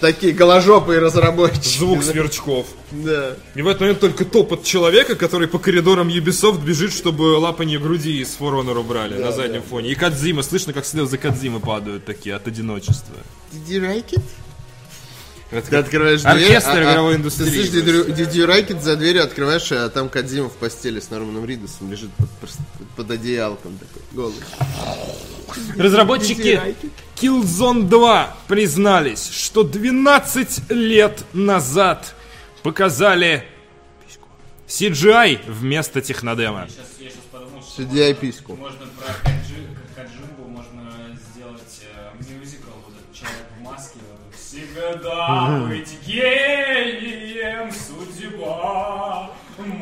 [0.00, 1.78] Такие голожопые разработчики.
[1.78, 2.66] Звук сверчков.
[2.90, 3.34] Да.
[3.54, 8.20] И в этот момент только топот человека, который по коридорам Ubisoft бежит, чтобы лапанье груди
[8.20, 9.90] из For Honor убрали на заднем фоне.
[9.90, 13.14] И Кадзима, слышно, как слезы Кадзимы падают такие от одиночества.
[13.52, 14.22] Did you like it?
[15.50, 17.50] Ты открываешь дверь, Оркестр а- а- игровой Ты индустрии.
[17.50, 21.90] слышишь, you like it за дверью открываешь, а там Кадзима в постели с Норманом Ридусом
[21.90, 22.50] лежит под,
[22.96, 24.36] под одеялком такой, голый.
[25.76, 26.60] Разработчики
[27.20, 32.14] Killzone 2 признались, что 12 лет назад
[32.62, 33.44] показали
[34.68, 36.68] CGI вместо технодема.
[36.68, 38.54] Сейчас, я сейчас подумал, что CGI письку.
[38.54, 39.30] можно про
[44.74, 49.30] всегда быть гением, судьба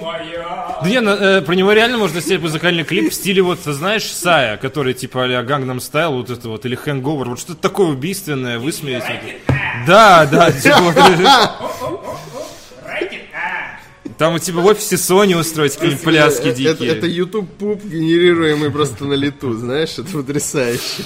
[0.00, 0.78] моя.
[0.82, 4.04] Да не, на- э, про него реально можно снять музыкальный клип в стиле вот, знаешь,
[4.04, 8.58] Сая, который типа а-ля Gangnam Style, вот это вот, или Hangover, вот что-то такое убийственное,
[8.58, 9.04] высмеять.
[9.86, 10.94] Да, да, типа вот,
[14.18, 16.88] там вот, типа в офисе Sony устроить какие-нибудь пляски Это- Это, дикие.
[16.96, 21.04] это YouTube пуп, генерируемый просто на лету, знаешь, это потрясающе.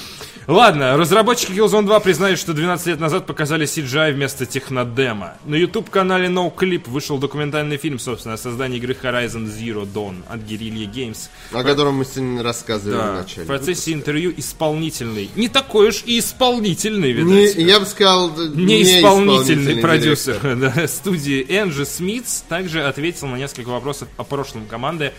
[0.48, 5.34] Ладно, разработчики Killzone 2 признают, что 12 лет назад показали CGI вместо технодема.
[5.44, 10.90] На YouTube-канале NoClip вышел документальный фильм, собственно, о создании игры Horizon Zero Dawn от Guerrilla
[10.92, 11.28] Games.
[11.52, 13.44] О котором мы сегодня рассказывали в Да, начале.
[13.44, 15.30] в процессе интервью исполнительный.
[15.36, 17.54] Не такой уж и исполнительный, Не- видать.
[17.56, 23.36] я бы сказал, д- Не исполнительный исполнительный продюсер да, студии Энджи Смитс также ответил на
[23.36, 25.12] несколько вопросов о прошлом команды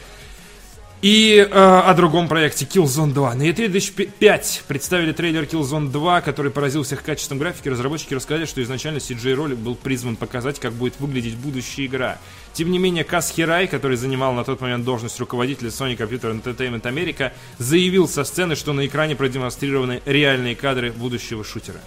[1.03, 3.35] и э, о другом проекте Killzone 2.
[3.35, 7.67] На E E3 2005 представили трейлер Killzone 2, который поразил всех качеством графики.
[7.67, 12.19] Разработчики рассказали, что изначально CGI-ролик был призван показать, как будет выглядеть будущая игра.
[12.53, 16.83] Тем не менее, Кас Хирай, который занимал на тот момент должность руководителя Sony Computer Entertainment
[16.83, 21.81] America, заявил со сцены, что на экране продемонстрированы реальные кадры будущего шутера.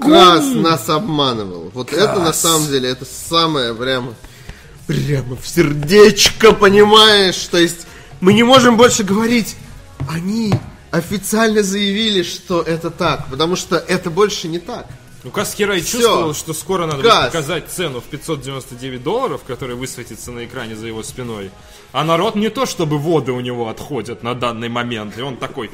[0.00, 1.70] Кас нас обманывал.
[1.74, 2.40] Вот это на Кас.
[2.40, 4.14] самом деле, это самое прямо,
[4.86, 7.36] прямо в сердечко, понимаешь?
[7.50, 7.86] То есть
[8.20, 9.56] мы не можем больше говорить,
[10.08, 10.54] они
[10.90, 14.86] официально заявили, что это так, потому что это больше не так.
[15.24, 15.98] Ну, Кас Хирай Всё.
[15.98, 17.16] чувствовал, что скоро надо Кас.
[17.16, 21.50] будет показать цену в 599 долларов, которая высветится на экране за его спиной.
[21.92, 25.16] А народ не то, чтобы воды у него отходят на данный момент.
[25.16, 25.70] И он такой...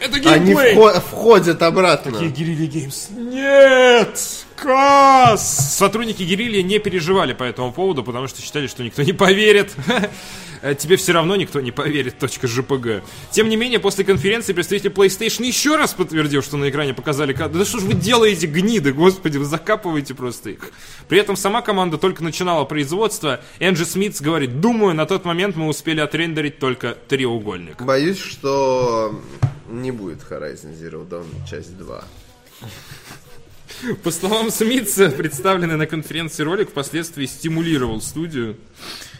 [0.00, 0.74] Это Они геймплей!
[0.74, 2.10] вхо- входят обратно.
[2.28, 3.08] Герилли Геймс.
[3.10, 4.18] Нет!
[4.56, 5.76] Кас!
[5.78, 9.72] Сотрудники Герилли не переживали по этому поводу, потому что считали, что никто не поверит.
[10.78, 12.18] Тебе все равно никто не поверит.
[12.18, 13.02] Точка .jpg.
[13.30, 17.60] Тем не менее, после конференции представитель PlayStation еще раз подтвердил, что на экране показали кадры.
[17.60, 20.70] Да что ж вы делаете, гниды, господи, вы закапываете просто их.
[21.08, 23.40] При этом сама команда только начинала производство.
[23.58, 27.80] Энджи Смитс говорит, думаю, на тот момент мы успели отрендерить только треугольник.
[27.80, 29.18] Боюсь, что
[29.70, 32.04] не будет Horizon Zero Dawn часть 2.
[34.02, 38.56] По словам Смитса, представленный на конференции ролик впоследствии стимулировал студию.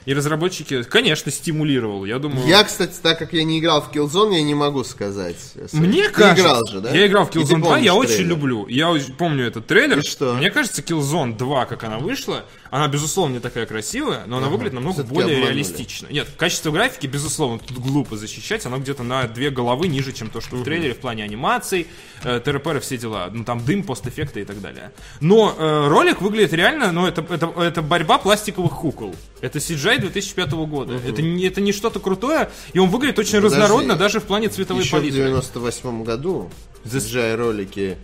[0.07, 2.05] И разработчики, конечно, стимулировал.
[2.07, 2.47] Я думаю...
[2.49, 5.37] Я, кстати, так как я не играл в Killzone, я не могу сказать.
[5.73, 6.43] Мне Ты кажется...
[6.43, 6.91] играл же, да?
[6.91, 8.29] Я играл в Killzone 2, помнишь я очень трейлер?
[8.31, 8.67] люблю.
[8.67, 9.99] Я очень помню этот трейлер.
[9.99, 10.35] И что?
[10.35, 14.75] Мне кажется, Killzone 2, как она вышла, она, безусловно, не такая красивая, но она выглядит
[14.75, 15.55] намного Всё-таки более обманули.
[15.55, 16.07] реалистично.
[16.11, 18.65] Нет, качество графики, безусловно, тут глупо защищать.
[18.67, 21.87] Оно где-то на две головы ниже, чем то, что в трейлере в плане анимаций,
[22.23, 23.29] э, ТРП и все дела.
[23.33, 24.93] Ну, там дым, постэффекты и так далее.
[25.21, 29.15] Но э, ролик выглядит реально, ну, это, это, это борьба пластиковых кукол.
[29.41, 30.95] Это CGI 2005 года.
[31.07, 33.57] Это, не, это не что-то крутое, и он выглядит очень Подожди.
[33.59, 35.23] разнородно даже в плане цветовой Еще в палитры.
[35.25, 36.51] 98 году
[36.85, 37.99] CGI-ролики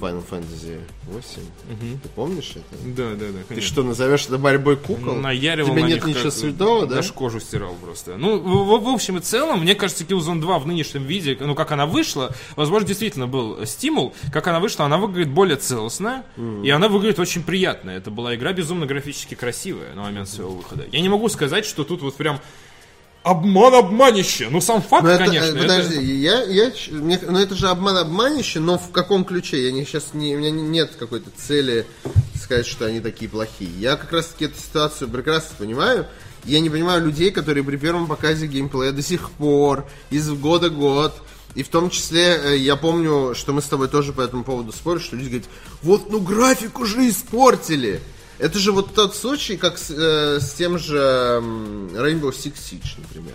[0.00, 1.24] Final Fantasy 8.
[2.02, 2.64] Ты помнишь это?
[2.84, 3.68] Да, да, да, Ты конечно.
[3.72, 5.14] что, назовешь это борьбой кукол?
[5.14, 6.96] Наяривал Тебе на нет ничего как- святого, да?
[6.96, 8.16] Даже кожу стирал просто.
[8.16, 8.42] Ну, в,
[8.80, 11.86] в- в общем и целом, мне кажется, Killzone 2 в нынешнем виде, ну, как она
[11.86, 14.14] вышла, возможно, действительно был стимул.
[14.32, 16.24] Как она вышла, она выглядит более целостно,
[16.62, 17.90] и она выглядит очень приятно.
[17.90, 20.84] Это была игра безумно графически красивая на момент своего выхода.
[20.92, 22.40] Я не могу сказать, что тут вот прям
[23.24, 24.48] обман обманище.
[24.50, 25.44] Ну, сам факт, это, конечно.
[25.46, 29.24] э, это- подожди, я, я, ч- мне- ну это же обман обманище, но в каком
[29.24, 29.64] ключе?
[29.64, 31.86] Я не, сейчас не, у меня нет какой-то цели
[32.40, 33.70] сказать, что они такие плохие.
[33.80, 36.06] Я как раз таки эту ситуацию прекрасно понимаю.
[36.44, 41.14] Я не понимаю людей, которые при первом показе геймплея до сих пор, из года год,
[41.54, 44.70] и в том числе, э, я помню, что мы с тобой тоже по этому поводу
[44.72, 45.48] спорили, что люди говорят,
[45.82, 48.00] вот, ну графику же испортили.
[48.38, 53.34] Это же вот тот случай, как с, э, с тем же Rainbow Six Siege, например,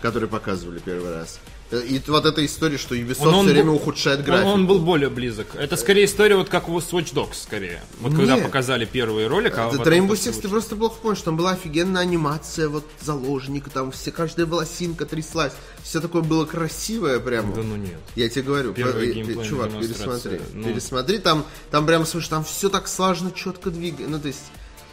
[0.00, 1.40] который показывали первый раз.
[1.72, 4.48] И вот эта история, что Ubisoft Он- он все время был- ухудшает Он, графику.
[4.50, 5.48] он был более близок.
[5.56, 7.82] Это скорее история вот как у Watch Dogs, скорее.
[8.00, 8.44] Вот когда Нет.
[8.44, 12.02] показали первый ролик, а Этот Rainbow Six ты просто плохо понял, что там была офигенная
[12.02, 15.52] анимация, вот заложника, там все, каждая волосинка тряслась.
[15.82, 17.52] Все такое было красивое прямо.
[17.54, 17.98] Да ну нет.
[18.14, 20.40] Я тебе говорю, ты, геймплейная чувак, пересмотри.
[20.54, 20.68] ну.
[20.68, 24.10] Пересмотри, там, там прям, слушай, там все так слаженно, четко двигается.
[24.10, 24.42] Ну, то есть,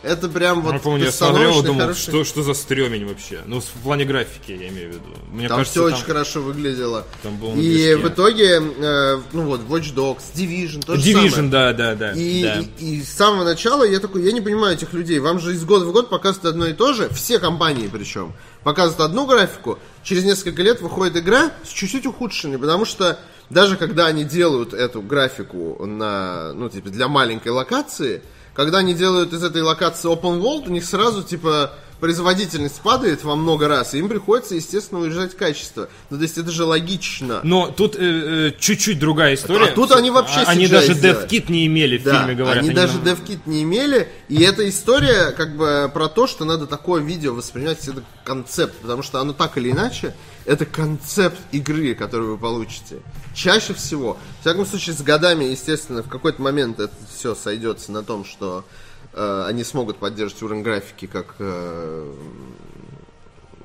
[0.03, 3.39] это прям вот я помню, я смотрел и думал, хороший- что, что за стремень вообще.
[3.45, 5.03] Ну, в плане графики, я имею в виду.
[5.31, 5.97] Мне Там кажется, все там...
[5.97, 7.05] очень хорошо выглядело.
[7.23, 11.49] там было на и в итоге, э, ну вот, Watch Dogs, Division, то Division, самое.
[11.49, 12.11] да, да, да.
[12.13, 12.59] И, да.
[12.79, 15.19] и- и с самого начала я такой, я не понимаю этих людей.
[15.19, 18.33] Вам же из года в год показывают одно и то же, все компании причем.
[18.63, 23.19] Показывают одну графику, через несколько лет выходит игра с чуть-чуть ухудшенной, потому что
[23.49, 28.21] даже когда они делают эту графику на, ну, типа, для маленькой локации,
[28.53, 33.35] когда они делают из этой локации open world, у них сразу, типа, производительность падает во
[33.37, 35.87] много раз, и им приходится, естественно, уезжать качество.
[36.09, 37.39] Ну, то есть это же логично.
[37.43, 39.67] Но тут э, э, чуть-чуть другая история.
[39.67, 40.91] А тут они вообще А- Они даже.
[40.93, 42.61] DevKit не имели в Да, фильме, говорят.
[42.61, 46.67] они даже нам- DevKit не имели, и эта история как бы про то, что надо
[46.67, 50.13] такое видео воспринимать, это концепт, потому что оно так или иначе,
[50.45, 52.99] это концепт игры, которую вы получите.
[53.33, 58.03] Чаще всего, в всяком случае, с годами, естественно, в какой-то момент это все сойдется на
[58.03, 58.65] том, что
[59.13, 62.13] э, они смогут поддерживать уровень графики, как э,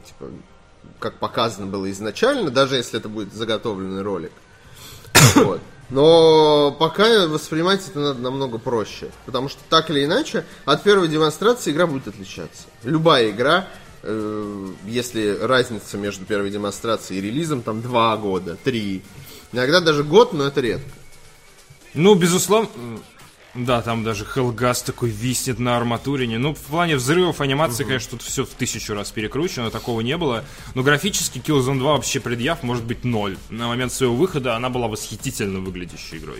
[0.06, 0.30] типа
[0.98, 4.32] как показано было изначально, даже если это будет заготовленный ролик.
[5.36, 5.60] Вот.
[5.90, 9.10] Но пока воспринимать это надо намного проще.
[9.24, 12.64] Потому что так или иначе, от первой демонстрации игра будет отличаться.
[12.82, 13.66] Любая игра,
[14.02, 19.02] э, если разница между первой демонстрацией и релизом там два года, три.
[19.52, 20.88] Иногда даже год, но это редко.
[21.94, 22.68] Ну, безусловно,
[23.54, 26.38] да, там даже Хелгас такой виснет на арматурине.
[26.38, 30.44] Ну, в плане взрывов анимации, конечно, тут все в тысячу раз перекручено, такого не было.
[30.74, 33.36] Но графически Killzone 2 вообще предъяв может быть ноль.
[33.48, 36.38] На момент своего выхода она была восхитительно выглядящей игрой.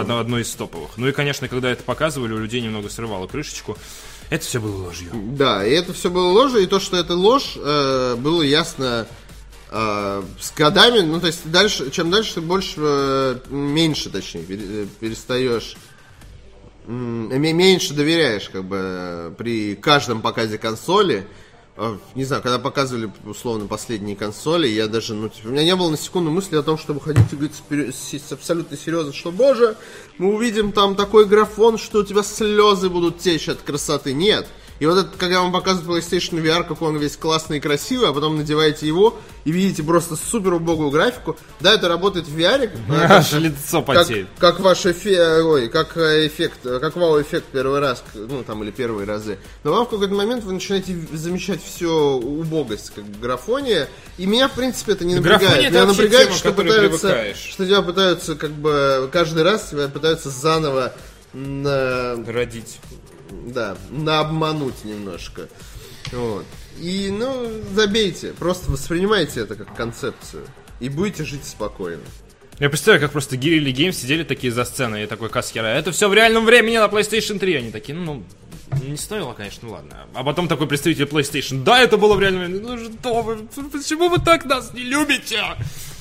[0.00, 0.90] Одно- одной из топовых.
[0.96, 3.78] Ну и, конечно, когда это показывали, у людей немного срывало крышечку.
[4.30, 5.10] Это все было ложью.
[5.12, 9.06] Да, и это все было ложь, и то, что это ложь, э, было ясно
[9.70, 11.00] э, с годами.
[11.00, 15.76] Ну, то есть дальше, чем дальше, ты больше, э, меньше, точнее, э, перестаешь
[16.86, 21.26] меньше доверяешь, как бы, при каждом показе консоли.
[21.82, 25.74] Э, Не знаю, когда показывали, условно, последние консоли, я даже, ну, типа, у меня не
[25.74, 27.54] было на секунду мысли о том, чтобы ходить и говорить
[27.94, 29.76] с- абсолютно серьезно, что, боже,
[30.18, 34.12] мы увидим там такой графон, что у тебя слезы будут течь от красоты.
[34.12, 34.46] Нет.
[34.80, 38.12] И вот это, когда вам показывают PlayStation VR, какой он весь классный и красивый, а
[38.14, 41.36] потом надеваете его и видите просто супер убогую графику.
[41.60, 44.28] Да, это работает в VR, э, Аж лицо как, потеет.
[44.38, 48.70] как ваш эффект, ой, как э, эффект, э, как вау-эффект первый раз, ну там или
[48.70, 49.38] первые разы.
[49.64, 53.86] Но вам в какой-то момент вы начинаете замечать все убогость, как в графоне,
[54.16, 55.62] и меня в принципе это не напрягает.
[55.62, 57.36] это Меня напрягает, тема, что пытаются, привыкаешь.
[57.52, 60.94] что тебя пытаются как бы каждый раз тебя пытаются заново
[61.34, 62.78] на, Родить.
[63.46, 65.48] Да, на обмануть немножко.
[66.12, 66.46] Вот.
[66.78, 70.46] И, ну, забейте, просто воспринимайте это как концепцию.
[70.80, 72.02] И будете жить спокойно.
[72.58, 76.08] Я представляю, как просто Guerrilla Games сидели такие за сценой, и такой Каскера, это все
[76.08, 77.54] в реальном времени на PlayStation 3.
[77.54, 78.22] Они такие, ну,
[78.82, 80.06] не стоило, конечно, ну ладно.
[80.14, 82.60] А потом такой представитель PlayStation, да, это было в реальном времени.
[82.60, 83.36] Ну что вы,
[83.70, 85.42] почему вы так нас не любите?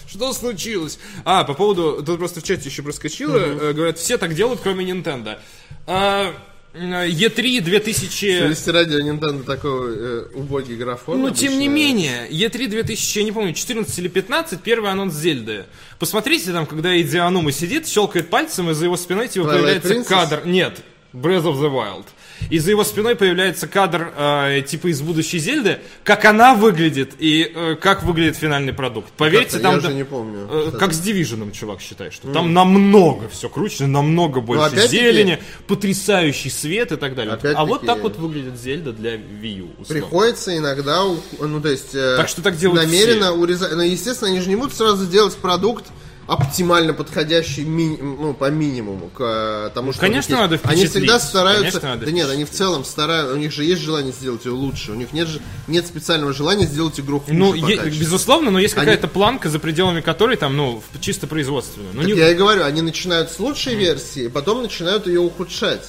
[0.05, 0.99] Что случилось?
[1.23, 4.83] А, по поводу, тут просто в чате еще проскочило, э, говорят, все так делают, кроме
[4.83, 5.37] Nintendo.
[5.85, 6.33] А,
[6.73, 8.25] E3 2000...
[8.25, 11.19] Если ради Nintendo такой э, убогий графон.
[11.19, 15.65] Ну, тем не менее, E3 2000, я не помню, 14 или 15, первый анонс Зельды.
[15.97, 19.93] Посмотрите там, когда Иди Анума сидит, щелкает пальцем, и за его спиной типа Twilight появляется
[19.93, 20.05] Princess?
[20.05, 20.41] кадр.
[20.45, 20.81] Нет,
[21.11, 22.05] Breath of the Wild.
[22.49, 27.51] И за его спиной появляется кадр э, типа из будущей Зельды, как она выглядит и
[27.53, 29.11] э, как выглядит финальный продукт.
[29.17, 29.75] Поверьте, Как-то там...
[29.75, 30.47] я да- не помню.
[30.49, 30.79] э, кстати.
[30.79, 36.49] как с Division, чувак, считает, что там намного все круче, намного больше опять-таки- зелени, потрясающий
[36.49, 37.37] свет и так далее.
[37.55, 39.65] А вот так вот выглядит Зельда для Wii U.
[39.79, 39.85] условно.
[39.87, 41.03] Приходится иногда,
[41.39, 41.93] ну, то есть...
[41.93, 43.73] э, Так что так делают Намеренно урезать.
[43.75, 45.85] Но, естественно, они же не будут сразу делать продукт
[46.29, 50.85] оптимально подходящий ми- ну, по минимуму к э, тому, что у них конечно, надо Они
[50.85, 51.79] всегда стараются...
[51.79, 53.33] Конечно, надо да нет, они в целом стараются...
[53.33, 54.91] У них же есть желание сделать ее лучше.
[54.91, 58.75] У них нет, же- нет специального желания сделать игру хуже Ну, е- безусловно, но есть
[58.75, 61.89] Они- какая-то планка, за пределами которой там, ну, чисто производственная.
[61.93, 65.83] Ну, не- я и говорю, они начинают с лучшей версии, потом начинают ее ухудшать.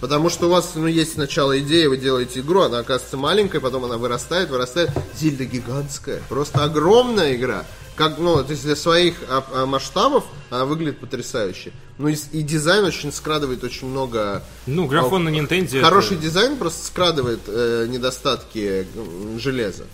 [0.00, 3.84] Потому что у вас ну, есть сначала идея, вы делаете игру, она оказывается маленькой, потом
[3.84, 4.90] она вырастает, вырастает.
[5.18, 7.64] Зельда гигантская, просто огромная игра.
[8.00, 11.70] Как, ну, то есть для своих а, а, масштабов она выглядит потрясающе.
[11.98, 14.42] Ну и, и дизайн очень скрадывает очень много...
[14.66, 15.82] Ну, графон на Nintendo.
[15.82, 18.86] Хороший это- дизайн просто скрадывает э, недостатки
[19.36, 19.84] железа.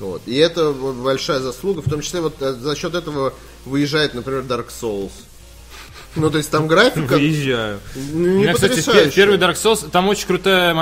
[0.00, 0.20] Вот.
[0.26, 3.32] И это большая заслуга, в том числе вот э, за счет этого
[3.64, 5.12] выезжает, например, Dark Souls.
[6.16, 7.80] Ну, то есть там графика Выезжаю.
[7.96, 10.72] ну, У не меня, кстати, первый Dark Souls, там очень крутая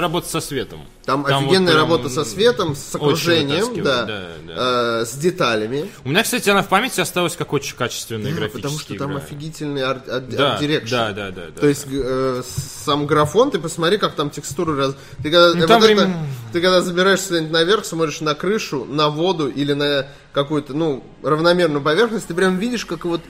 [0.00, 0.80] работа со светом.
[1.04, 5.90] Там, Там офигенная вот работа со светом, с окружением, вытаскивает, да, да, э, с деталями.
[6.04, 9.12] У меня, кстати, она в памяти осталась как очень качественная Да, графическая потому что там
[9.12, 9.22] игра.
[9.22, 10.90] офигительный арт, арт- Да, art direction.
[10.94, 11.60] да, да, да, да.
[11.60, 12.42] То есть э,
[12.84, 14.94] сам графон, ты посмотри, как там текстуры раз.
[15.22, 16.10] Ты когда, Ну, э, там вот это-
[16.52, 21.82] ты когда забираешься куда-нибудь наверх, смотришь на крышу, на воду или на какую-то, ну, равномерную
[21.82, 23.20] поверхность, ты прям видишь, как вот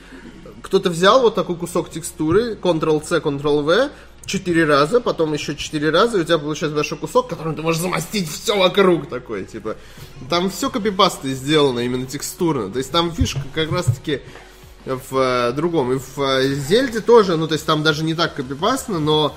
[0.61, 3.89] кто-то взял вот такой кусок текстуры, Ctrl-C, Ctrl-V,
[4.25, 7.81] четыре раза, потом еще четыре раза, и у тебя получается большой кусок, которым ты можешь
[7.81, 9.77] замостить все вокруг такой, типа.
[10.29, 12.71] Там все копипастой сделано именно текстурно.
[12.71, 14.21] То есть там фишка как раз-таки
[14.85, 15.93] в э, другом.
[15.93, 19.35] И в э, Зельде тоже, ну, то есть там даже не так копипастно, но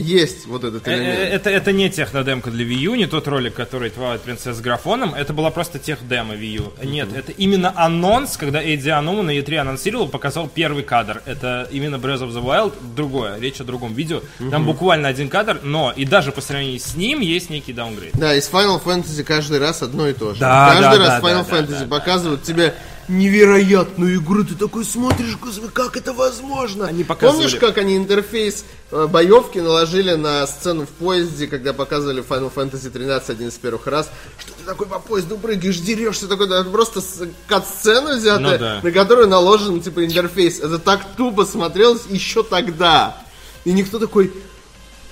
[0.00, 1.32] есть вот этот Э, э, элемент.
[1.32, 5.14] Это, это не технодемка для Wii U, не тот ролик, который Twilight Princess с графоном,
[5.14, 6.72] это была просто техдема Wii U.
[6.82, 11.22] Нет, это именно анонс, когда Эдди Анума на E3 анонсировал, показал первый кадр.
[11.26, 14.22] Это именно Breath of the Wild, другое, речь о другом видео.
[14.50, 18.14] Там буквально один кадр, но и даже по сравнению с ним есть некий даунгрейд.
[18.14, 20.40] Да, из Final Fantasy каждый раз одно и то же.
[20.40, 22.74] Да, каждый да, раз да, Final да, Fantasy да, да, показывают тебе
[23.08, 24.44] невероятную игру.
[24.44, 26.86] Ты такой смотришь, господи, как это возможно?
[26.86, 32.22] Они показывали- Помнишь, как они интерфейс э, боевки наложили на сцену в поезде, когда показывали
[32.22, 34.08] Final Fantasy 13 один из первых раз,
[34.38, 37.00] что ты такой по поезду прыгаешь, дерешься, такой, да, просто
[37.46, 38.80] кат-сцена взятая, Ну да.
[38.82, 40.60] на которую наложен, типа, интерфейс.
[40.60, 43.20] Это так тупо смотрелось еще тогда.
[43.64, 44.32] И никто такой...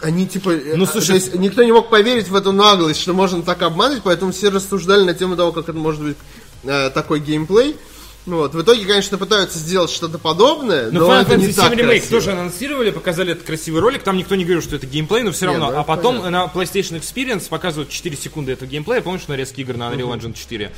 [0.01, 3.12] Они типа, э, Ну, то слушай- есть никто не мог поверить в эту наглость, что
[3.14, 6.16] можно так обмануть, поэтому все рассуждали на тему того, как это может быть
[6.64, 7.76] э, такой геймплей.
[8.24, 8.55] Ну Вот.
[8.55, 11.86] В итоге, конечно, пытаются сделать что-то подобное, Ну, но Final это не так 7 Remake
[11.86, 12.10] красиво.
[12.10, 14.05] тоже анонсировали, показали этот красивый ролик.
[14.05, 15.70] Там никто не говорил, что это геймплей, но все равно.
[15.72, 16.30] ну, а потом понятно.
[16.30, 19.01] на PlayStation Experience показывают 4 секунды этого геймплея.
[19.01, 20.70] Помнишь нарезки игр на Unreal Engine 4?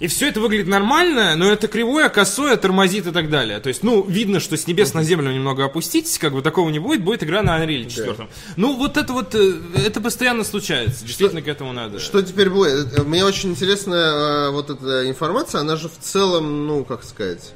[0.00, 3.58] И все это выглядит нормально, но это кривое, косое, тормозит и так далее.
[3.58, 6.78] То есть, ну, видно, что с небес на землю немного опуститесь, как бы такого не
[6.78, 8.28] будет, будет игра на Unreal 4.
[8.56, 11.04] Ну, вот это вот, э, это постоянно случается.
[11.04, 11.98] Действительно, к этому надо.
[11.98, 12.96] Что теперь будет?
[12.96, 17.52] Э, Мне очень интересна э, вот эта информация, она же в целом, ну, как сказать,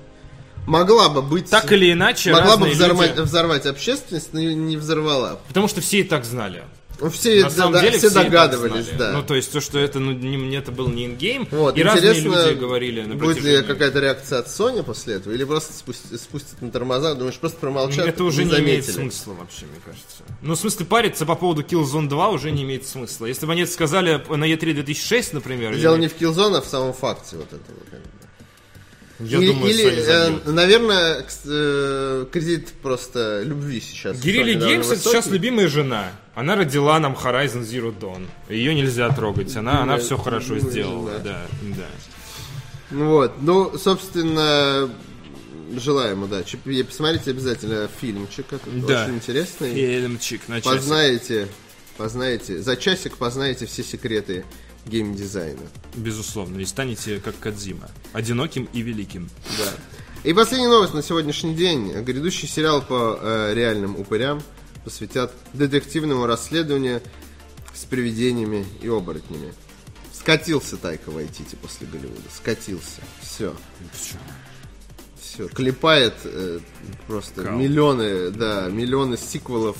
[0.66, 1.48] могла бы быть...
[1.48, 5.38] Так или иначе, Могла бы взорвать, люди- взорвать общественность, но не взорвала.
[5.46, 6.64] Потому что все и так знали.
[7.02, 9.12] Ну, Все, На самом да, деле все догадывались, да.
[9.12, 11.82] Ну, то есть, то, что это, ну, не, не- это был не ингейм, Вот, и
[11.82, 15.72] разные интересно, люди говорили на будет ли какая-то реакция от Sony после этого, или просто
[15.72, 19.80] спустят, спустят на тормоза, думаешь, просто промолчат, Это уже не не имеет смысла вообще, мне
[19.84, 20.22] кажется.
[20.42, 23.26] Ну, в смысле, париться по поводу Killzone 2 уже не имеет смысла.
[23.26, 26.60] Если бы они это сказали на E3 2006, например, Дело или- не в Killzone, а
[26.60, 27.78] в самом факте вот этого.
[27.90, 28.08] как бы.
[29.24, 34.18] Я или, думаю, или, э, наверное, э, кредит просто любви сейчас.
[34.20, 36.12] Довольно Games это сейчас любимая жена.
[36.34, 38.26] Она родила нам Horizon Zero Dawn.
[38.48, 39.54] Ее нельзя трогать.
[39.56, 41.10] Она, она все хорошо сделала.
[41.12, 41.22] жена.
[41.24, 41.86] Да, да.
[42.90, 44.90] Ну Вот, ну, собственно,
[45.78, 46.58] желаем удачи.
[46.86, 49.04] Посмотрите обязательно фильмчик, это Да.
[49.04, 49.74] очень интересный.
[49.74, 50.78] Фильмчик на часик.
[50.78, 51.48] Познаете,
[51.96, 54.44] познаете, за часик познаете все секреты
[54.86, 55.62] геймдизайна.
[55.94, 56.58] Безусловно.
[56.60, 57.90] И станете как Кадзима.
[58.12, 59.28] Одиноким и великим.
[59.58, 59.68] Да.
[60.24, 61.92] И последняя новость на сегодняшний день.
[62.02, 64.42] Грядущий сериал по э, реальным упырям
[64.84, 67.00] посвятят детективному расследованию
[67.74, 69.52] с привидениями и оборотнями.
[70.12, 72.28] Скатился Тайка Вайтити после Голливуда.
[72.34, 73.00] Скатился.
[73.20, 73.54] Все.
[75.20, 75.48] Все.
[75.48, 76.60] Клепает э,
[77.06, 77.58] просто Кал.
[77.58, 79.76] миллионы, да, миллионы сиквелов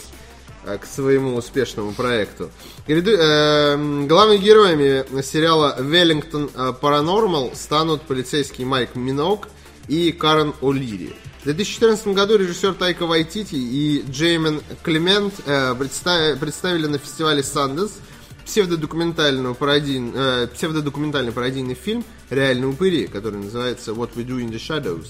[0.64, 2.51] к своему успешному проекту.
[2.86, 9.48] Э, главными героями сериала «Веллингтон э, Паранормал» станут полицейский Майк Минок
[9.89, 11.14] и Карен О'Лири.
[11.40, 17.98] В 2014 году режиссер Тайка Вайтити и Джеймен Клемент э, представ- представили на фестивале Санденс
[18.44, 24.59] псевдодокументальную пародий- э, псевдодокументальный пародийный фильм «Реальные упыри», который называется «What We Do in the
[24.59, 25.09] Shadows».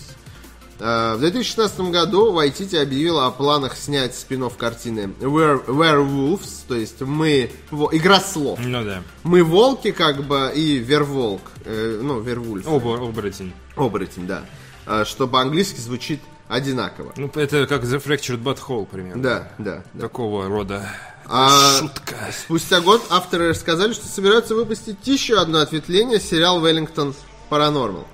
[0.79, 7.01] Э, В 2016 году Вайтити объявил о планах снять спин картины Were- Werewolves, то есть
[7.01, 7.51] мы...
[7.71, 8.59] во- Игра слов.
[8.63, 9.03] Ну да.
[9.23, 11.43] Мы волки, как бы, и верволк.
[11.65, 12.67] э, ну, вервульф.
[12.67, 13.53] Оба, оборотень.
[13.77, 14.45] Оборотень, да.
[14.87, 17.13] А, Что по-английски звучит одинаково.
[17.17, 19.23] Ну, это как The Fractured Butthole, примерно.
[19.23, 19.85] Да, да.
[19.95, 20.01] да.
[20.01, 20.89] Такого рода
[21.27, 22.17] А, шутка.
[22.45, 27.15] Спустя год авторы рассказали, что собираются выпустить еще одно ответвление сериал «Веллингтон
[27.49, 28.07] Паранормал».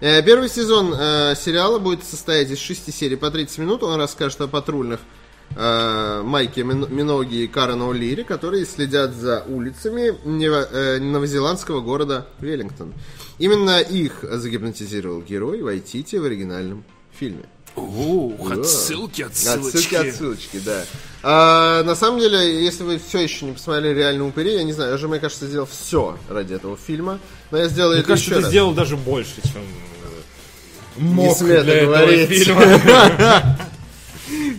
[0.00, 3.82] Э, Первый сезон э, сериала будет состоять из шести серий по 30 минут.
[3.82, 5.00] Он расскажет о патрульных
[5.56, 12.28] э, Майке Мин- Миноги и Карена О'Лири, которые следят за улицами нево- э, новозеландского города
[12.38, 12.94] Веллингтон.
[13.38, 17.46] Именно их загипнотизировал герой Вайтити в оригинальном фильме.
[17.78, 19.76] Ух, отсылки, отсылочки.
[19.76, 20.84] Отсылки, отсылочки, да.
[21.22, 24.92] А, на самом деле, если вы все еще не посмотрели «Реальные упыри», я не знаю,
[24.92, 27.18] я же, мне кажется, сделал все ради этого фильма,
[27.50, 28.50] но я сделал Мне это кажется, еще ты раз.
[28.50, 33.58] сделал даже больше, чем э, Не мог смей для этого фильма.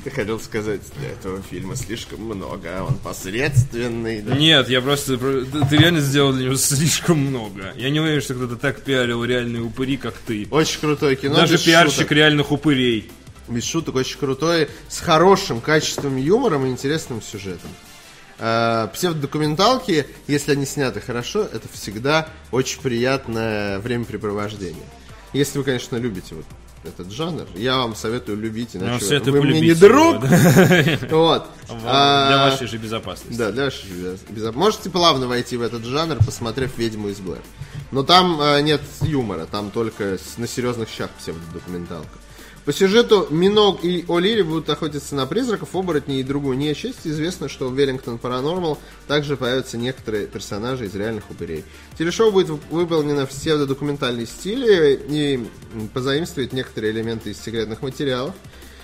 [0.03, 4.35] Ты хотел сказать, для этого фильма слишком много, а он посредственный, да.
[4.35, 5.17] Нет, я просто...
[5.17, 7.73] Ты реально сделал для него слишком много.
[7.75, 10.47] Я не уверен, что кто-то так пиарил реальные упыри, как ты.
[10.51, 11.35] Очень крутое кино.
[11.35, 12.11] Даже пиарщик шуток.
[12.11, 13.11] реальных упырей.
[13.47, 17.71] Без шуток, очень крутой, с хорошим качеством юмором и интересным сюжетом.
[18.37, 24.85] А, Псевдодокументалки, если они сняты хорошо, это всегда очень приятное времяпрепровождение.
[25.33, 26.45] Если вы, конечно, любите вот
[26.83, 30.23] этот жанр, я вам советую любить, Ну, иначе советую вы мне не друг.
[31.11, 31.47] Вот.
[31.85, 33.37] А, Для вашей же безопасности.
[33.37, 37.41] Да, для вашей безо- безо- Можете плавно войти в этот жанр, посмотрев «Ведьму из Блэр».
[37.91, 42.07] Но там э, нет юмора, там только на серьезных щах псевдодокументалка.
[42.69, 46.99] По сюжету Миног и О'Лири будут охотиться на призраков, оборотней и другую нечисть.
[47.03, 48.77] Известно, что в Веллингтон Паранормал
[49.07, 51.65] также появятся некоторые персонажи из реальных упырей.
[51.97, 55.43] Телешоу будет выполнено в псевдодокументальной стиле и
[55.95, 58.35] позаимствует некоторые элементы из секретных материалов.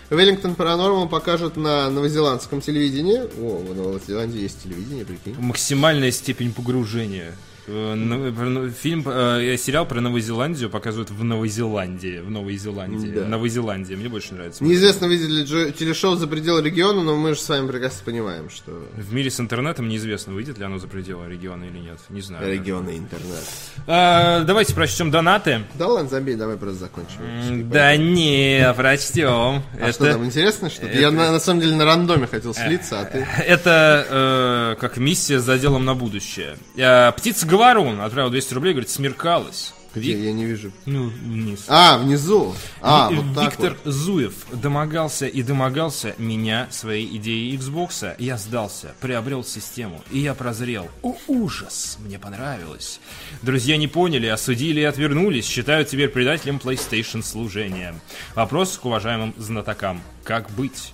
[0.10, 3.20] Веллингтон Паранормал покажут на новозеландском телевидении.
[3.40, 5.36] О, в Новой Зеландии есть телевидение, прикинь.
[5.38, 7.36] Максимальная степень погружения.
[7.68, 12.20] Э, ну, про- ну, Фильм, э, сериал про Новую Зеландию показывают в Новой Зеландии.
[12.20, 13.10] В Новой Зеландии.
[13.10, 13.26] Да.
[13.26, 13.96] Новой Зеландии.
[13.96, 14.64] Мне больше нравится.
[14.64, 18.72] Неизвестно, видели ли телешоу «За пределы региона», но мы же с вами прекрасно понимаем, что
[18.98, 22.00] В мире с интернетом неизвестно, выйдет ли оно за пределы региона или нет.
[22.10, 22.52] Не знаю.
[22.52, 23.44] регионы интернет.
[23.88, 25.62] А, давайте прочтем донаты.
[25.76, 27.70] Да ладно, забей, давай просто закончим.
[27.70, 29.64] Да не, прочтем.
[29.82, 30.98] А что там, интересно что-то?
[30.98, 33.26] Я на, самом деле на рандоме хотел слиться, а ты...
[33.46, 36.58] Это э, как миссия с заделом на будущее.
[36.76, 39.74] Э, Птица Говорун отправил 200 рублей, говорит, смеркалась.
[39.94, 40.26] Я, Где?
[40.26, 40.74] я не вижу.
[40.86, 41.64] Ну, вниз.
[41.70, 42.54] А, внизу.
[42.82, 43.94] А, Ви- вот так Виктор вот.
[43.94, 48.14] Зуев домогался и домогался меня своей идеей Xbox.
[48.20, 50.90] Я сдался, приобрел систему, и я прозрел.
[51.02, 51.98] О, ужас!
[52.02, 53.00] Мне понравилось.
[53.42, 57.96] Друзья не поняли, осудили и отвернулись, считают теперь предателем PlayStation служения.
[58.36, 60.02] Вопрос к уважаемым знатокам.
[60.26, 60.92] Как быть?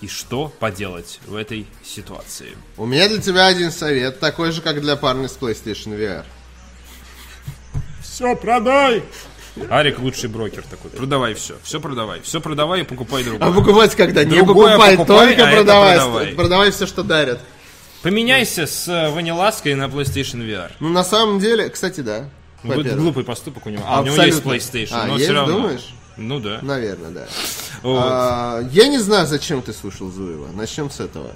[0.00, 2.56] И что поделать в этой ситуации?
[2.78, 6.24] У меня для тебя один совет, такой же, как для парня с PlayStation VR.
[8.02, 9.02] Все, продай!
[9.68, 10.90] Арик лучший брокер такой.
[10.92, 11.56] Продавай все.
[11.62, 12.20] Все продавай.
[12.22, 13.46] Все продавай и покупай другое.
[13.48, 14.24] А покупать когда?
[14.24, 15.96] Не Другое покупай, покупай, только а продавай.
[15.96, 16.26] продавай.
[16.34, 17.40] Продавай все, что дарят.
[18.02, 20.70] Поменяйся с э, ванилаской на PlayStation VR.
[20.80, 22.30] Ну, на самом деле, кстати, да.
[22.62, 23.82] Будет глупый поступок у него.
[23.86, 24.42] А у него есть.
[24.42, 25.54] PlayStation, А, но есть, все равно.
[25.54, 25.94] думаешь?
[26.16, 26.58] Ну да.
[26.62, 27.26] Наверное, да.
[27.82, 28.02] Вот.
[28.02, 30.48] А, я не знаю, зачем ты слушал Зуева.
[30.52, 31.30] Начнем с этого.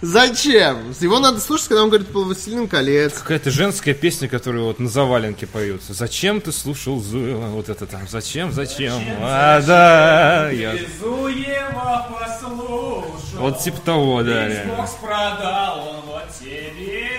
[0.00, 0.94] Зачем?
[1.00, 3.12] Его надо слушать, когда он говорит по «Властелин колец».
[3.18, 5.92] Какая-то женская песня, которую вот на заваленке поются.
[5.92, 7.48] Зачем ты слушал Зуева?
[7.48, 8.08] Вот это там.
[8.08, 8.94] Зачем, зачем?
[9.20, 10.50] а, да.
[10.50, 13.04] я- Безуева послушал.
[13.34, 14.48] Вот типа того, да.
[14.48, 17.10] Xbox продал он вот тебе.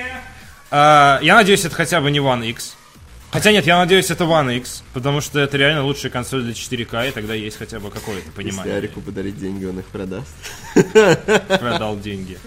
[0.72, 2.76] А, я надеюсь, это хотя бы не One X.
[3.32, 7.10] Хотя нет, я надеюсь, это One X, потому что это реально лучшая консоль для 4К,
[7.10, 8.78] и тогда есть хотя бы какое-то Если понимание.
[8.78, 10.34] Арику подарить деньги, он их продаст.
[11.60, 12.40] Продал деньги.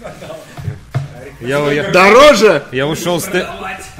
[1.39, 2.63] Я, я, Дороже!
[2.71, 3.29] я ушел с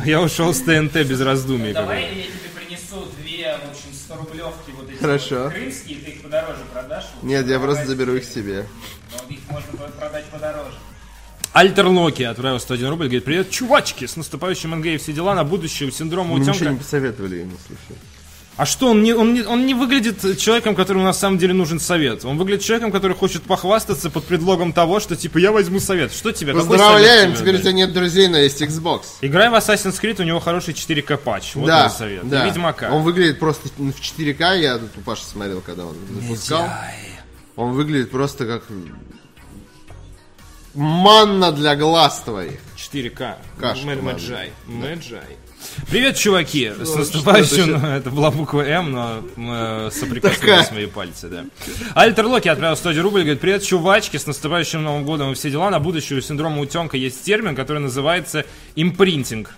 [0.05, 1.73] я ушел с ТНТ без раздумий.
[1.73, 5.43] Давай я тебе принесу две, в общем, 100 рублевки вот эти Хорошо.
[5.45, 7.05] вот крымские, ты их подороже продашь?
[7.23, 8.67] Нет, я просто заберу их себе.
[9.11, 10.77] Но их можно будет продать подороже.
[11.53, 15.43] Альтер Локи отправил 101 рубль, говорит, привет, чувачки, с наступающим НГ и все дела на
[15.43, 16.71] будущее у синдрома Мы ничего утенка.
[16.73, 17.99] не посоветовали ему, слушай.
[18.57, 21.79] А что, он не, он, не, он не выглядит человеком, которому на самом деле нужен
[21.79, 22.23] совет.
[22.25, 26.13] Он выглядит человеком, который хочет похвастаться под предлогом того, что типа я возьму совет.
[26.13, 26.53] Что тебе?
[26.53, 29.01] Поздравляем, совет тебе теперь у тебя нет друзей, но есть Xbox.
[29.21, 31.55] Играй в Assassin's Creed, у него хороший 4К патч.
[31.55, 32.29] Вот да, его совет.
[32.29, 32.45] да.
[32.45, 32.91] И Ведьмака.
[32.91, 36.69] Он выглядит просто в 4К, я тут у Паши смотрел, когда он запускал.
[37.55, 38.63] Он выглядит просто как
[40.73, 42.59] манна для глаз твоих.
[42.77, 43.35] 4К.
[43.59, 44.21] Каша Мэ- команда.
[44.21, 44.51] Мэджай.
[44.67, 45.37] Мэджай.
[45.89, 46.71] Привет, чуваки!
[46.81, 51.45] С наступающим, что это была буква М, но э, соприкоснулись мои пальцы, да.
[51.93, 55.69] Альтер Локи отправил 100 рублей, говорит, привет, чувачки, с наступающим Новым годом и все дела.
[55.69, 58.45] На будущее у синдрома утенка есть термин, который называется
[58.75, 59.51] импринтинг.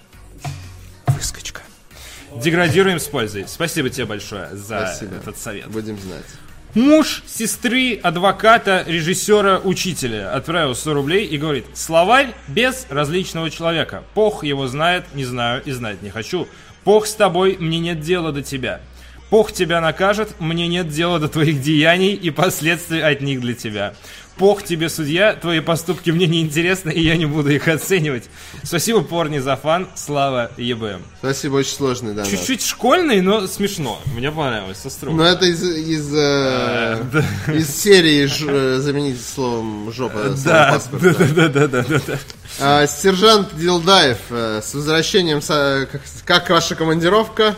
[1.07, 1.61] Выскочка.
[2.35, 3.45] Деградируем с пользой.
[3.47, 5.15] Спасибо тебе большое за Спасибо.
[5.15, 5.67] этот совет.
[5.69, 6.25] Будем знать.
[6.75, 14.03] Муж сестры адвоката, режиссера, учителя отправил 100 рублей и говорит, словарь без различного человека.
[14.15, 16.47] Пох его знает, не знаю и знать не хочу.
[16.83, 18.81] Пох с тобой, мне нет дела до тебя.
[19.33, 23.95] Пох тебя накажет, мне нет дела до твоих деяний и последствий от них для тебя.
[24.37, 28.25] Пох тебе, судья, твои поступки мне не интересны, и я не буду их оценивать.
[28.61, 29.87] Спасибо, порни, за фан.
[29.95, 31.01] Слава ЕБМ.
[31.17, 32.29] Спасибо, очень сложный донат.
[32.29, 33.99] Чуть-чуть школьный, но смешно.
[34.15, 35.17] Мне понравилось, со струн.
[35.17, 37.03] Но это из, из, э,
[37.55, 40.29] из серии ж- э, заменить словом жопа.
[40.45, 41.13] Да, да, да.
[41.27, 42.19] да, да, да, да, да.
[42.59, 47.55] А, Сержант Дилдаев, э, с возвращением, как, как ваша командировка?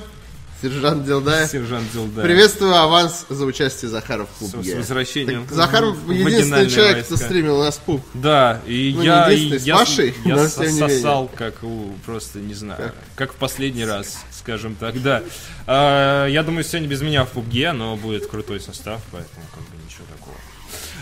[0.70, 1.52] Сержант Дилдаев.
[1.52, 2.22] Сержант Дилда.
[2.24, 4.74] Приветствую аванс за участие Захаров в С, пубге.
[4.74, 5.46] с возвращением.
[5.46, 7.16] Так Захаров единственный человек, войска.
[7.16, 8.02] кто стримил у нас пуб.
[8.16, 10.90] Да, и Ну, не я, и единственный, с я, Пашей, я с- не менее.
[10.90, 15.22] сосал, как у, просто не знаю, как, в последний раз, скажем так, да.
[15.68, 19.84] А, я думаю, сегодня без меня в пубге, но будет крутой состав, поэтому как бы
[19.86, 20.36] ничего такого.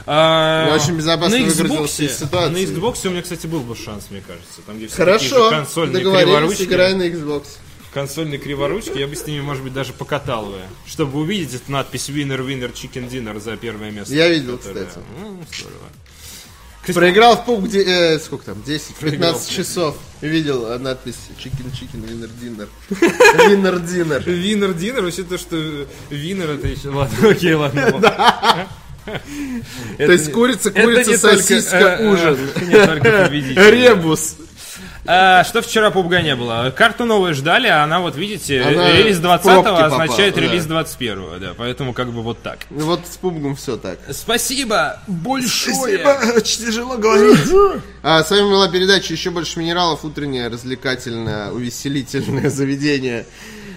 [0.06, 2.08] А, Я очень безопасно на из ситуации.
[2.08, 4.62] На Xbox у меня, кстати, был бы шанс, мне кажется.
[4.66, 7.44] Там, где все Хорошо, консольные договорились, играй на Xbox.
[7.94, 10.60] Консольные криворучки, я бы с ними, может быть, даже покатал бы.
[10.86, 14.14] Чтобы увидеть эту надпись Winner Winner Chicken Dinner за первое место.
[14.14, 15.06] Я видел, Которая- кстати.
[15.22, 15.80] Ну, здорово.
[16.94, 19.42] Проиграл в де- э, сколько там, 10-15 Проиграл.
[19.48, 19.96] часов.
[20.20, 22.68] Видел э, надпись Chicken Chicken Winner Dinner.
[23.50, 24.22] Winner Dinner.
[24.30, 25.56] Винер Динер, вообще то, что
[26.10, 26.90] Винер это еще...
[26.90, 28.68] Ладно, окей, ладно.
[29.98, 32.38] То есть курица, курица, сосиска, ужин.
[32.68, 33.62] Не только победитель.
[33.70, 34.36] Ребус.
[35.06, 36.74] А, что вчера PUBG не было?
[36.76, 40.42] Карту новую ждали, а она вот, видите, Она релиз в 20 пробки попала, означает да.
[40.42, 42.60] релиз 21 да, поэтому как бы вот так.
[42.70, 44.00] Ну Вот с пубгом все так.
[44.12, 46.06] Спасибо большое!
[46.36, 47.52] Очень тяжело говорить.
[48.02, 53.26] А с вами была передача «Еще больше минералов», утреннее развлекательное, увеселительное заведение,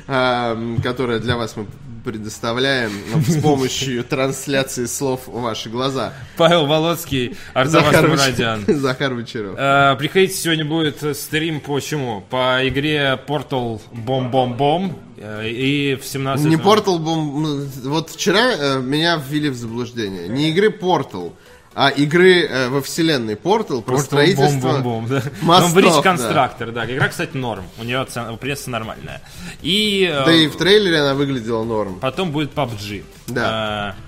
[0.07, 1.67] а, которое для вас мы
[2.07, 6.13] предоставляем ну, с помощью трансляции слов в ваши глаза.
[6.37, 8.65] Павел Володский, Артавас Мурадян.
[8.69, 9.57] Захар Вочеров.
[9.59, 12.23] Э, Приходите, сегодня будет стрим по чему?
[12.31, 14.95] По игре Portal Бом-Бом-Бом.
[15.19, 17.69] э, И в 17 Не Portal Bomb.
[17.85, 20.29] Вот вчера э, меня ввели в заблуждение.
[20.29, 21.33] Не игры Portal,
[21.79, 24.81] а игры э, во вселенной Portal про строительство.
[24.81, 25.23] Бом-бом-бом, да.
[25.43, 26.15] мостов, Bridge да.
[26.15, 26.91] Constructor, да.
[26.91, 27.67] Игра, кстати, норм.
[27.79, 29.21] У нее оцен- пресса нормальная.
[29.61, 32.01] И э, Да и в трейлере она выглядела норм.
[32.01, 33.05] потом будет PUBG.
[33.27, 33.95] Да.
[33.95, 34.03] Э,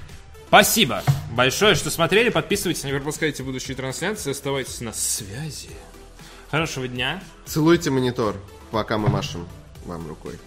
[0.49, 2.31] Спасибо большое, что смотрели.
[2.31, 4.31] Подписывайтесь, не пропускайте будущие трансляции.
[4.31, 5.69] Оставайтесь на связи.
[6.51, 7.23] Хорошего дня.
[7.45, 8.37] Целуйте монитор,
[8.71, 9.47] пока мы машем
[9.85, 10.39] вам рукой.